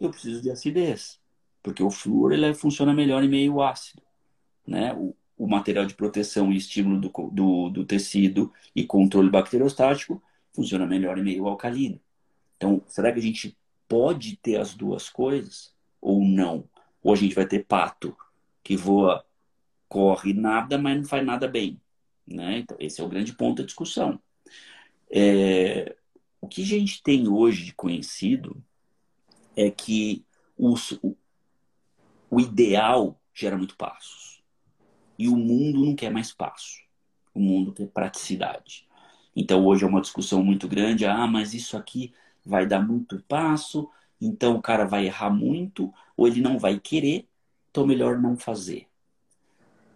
[0.00, 1.20] eu preciso de acidez,
[1.62, 4.02] porque o flúor ele funciona melhor em meio ácido.
[4.66, 4.92] Né?
[4.94, 10.22] O, o material de proteção e estímulo do, do, do tecido e controle bacteriostático
[10.52, 12.00] funciona melhor em meio alcalino.
[12.56, 13.56] Então, será que a gente
[13.86, 16.64] pode ter as duas coisas ou não?
[17.02, 18.16] Ou a gente vai ter pato
[18.64, 19.24] que voa,
[19.88, 21.80] corre nada, mas não faz nada bem?
[22.26, 22.58] Né?
[22.58, 24.20] Então, esse é o grande ponto da discussão.
[25.10, 25.96] É,
[26.40, 28.62] o que a gente tem hoje de conhecido
[29.56, 30.24] é que
[30.56, 30.74] o,
[32.30, 34.42] o ideal gera muito passos.
[35.18, 36.80] E o mundo não quer mais passo.
[37.34, 38.86] O mundo quer praticidade.
[39.34, 42.12] Então hoje é uma discussão muito grande, ah, mas isso aqui
[42.44, 43.88] vai dar muito passo,
[44.20, 47.28] então o cara vai errar muito, ou ele não vai querer,
[47.70, 48.88] então melhor não fazer.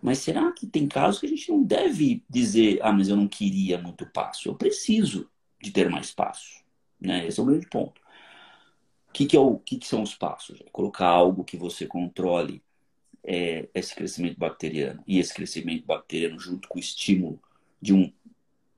[0.01, 3.29] Mas será que tem casos que a gente não deve dizer, ah, mas eu não
[3.29, 5.29] queria muito passo, eu preciso
[5.61, 6.63] de ter mais passo.
[7.01, 7.27] Né?
[7.27, 8.01] Esse é o grande ponto.
[9.13, 10.61] Que, que, é o, que, que são os passos?
[10.61, 12.63] É colocar algo que você controle
[13.23, 17.41] é, esse crescimento bacteriano e esse crescimento bacteriano junto com o estímulo
[17.81, 18.13] de um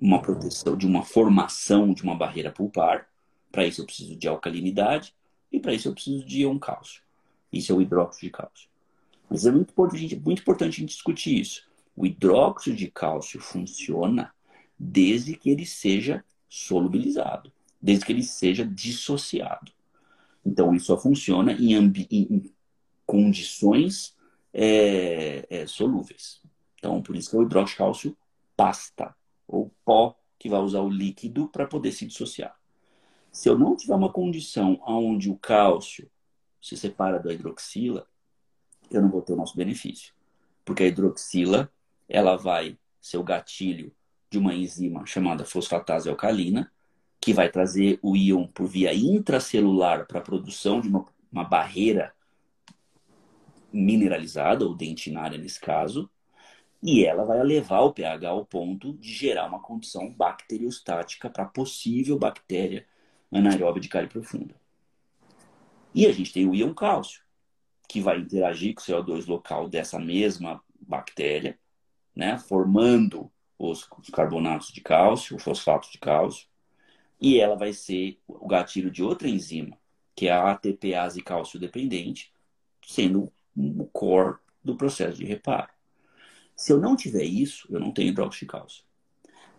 [0.01, 3.09] uma proteção, de uma formação de uma barreira pulpar.
[3.51, 5.15] Para isso eu preciso de alcalinidade
[5.51, 7.01] e para isso eu preciso de um cálcio.
[7.53, 8.69] Isso é o hidróxido de cálcio.
[9.31, 11.67] Mas é muito importante, muito importante a gente discutir isso.
[11.97, 14.35] O hidróxido de cálcio funciona
[14.79, 17.51] desde que ele seja solubilizado,
[17.81, 19.73] desde que ele seja dissociado.
[20.45, 21.75] Então, ele só funciona em,
[22.11, 22.53] em
[23.07, 24.15] condições
[24.53, 26.41] é, é, solúveis.
[26.79, 28.17] Então, por isso que é o hidróxido de cálcio
[28.57, 29.15] pasta
[29.49, 32.55] ou pó que vai usar o líquido para poder se dissociar.
[33.33, 36.09] Se eu não tiver uma condição onde o cálcio
[36.61, 38.07] se separa da hidroxila,
[38.91, 40.15] eu não vou ter o nosso benefício.
[40.65, 41.71] Porque a hidroxila,
[42.09, 43.93] ela vai ser o gatilho
[44.31, 46.73] de uma enzima chamada fosfatase alcalina,
[47.21, 52.15] que vai trazer o íon por via intracelular para a produção de uma, uma barreira
[53.73, 56.09] mineralizada, ou dentinária nesse caso,
[56.83, 62.19] e ela vai levar o pH ao ponto de gerar uma condição bacteriostática para possível
[62.19, 62.87] bactéria
[63.33, 64.55] anaeróbica de cárie profunda.
[65.95, 67.23] E a gente tem o íon cálcio,
[67.89, 71.59] que vai interagir com o CO2 local dessa mesma bactéria,
[72.15, 76.47] né, formando os carbonatos de cálcio, os fosfatos de cálcio,
[77.25, 79.79] e ela vai ser o gatilho de outra enzima,
[80.15, 82.31] que é a ATPase cálcio dependente,
[82.87, 85.71] sendo o core do processo de reparo.
[86.55, 88.85] Se eu não tiver isso, eu não tenho hidróxido de cálcio.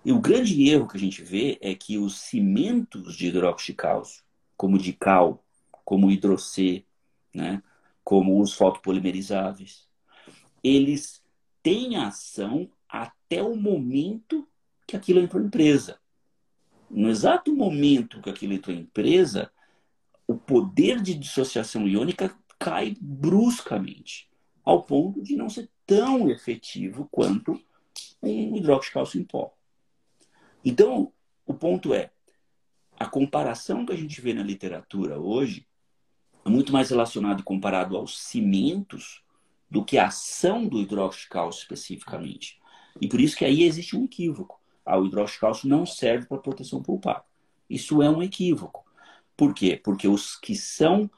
[0.05, 3.77] E o grande erro que a gente vê é que os cimentos de hidróxido de
[3.77, 4.23] cálcio,
[4.55, 5.43] como de cal,
[5.83, 6.85] como hidrocê,
[7.33, 7.63] né,
[8.03, 9.87] como os fotopolimerizáveis,
[10.63, 11.19] eles
[11.63, 14.47] têm ação até o momento
[14.85, 15.99] que aquilo entrou em empresa.
[16.89, 19.51] No exato momento que aquilo entrou em empresa,
[20.27, 24.29] o poder de dissociação iônica cai bruscamente,
[24.63, 27.59] ao ponto de não ser tão efetivo quanto
[28.21, 29.53] um hidróxido de cálcio em pó.
[30.63, 31.13] Então,
[31.45, 32.11] o ponto é,
[32.97, 35.67] a comparação que a gente vê na literatura hoje
[36.43, 39.21] é muito mais relacionado e comparado aos cimentos
[39.69, 42.59] do que a ação do hidróxido de cálcio especificamente.
[43.01, 44.61] E por isso que aí existe um equívoco.
[44.85, 47.25] Ah, o hidróxido de cálcio não serve para proteção pulpar.
[47.69, 48.85] Isso é um equívoco.
[49.35, 49.79] Por quê?
[49.83, 51.09] Porque os que são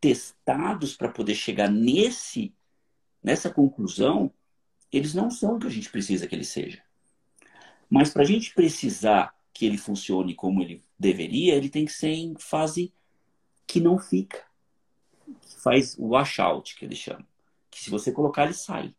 [0.00, 2.54] testados para poder chegar nesse
[3.22, 4.32] nessa conclusão,
[4.90, 6.82] eles não são o que a gente precisa que ele seja.
[7.88, 12.12] Mas para a gente precisar que ele funcione como ele deveria, ele tem que ser
[12.12, 12.94] em fase
[13.66, 14.42] que não fica.
[15.58, 17.26] Faz o washout, que eles chamam.
[17.70, 18.94] Que se você colocar, ele sai.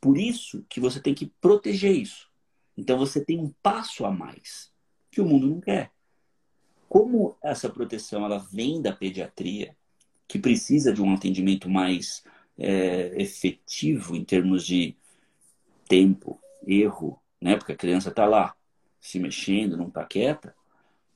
[0.00, 2.29] Por isso que você tem que proteger isso.
[2.80, 4.72] Então você tem um passo a mais
[5.10, 5.92] que o mundo não quer.
[6.88, 9.76] Como essa proteção ela vem da pediatria,
[10.26, 12.24] que precisa de um atendimento mais
[12.56, 14.96] é, efetivo em termos de
[15.86, 17.56] tempo, erro, né?
[17.56, 18.56] Porque a criança está lá
[18.98, 20.54] se mexendo, não está quieta,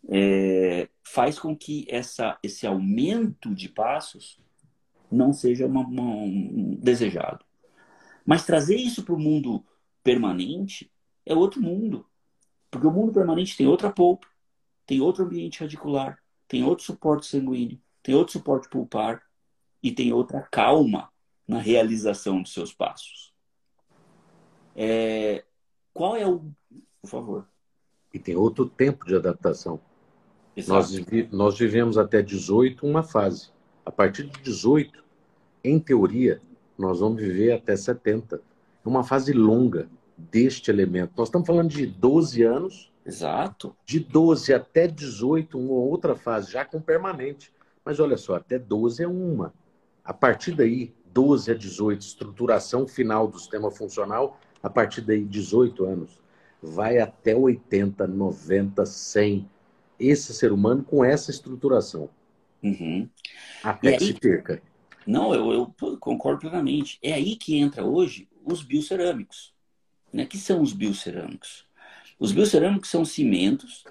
[0.09, 4.39] é, faz com que essa, esse aumento de passos
[5.11, 7.43] não seja uma, uma, um desejado.
[8.27, 9.65] Mas trazer isso para o mundo
[10.03, 10.91] permanente
[11.27, 12.07] é outro mundo.
[12.71, 14.27] Porque o mundo permanente tem outra polpa,
[14.87, 16.19] tem outro ambiente radicular,
[16.49, 19.23] tem outro suporte sanguíneo, tem outro suporte pulpar
[19.83, 21.11] e tem outra calma
[21.47, 23.33] na realização dos seus passos.
[24.75, 25.45] É,
[25.93, 26.45] qual é o.
[27.01, 27.49] Por favor.
[28.13, 29.81] E tem outro tempo de adaptação.
[30.69, 30.93] Nós,
[31.31, 33.53] nós vivemos até 18 uma fase.
[33.85, 35.05] A partir de 18,
[35.63, 36.41] em teoria,
[36.79, 38.37] nós vamos viver até 70.
[38.37, 41.13] É uma fase longa deste elemento.
[41.17, 42.93] Nós estamos falando de 12 anos.
[43.05, 43.77] Exato.
[43.85, 47.53] De 12 até 18, uma outra fase, já com permanente.
[47.85, 49.53] Mas olha só, até 12 é uma.
[50.05, 55.85] A partir daí, 12 a 18, estruturação final do sistema funcional, a partir daí, 18
[55.85, 56.21] anos,
[56.63, 59.49] vai até 80, 90, 100.
[59.99, 62.09] Esse ser humano com essa estruturação.
[62.63, 63.09] Uhum.
[63.63, 64.13] Até e que aí...
[64.13, 64.63] se perca.
[65.07, 66.99] Não, eu, eu, concordo plenamente.
[67.03, 69.54] É aí que entra hoje os biocerâmicos.
[70.15, 70.27] Né?
[70.27, 71.67] que são os biocerâmicos?
[72.19, 73.85] Os biocerâmicos são cimentos,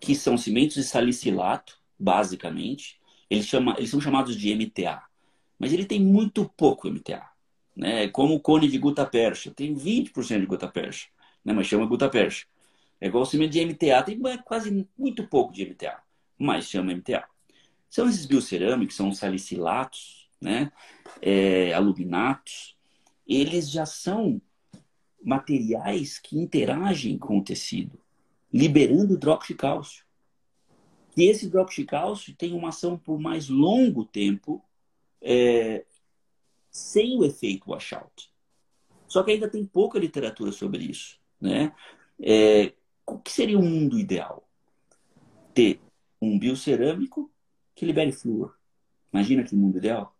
[0.00, 2.98] que são cimentos de salicilato, basicamente.
[3.28, 5.02] Eles, chama, eles são chamados de MTA.
[5.58, 7.36] Mas ele tem muito pouco MTA
[7.76, 8.08] né?
[8.08, 11.08] Como o cone de gutta-percha, tem 20% de gutta-percha,
[11.44, 11.52] né?
[11.52, 12.46] Mas chama gutta-percha.
[13.00, 16.00] É igual o cimento de MTA, tem quase muito pouco de MTA,
[16.38, 17.24] mas chama MTA.
[17.90, 20.72] São esses biocerâmicos, são salicilatos, né?
[21.20, 22.74] É, aluminatos.
[23.28, 24.40] Eles já são
[25.26, 27.98] materiais que interagem com o tecido,
[28.52, 30.04] liberando hidróxido de cálcio.
[31.16, 34.64] E esse hidróxido de cálcio tem uma ação por mais longo tempo
[35.20, 35.84] é,
[36.70, 38.32] sem o efeito washout.
[39.08, 41.18] Só que ainda tem pouca literatura sobre isso.
[41.40, 41.74] Né?
[42.20, 42.72] É,
[43.04, 44.48] o que seria o mundo ideal?
[45.52, 45.80] Ter
[46.22, 47.28] um biocerâmico
[47.74, 48.56] que libere flúor.
[49.12, 50.15] Imagina que mundo ideal.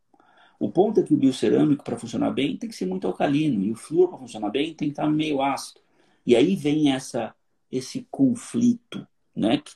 [0.58, 3.62] O ponto é que o biocerâmico, para funcionar bem, tem que ser muito alcalino.
[3.62, 5.80] E o flúor, para funcionar bem, tem que estar meio ácido.
[6.24, 7.34] E aí vem essa,
[7.70, 9.72] esse conflito né, que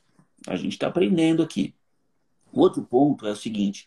[0.46, 1.74] a gente está aprendendo aqui.
[2.52, 3.86] Outro ponto é o seguinte: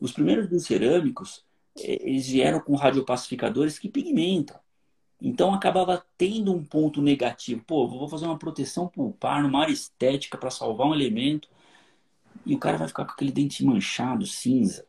[0.00, 1.44] os primeiros biocerâmicos
[1.76, 4.58] eles vieram com radiopacificadores que pigmentam.
[5.20, 7.64] Então acabava tendo um ponto negativo.
[7.64, 11.48] Pô, vou fazer uma proteção pulpar numa área estética para salvar um elemento.
[12.44, 14.86] E o cara vai ficar com aquele dente manchado, cinza.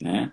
[0.00, 0.32] Né?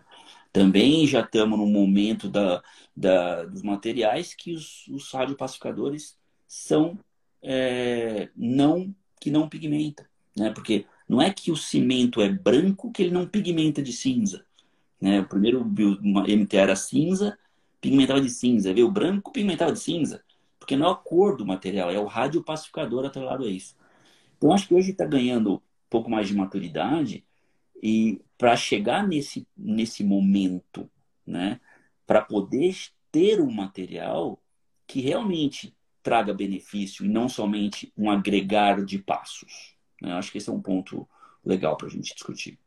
[0.53, 2.63] Também já estamos no momento da,
[2.95, 6.15] da, dos materiais que os, os radiopacificadores
[6.47, 6.99] são
[7.41, 10.07] é, não que não pigmenta.
[10.37, 10.51] Né?
[10.51, 14.45] Porque não é que o cimento é branco que ele não pigmenta de cinza.
[15.01, 15.21] Né?
[15.21, 17.37] O primeiro MT era cinza,
[17.81, 18.71] pigmentava de cinza.
[18.73, 20.23] Veio branco, pigmentava de cinza.
[20.59, 23.75] Porque não é a cor do material, é o radiopacificador atrelado a isso.
[24.37, 27.25] Então, acho que hoje está ganhando um pouco mais de maturidade
[27.83, 30.89] e para chegar nesse, nesse momento,
[31.27, 31.59] né?
[32.07, 32.73] para poder
[33.11, 34.41] ter um material
[34.87, 39.75] que realmente traga benefício e não somente um agregar de passos.
[40.01, 40.13] Né?
[40.13, 41.05] Acho que esse é um ponto
[41.43, 42.57] legal para a gente discutir.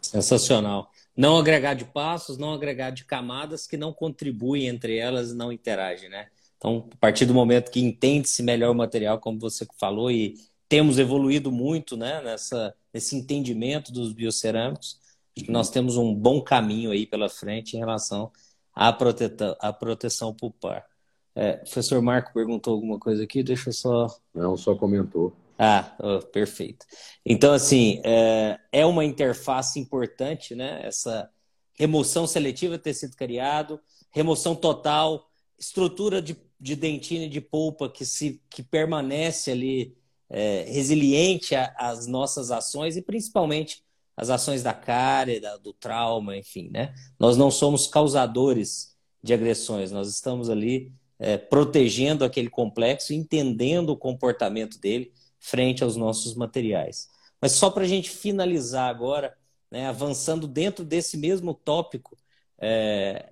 [0.00, 0.90] Sensacional.
[1.14, 5.52] Não agregar de passos, não agregar de camadas que não contribuem entre elas e não
[5.52, 6.28] interagem, né?
[6.56, 10.36] Então, a partir do momento que entende-se melhor o material, como você falou, e
[10.70, 15.00] temos evoluído muito né, nessa, nesse entendimento dos biocerâmicos,
[15.36, 18.30] acho que nós temos um bom caminho aí pela frente em relação
[18.72, 20.86] à, proteção, à proteção pulpar.
[21.34, 24.06] É, professor Marco perguntou alguma coisa aqui, deixa eu só.
[24.32, 25.32] Não, só comentou.
[25.58, 26.86] Ah, oh, perfeito.
[27.26, 30.80] Então, assim, é, é uma interface importante, né?
[30.84, 31.28] Essa
[31.74, 33.80] remoção seletiva ter sido criado,
[34.12, 35.28] remoção total,
[35.58, 39.99] estrutura de, de dentina e de polpa que, se, que permanece ali
[40.30, 43.82] é, resiliente às nossas ações e principalmente
[44.16, 46.94] as ações da cárie, da, do trauma, enfim, né?
[47.18, 53.96] Nós não somos causadores de agressões, nós estamos ali é, protegendo aquele complexo, entendendo o
[53.96, 57.08] comportamento dele frente aos nossos materiais.
[57.40, 59.36] Mas só para a gente finalizar agora,
[59.70, 62.16] né, avançando dentro desse mesmo tópico,
[62.58, 63.30] é,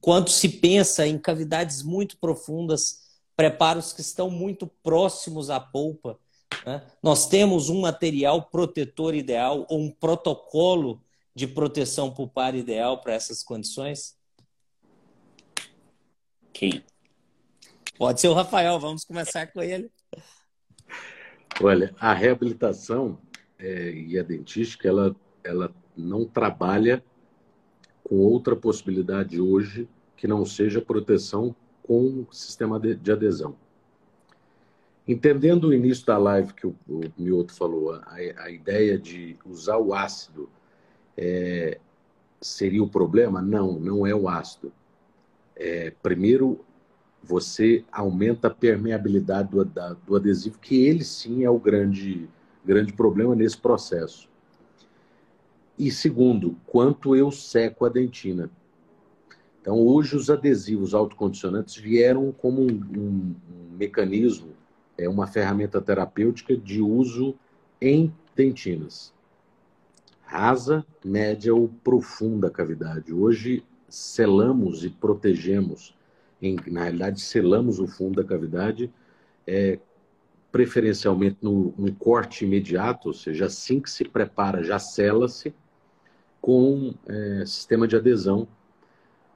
[0.00, 3.00] quando se pensa em cavidades muito profundas,
[3.36, 6.18] preparos que estão muito próximos à polpa,
[6.64, 11.02] né, nós temos um material protetor ideal ou um protocolo
[11.34, 14.16] de proteção pulpar ideal para essas condições?
[16.52, 16.84] Quem?
[17.96, 19.90] Pode ser o Rafael, vamos começar com ele.
[21.62, 23.18] Olha, a reabilitação
[23.58, 25.14] é, e a dentística, ela,
[25.44, 27.04] ela não trabalha
[28.02, 33.56] com outra possibilidade hoje que não seja proteção com sistema de, de adesão.
[35.10, 38.14] Entendendo o início da live que o, o Mioto falou, a,
[38.44, 40.48] a ideia de usar o ácido
[41.16, 41.80] é,
[42.40, 43.42] seria o problema?
[43.42, 44.72] Não, não é o ácido.
[45.56, 46.64] É, primeiro,
[47.20, 52.28] você aumenta a permeabilidade do, da, do adesivo, que ele sim é o grande,
[52.64, 54.28] grande problema nesse processo.
[55.76, 58.48] E segundo, quanto eu seco a dentina.
[59.60, 64.59] Então, hoje, os adesivos autocondicionantes vieram como um, um, um mecanismo,
[65.00, 67.34] é uma ferramenta terapêutica de uso
[67.80, 69.12] em dentinas.
[70.22, 73.12] Rasa, média ou profunda cavidade.
[73.12, 75.96] Hoje, selamos e protegemos
[76.40, 78.90] em, na realidade, selamos o fundo da cavidade,
[79.46, 79.78] é,
[80.52, 85.54] preferencialmente no, no, corte imediato, ou seja, assim que se prepara, já sela-se
[86.40, 88.48] com é, sistema de adesão,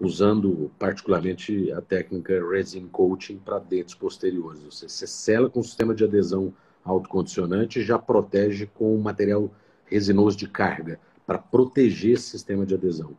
[0.00, 4.62] usando particularmente a técnica resin coating para dentes posteriores.
[4.62, 6.52] Você, você sela com sistema de adesão
[6.84, 9.50] autocondicionante e já protege com material
[9.86, 13.16] resinoso de carga, para proteger esse sistema de adesão.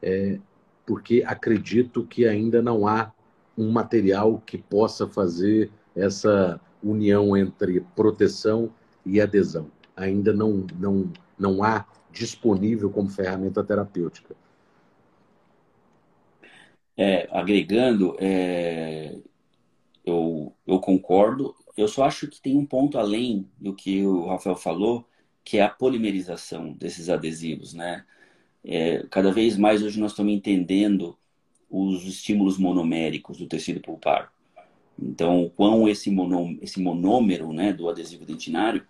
[0.00, 0.38] É,
[0.84, 3.12] porque acredito que ainda não há
[3.56, 8.70] um material que possa fazer essa união entre proteção
[9.04, 9.70] e adesão.
[9.96, 14.34] Ainda não, não, não há disponível como ferramenta terapêutica.
[16.96, 19.16] É, agregando, é,
[20.04, 21.54] eu, eu concordo.
[21.76, 25.08] Eu só acho que tem um ponto além do que o Rafael falou,
[25.44, 28.04] que é a polimerização desses adesivos, né?
[28.64, 31.18] É, cada vez mais hoje nós estamos entendendo
[31.68, 34.32] os estímulos monoméricos do tecido pulpar.
[34.98, 36.14] Então, quão esse,
[36.60, 38.86] esse monômero né, do adesivo dentinário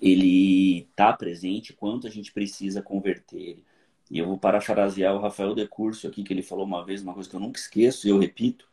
[0.00, 3.64] ele está presente, quanto a gente precisa converter ele.
[4.10, 7.28] E eu vou parafrasear o Rafael Decurso aqui, que ele falou uma vez uma coisa
[7.28, 8.68] que eu nunca esqueço, e eu repito,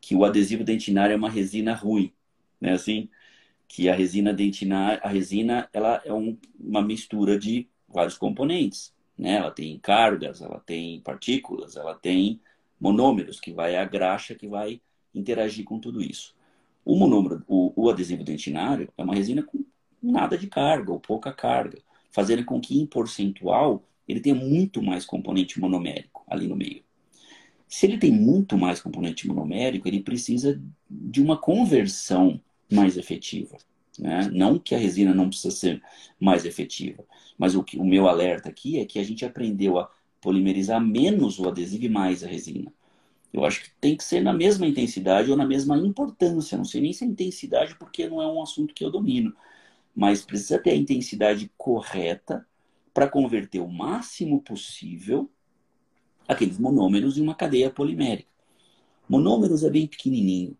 [0.00, 2.12] que o adesivo dentinário é uma resina ruim,
[2.60, 2.72] né?
[2.72, 3.08] Assim,
[3.68, 8.94] que a resina dentinária, a resina, ela é um, uma mistura de vários componentes.
[9.18, 9.34] Né?
[9.34, 12.40] Ela tem cargas, ela tem partículas, ela tem
[12.80, 14.80] monômeros, que vai a graxa que vai
[15.14, 16.34] interagir com tudo isso.
[16.84, 19.64] O monômero, o, o adesivo dentinário é uma resina com
[20.02, 21.78] nada de carga ou pouca carga,
[22.12, 26.82] fazendo com que em percentual ele tenha muito mais componente monomérico ali no meio.
[27.68, 33.56] Se ele tem muito mais componente monomérico, ele precisa de uma conversão mais efetiva.
[33.98, 34.30] Né?
[34.32, 35.82] Não que a resina não precisa ser
[36.20, 37.04] mais efetiva,
[37.36, 41.38] mas o, que, o meu alerta aqui é que a gente aprendeu a polimerizar menos
[41.38, 42.72] o adesivo e mais a resina.
[43.32, 46.56] Eu acho que tem que ser na mesma intensidade ou na mesma importância.
[46.56, 49.34] Não sei nem se é intensidade, porque não é um assunto que eu domino.
[49.94, 52.46] Mas precisa ter a intensidade correta
[52.96, 55.30] para converter o máximo possível
[56.26, 58.30] aqueles monômeros em uma cadeia polimérica.
[59.06, 60.56] Monômeros é bem pequenininho.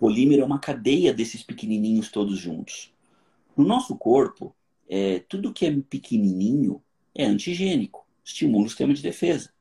[0.00, 2.94] Polímero é uma cadeia desses pequenininhos todos juntos.
[3.54, 4.56] No nosso corpo,
[4.88, 6.82] é, tudo que é pequenininho
[7.14, 9.52] é antigênico, estimula o sistema de defesa.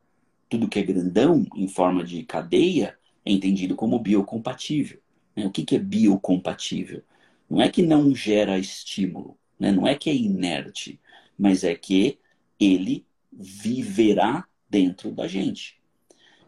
[0.48, 5.02] Tudo que é grandão, em forma de cadeia, é entendido como biocompatível.
[5.36, 5.46] Né?
[5.46, 7.04] O que, que é biocompatível?
[7.50, 9.70] Não é que não gera estímulo, né?
[9.70, 10.98] não é que é inerte,
[11.38, 12.20] mas é que
[12.60, 15.80] ele viverá dentro da gente.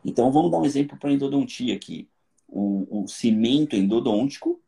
[0.03, 2.10] Então vamos dar um exemplo para endodontia aqui.
[2.48, 4.60] o, o cimento endodôntico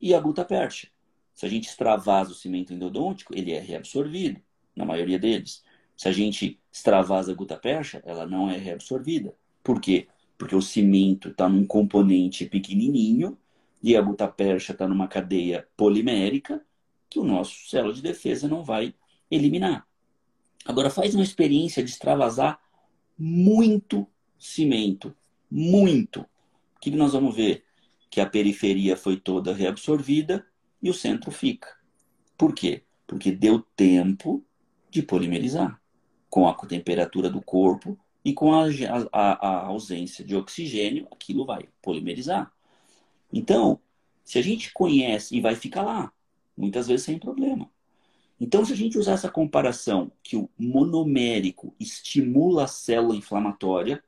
[0.00, 0.88] e a gutapercha.
[1.32, 4.40] Se a gente extravasa o cimento endodôntico, ele é reabsorvido,
[4.74, 5.62] na maioria deles.
[5.96, 9.34] Se a gente extravasa a gutapercha, ela não é reabsorvida.
[9.62, 10.08] Por quê?
[10.36, 13.38] Porque o cimento está num componente pequenininho
[13.82, 16.64] e a gutapercha está numa cadeia polimérica
[17.08, 18.94] que o nosso célula de defesa não vai
[19.30, 19.86] eliminar.
[20.64, 22.58] Agora faz uma experiência de extravasar
[23.18, 24.06] muito
[24.38, 25.14] cimento,
[25.50, 26.20] muito.
[26.76, 27.64] O que nós vamos ver?
[28.10, 30.46] Que a periferia foi toda reabsorvida
[30.82, 31.68] e o centro fica.
[32.36, 32.82] Por quê?
[33.06, 34.44] Porque deu tempo
[34.90, 35.80] de polimerizar
[36.30, 38.66] com a temperatura do corpo e com a,
[39.12, 42.50] a, a ausência de oxigênio, aquilo vai polimerizar.
[43.32, 43.80] Então,
[44.24, 46.12] se a gente conhece e vai ficar lá,
[46.56, 47.70] muitas vezes sem problema.
[48.40, 54.02] Então, se a gente usar essa comparação que o monomérico estimula a célula inflamatória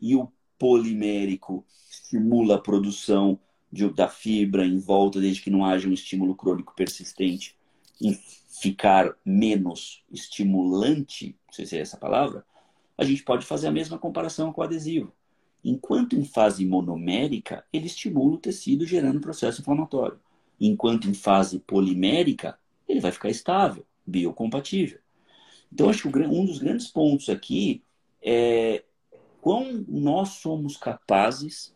[0.00, 3.38] e o polimérico estimula a produção
[3.70, 7.56] de, da fibra em volta, desde que não haja um estímulo crônico persistente,
[8.00, 8.18] em
[8.60, 12.44] ficar menos estimulante, não sei se é essa palavra,
[12.96, 15.12] a gente pode fazer a mesma comparação com o adesivo.
[15.62, 20.18] Enquanto em fase monomérica, ele estimula o tecido gerando processo inflamatório.
[20.58, 25.00] Enquanto em fase polimérica, ele vai ficar estável, biocompatível.
[25.72, 27.82] Então, acho que um dos grandes pontos aqui
[28.22, 28.84] é
[29.40, 31.74] quão nós somos capazes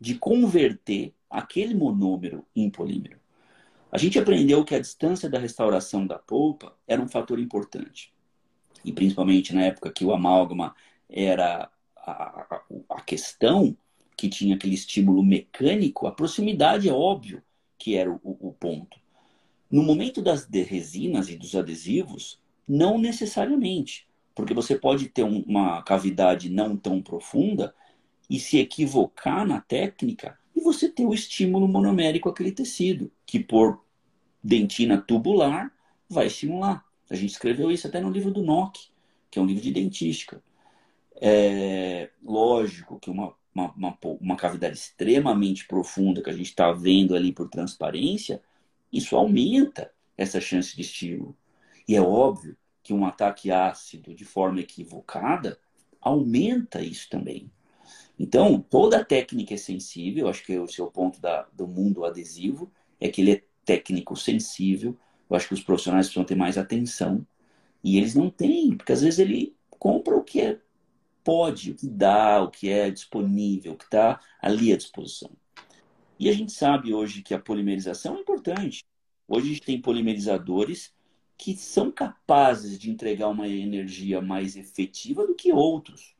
[0.00, 3.20] de converter aquele monômero em polímero.
[3.92, 8.12] A gente aprendeu que a distância da restauração da polpa era um fator importante.
[8.84, 10.74] E principalmente na época que o amálgama
[11.08, 13.76] era a, a, questão,
[14.16, 17.42] que tinha aquele estímulo mecânico, a proximidade é óbvio
[17.76, 18.98] que era o, o ponto.
[19.70, 26.48] No momento das resinas e dos adesivos, não necessariamente, porque você pode ter uma cavidade
[26.48, 27.74] não tão profunda
[28.28, 33.84] e se equivocar na técnica e você ter o estímulo monomérico àquele tecido, que por
[34.42, 35.72] dentina tubular
[36.08, 36.84] vai estimular.
[37.08, 38.88] A gente escreveu isso até no livro do Nock,
[39.30, 40.42] que é um livro de dentística.
[41.16, 47.14] É lógico que uma, uma, uma, uma cavidade extremamente profunda que a gente está vendo
[47.14, 48.40] ali por transparência,
[48.92, 51.36] isso aumenta essa chance de estímulo.
[51.86, 55.58] E é óbvio que um ataque ácido de forma equivocada
[56.00, 57.50] aumenta isso também.
[58.18, 63.08] Então, toda técnica é sensível, acho que é o ponto da, do mundo adesivo, é
[63.08, 64.96] que ele é técnico sensível.
[65.28, 67.26] Eu acho que os profissionais precisam ter mais atenção.
[67.82, 70.58] E eles não têm, porque às vezes ele compra o que é,
[71.24, 75.30] pode, o que dá, o que é disponível, o que está ali à disposição.
[76.20, 78.84] E a gente sabe hoje que a polimerização é importante.
[79.26, 80.92] Hoje a gente tem polimerizadores
[81.38, 86.14] que são capazes de entregar uma energia mais efetiva do que outros.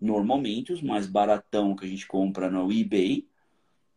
[0.00, 3.24] Normalmente, os mais baratão que a gente compra no eBay,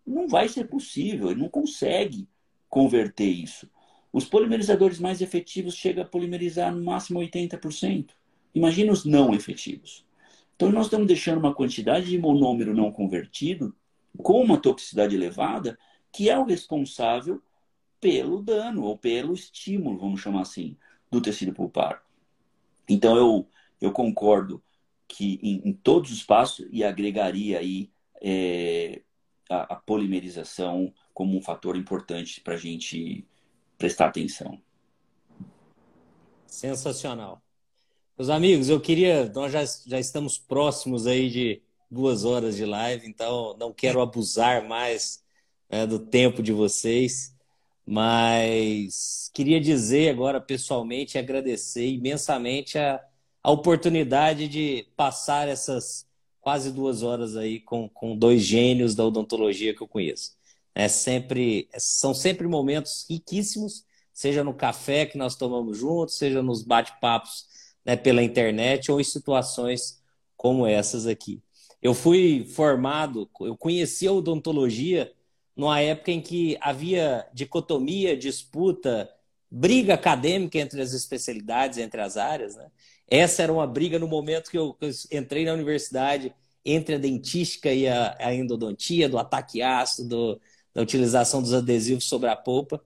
[0.05, 2.29] não vai ser possível, ele não consegue
[2.69, 3.67] converter isso.
[4.13, 8.11] Os polimerizadores mais efetivos chegam a polimerizar no máximo 80%.
[8.53, 10.05] Imagina os não efetivos.
[10.55, 13.75] Então, nós estamos deixando uma quantidade de monômero não convertido
[14.17, 15.77] com uma toxicidade elevada,
[16.11, 17.41] que é o responsável
[17.99, 20.77] pelo dano ou pelo estímulo, vamos chamar assim,
[21.11, 22.03] do tecido pulpar.
[22.87, 23.47] Então eu,
[23.79, 24.63] eu concordo
[25.07, 27.91] que em, em todos os passos e agregaria aí
[28.21, 29.01] é,
[29.49, 33.25] a, a, polimerização como um fator importante para a gente
[33.77, 34.61] prestar atenção.
[36.45, 37.41] Sensacional.
[38.17, 43.07] Meus amigos, eu queria, nós já, já estamos próximos aí de duas horas de live,
[43.07, 45.23] então não quero abusar mais
[45.69, 47.35] né, do tempo de vocês,
[47.85, 53.03] mas queria dizer agora pessoalmente, agradecer imensamente a,
[53.43, 56.07] a oportunidade de passar essas
[56.39, 60.37] quase duas horas aí com, com dois gênios da odontologia que eu conheço.
[60.73, 63.83] É sempre, são sempre momentos riquíssimos,
[64.13, 67.47] seja no café que nós tomamos juntos, seja nos bate-papos
[67.85, 70.01] né, pela internet ou em situações
[70.37, 71.41] como essas aqui.
[71.81, 75.11] Eu fui formado, eu conheci a odontologia
[75.55, 79.09] numa época em que havia dicotomia, disputa,
[79.49, 82.55] briga acadêmica entre as especialidades, entre as áreas.
[82.55, 82.67] Né?
[83.07, 84.77] Essa era uma briga no momento que eu,
[85.11, 86.33] entrei na universidade
[86.63, 90.39] entre a dentística e a, a endodontia, do ataque ácido,
[90.73, 92.81] da utilização dos adesivos sobre a polpa.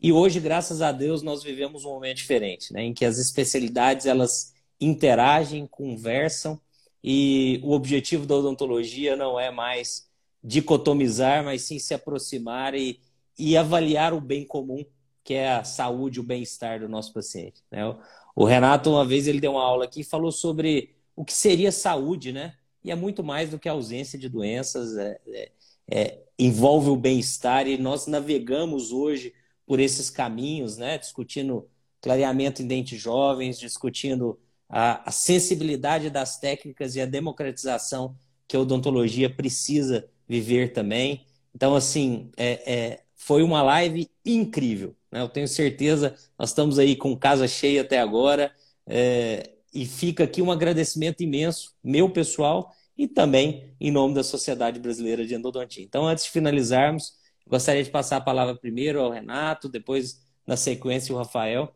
[0.00, 2.82] E hoje, graças a Deus, nós vivemos um momento diferente, né?
[2.82, 6.60] em que as especialidades elas interagem, conversam
[7.02, 10.08] e o objetivo da odontologia não é mais
[10.42, 13.00] dicotomizar, mas sim se aproximar e,
[13.38, 14.84] e avaliar o bem comum,
[15.24, 17.62] que é a saúde, o bem-estar do nosso paciente.
[17.70, 17.82] Né?
[18.34, 21.72] O Renato, uma vez, ele deu uma aula aqui e falou sobre o que seria
[21.72, 22.54] saúde, né?
[22.84, 25.52] E é muito mais do que a ausência de doenças, é, é,
[25.90, 29.34] é, envolve o bem-estar e nós navegamos hoje
[29.66, 30.96] por esses caminhos, né?
[30.96, 31.68] discutindo
[32.00, 34.38] clareamento em dentes jovens, discutindo
[34.68, 38.16] a, a sensibilidade das técnicas e a democratização
[38.46, 41.26] que a odontologia precisa viver também.
[41.54, 44.94] Então, assim, é, é, foi uma live incrível.
[45.10, 45.20] Né?
[45.20, 48.52] Eu tenho certeza, nós estamos aí com casa cheia até agora.
[48.86, 54.80] É, e fica aqui um agradecimento imenso, meu pessoal, e também em nome da Sociedade
[54.80, 55.84] Brasileira de Endodontia.
[55.84, 57.14] Então, antes de finalizarmos,
[57.46, 61.74] gostaria de passar a palavra primeiro ao Renato, depois, na sequência, o Rafael,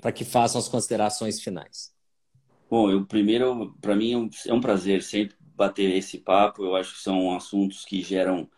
[0.00, 1.95] para que façam as considerações finais.
[2.68, 6.64] Bom, eu primeiro, para mim é um, é um prazer sempre bater esse papo.
[6.64, 8.48] Eu acho que são assuntos que geram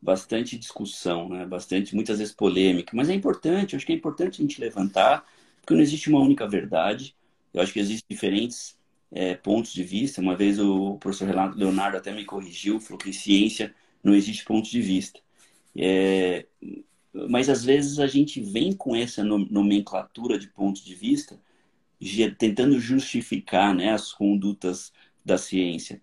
[0.00, 1.46] bastante discussão, né?
[1.46, 3.72] Bastante, muitas vezes polêmica, mas é importante.
[3.72, 5.26] Eu acho que é importante a gente levantar,
[5.60, 7.16] porque não existe uma única verdade.
[7.52, 8.76] Eu acho que existem diferentes
[9.10, 10.20] é, pontos de vista.
[10.20, 14.80] Uma vez o professor Leonardo até me corrigiu, falou que ciência não existe ponto de
[14.80, 15.20] vista.
[15.76, 16.46] É,
[17.12, 21.38] mas às vezes a gente vem com essa nomenclatura de pontos de vista,
[22.38, 24.92] tentando justificar né, as condutas
[25.24, 26.00] da ciência.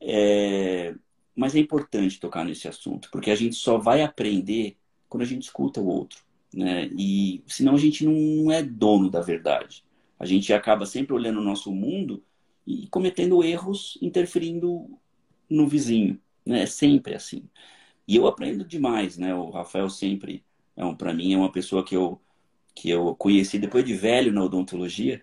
[0.00, 0.94] É,
[1.34, 4.76] mas é importante tocar nesse assunto, porque a gente só vai aprender
[5.08, 6.22] quando a gente escuta o outro.
[6.52, 6.88] Né?
[6.98, 9.84] E senão a gente não é dono da verdade.
[10.18, 12.24] A gente acaba sempre olhando o nosso mundo
[12.66, 14.98] e cometendo erros, interferindo
[15.48, 16.20] no vizinho.
[16.44, 16.62] Né?
[16.62, 17.48] É sempre assim.
[18.06, 19.34] E eu aprendo demais, né?
[19.34, 20.42] O Rafael sempre,
[20.74, 22.20] é um, para mim, é uma pessoa que eu,
[22.78, 25.20] que eu conheci depois de velho na odontologia,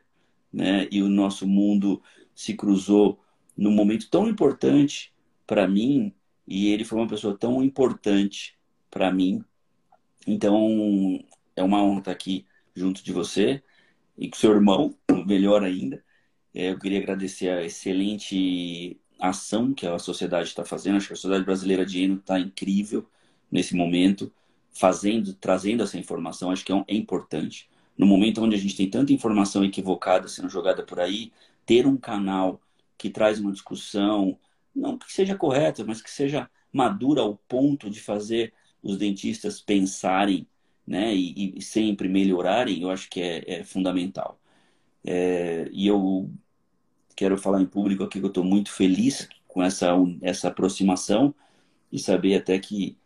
[0.51, 0.89] né?
[0.91, 2.03] E o nosso mundo
[2.33, 3.17] se cruzou
[3.55, 5.13] num momento tão importante
[5.47, 6.13] para mim
[6.45, 8.57] e ele foi uma pessoa tão importante
[8.91, 9.41] para mim.
[10.27, 11.23] Então,
[11.55, 12.45] é uma honra estar aqui
[12.75, 13.63] junto de você
[14.17, 14.93] e com seu irmão,
[15.25, 16.03] melhor ainda.
[16.53, 20.97] É, eu queria agradecer a excelente ação que a sociedade está fazendo.
[20.97, 23.09] Acho que a Sociedade Brasileira de Eno está incrível
[23.49, 24.29] nesse momento,
[24.75, 26.51] fazendo, trazendo essa informação.
[26.51, 27.69] Acho que é, um, é importante.
[27.97, 31.31] No momento onde a gente tem tanta informação equivocada sendo jogada por aí,
[31.65, 32.61] ter um canal
[32.97, 34.37] que traz uma discussão,
[34.75, 38.53] não que seja correta, mas que seja madura ao ponto de fazer
[38.83, 40.45] os dentistas pensarem
[40.85, 44.39] né, e, e sempre melhorarem, eu acho que é, é fundamental.
[45.03, 46.29] É, e eu
[47.15, 49.91] quero falar em público aqui que eu estou muito feliz com essa,
[50.21, 51.33] essa aproximação
[51.91, 52.97] e saber até que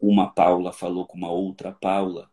[0.00, 2.30] uma Paula falou com uma outra Paula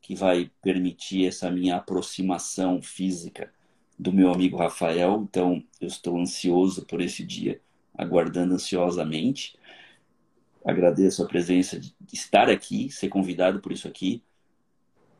[0.00, 3.52] que vai permitir essa minha aproximação física
[3.98, 5.22] do meu amigo Rafael.
[5.22, 7.60] Então, eu estou ansioso por esse dia,
[7.94, 9.58] aguardando ansiosamente.
[10.64, 14.22] Agradeço a presença de estar aqui, ser convidado por isso aqui.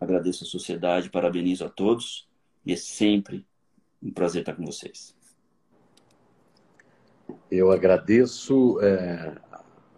[0.01, 2.27] Agradeço a sociedade, parabenizo a todos
[2.65, 3.45] e é sempre
[4.03, 5.15] um prazer estar com vocês.
[7.51, 9.37] Eu agradeço é,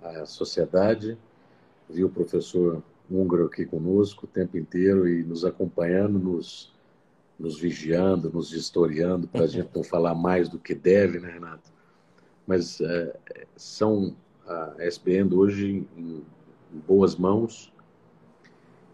[0.03, 1.17] a sociedade,
[1.89, 6.73] vi o professor húngaro aqui conosco o tempo inteiro e nos acompanhando, nos
[7.43, 11.73] nos vigiando, nos historiando, para a gente não falar mais do que deve, né, Renato?
[12.47, 13.19] Mas é,
[13.57, 14.15] são
[14.47, 16.25] a SBN hoje em,
[16.73, 17.73] em boas mãos,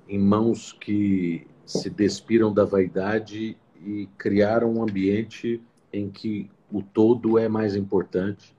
[0.08, 5.62] em mãos que se despiram da vaidade e criaram um ambiente
[5.92, 8.56] em que o todo é mais importante.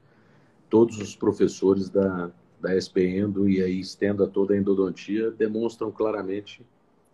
[0.70, 2.30] Todos os professores da,
[2.62, 6.62] da SPENDO e aí estendo a toda a endodontia demonstram claramente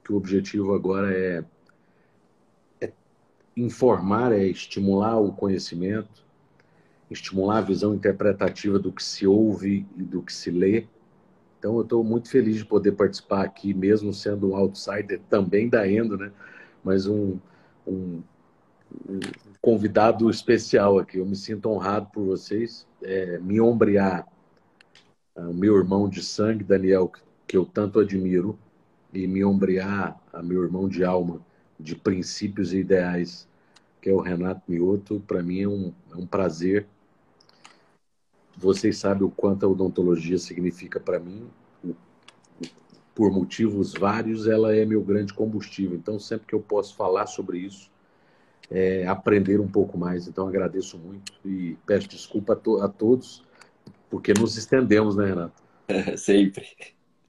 [0.04, 1.44] que o objetivo agora é
[3.56, 6.24] informar é estimular o conhecimento,
[7.10, 10.86] estimular a visão interpretativa do que se ouve e do que se lê.
[11.58, 15.90] Então, eu estou muito feliz de poder participar aqui, mesmo sendo um outsider também da
[15.90, 16.32] Endo, né?
[16.84, 17.40] Mas um,
[17.88, 18.22] um,
[19.10, 19.20] um
[19.62, 21.18] convidado especial aqui.
[21.18, 24.28] Eu me sinto honrado por vocês, é, me ombrear
[25.36, 27.12] o meu irmão de sangue, Daniel,
[27.46, 28.58] que eu tanto admiro,
[29.14, 31.40] e me ombrear a meu irmão de alma,
[31.80, 33.48] de princípios e ideais,
[34.02, 35.22] que é o Renato Mioto.
[35.26, 36.86] Para mim é um, é um prazer.
[38.58, 41.48] Vocês sabem o quanto a odontologia significa para mim.
[43.14, 45.98] Por motivos vários, ela é meu grande combustível.
[45.98, 47.90] Então, sempre que eu posso falar sobre isso,
[48.70, 50.28] é, aprender um pouco mais.
[50.28, 53.45] Então, agradeço muito e peço desculpa a, to a todos,
[54.16, 55.62] porque nos estendemos, né, Renato?
[56.18, 56.66] sempre.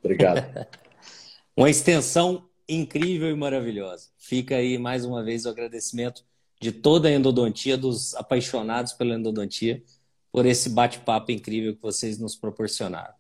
[0.00, 0.46] Obrigado.
[1.56, 4.10] Uma extensão incrível e maravilhosa.
[4.16, 6.24] Fica aí mais uma vez o agradecimento
[6.60, 9.82] de toda a endodontia, dos apaixonados pela endodontia,
[10.30, 13.14] por esse bate-papo incrível que vocês nos proporcionaram.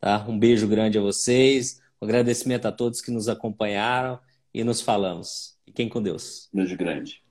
[0.00, 0.26] Tá?
[0.28, 4.18] Um beijo grande a vocês, um agradecimento a todos que nos acompanharam
[4.52, 5.56] e nos falamos.
[5.64, 6.48] Fiquem com Deus.
[6.52, 7.22] Beijo grande.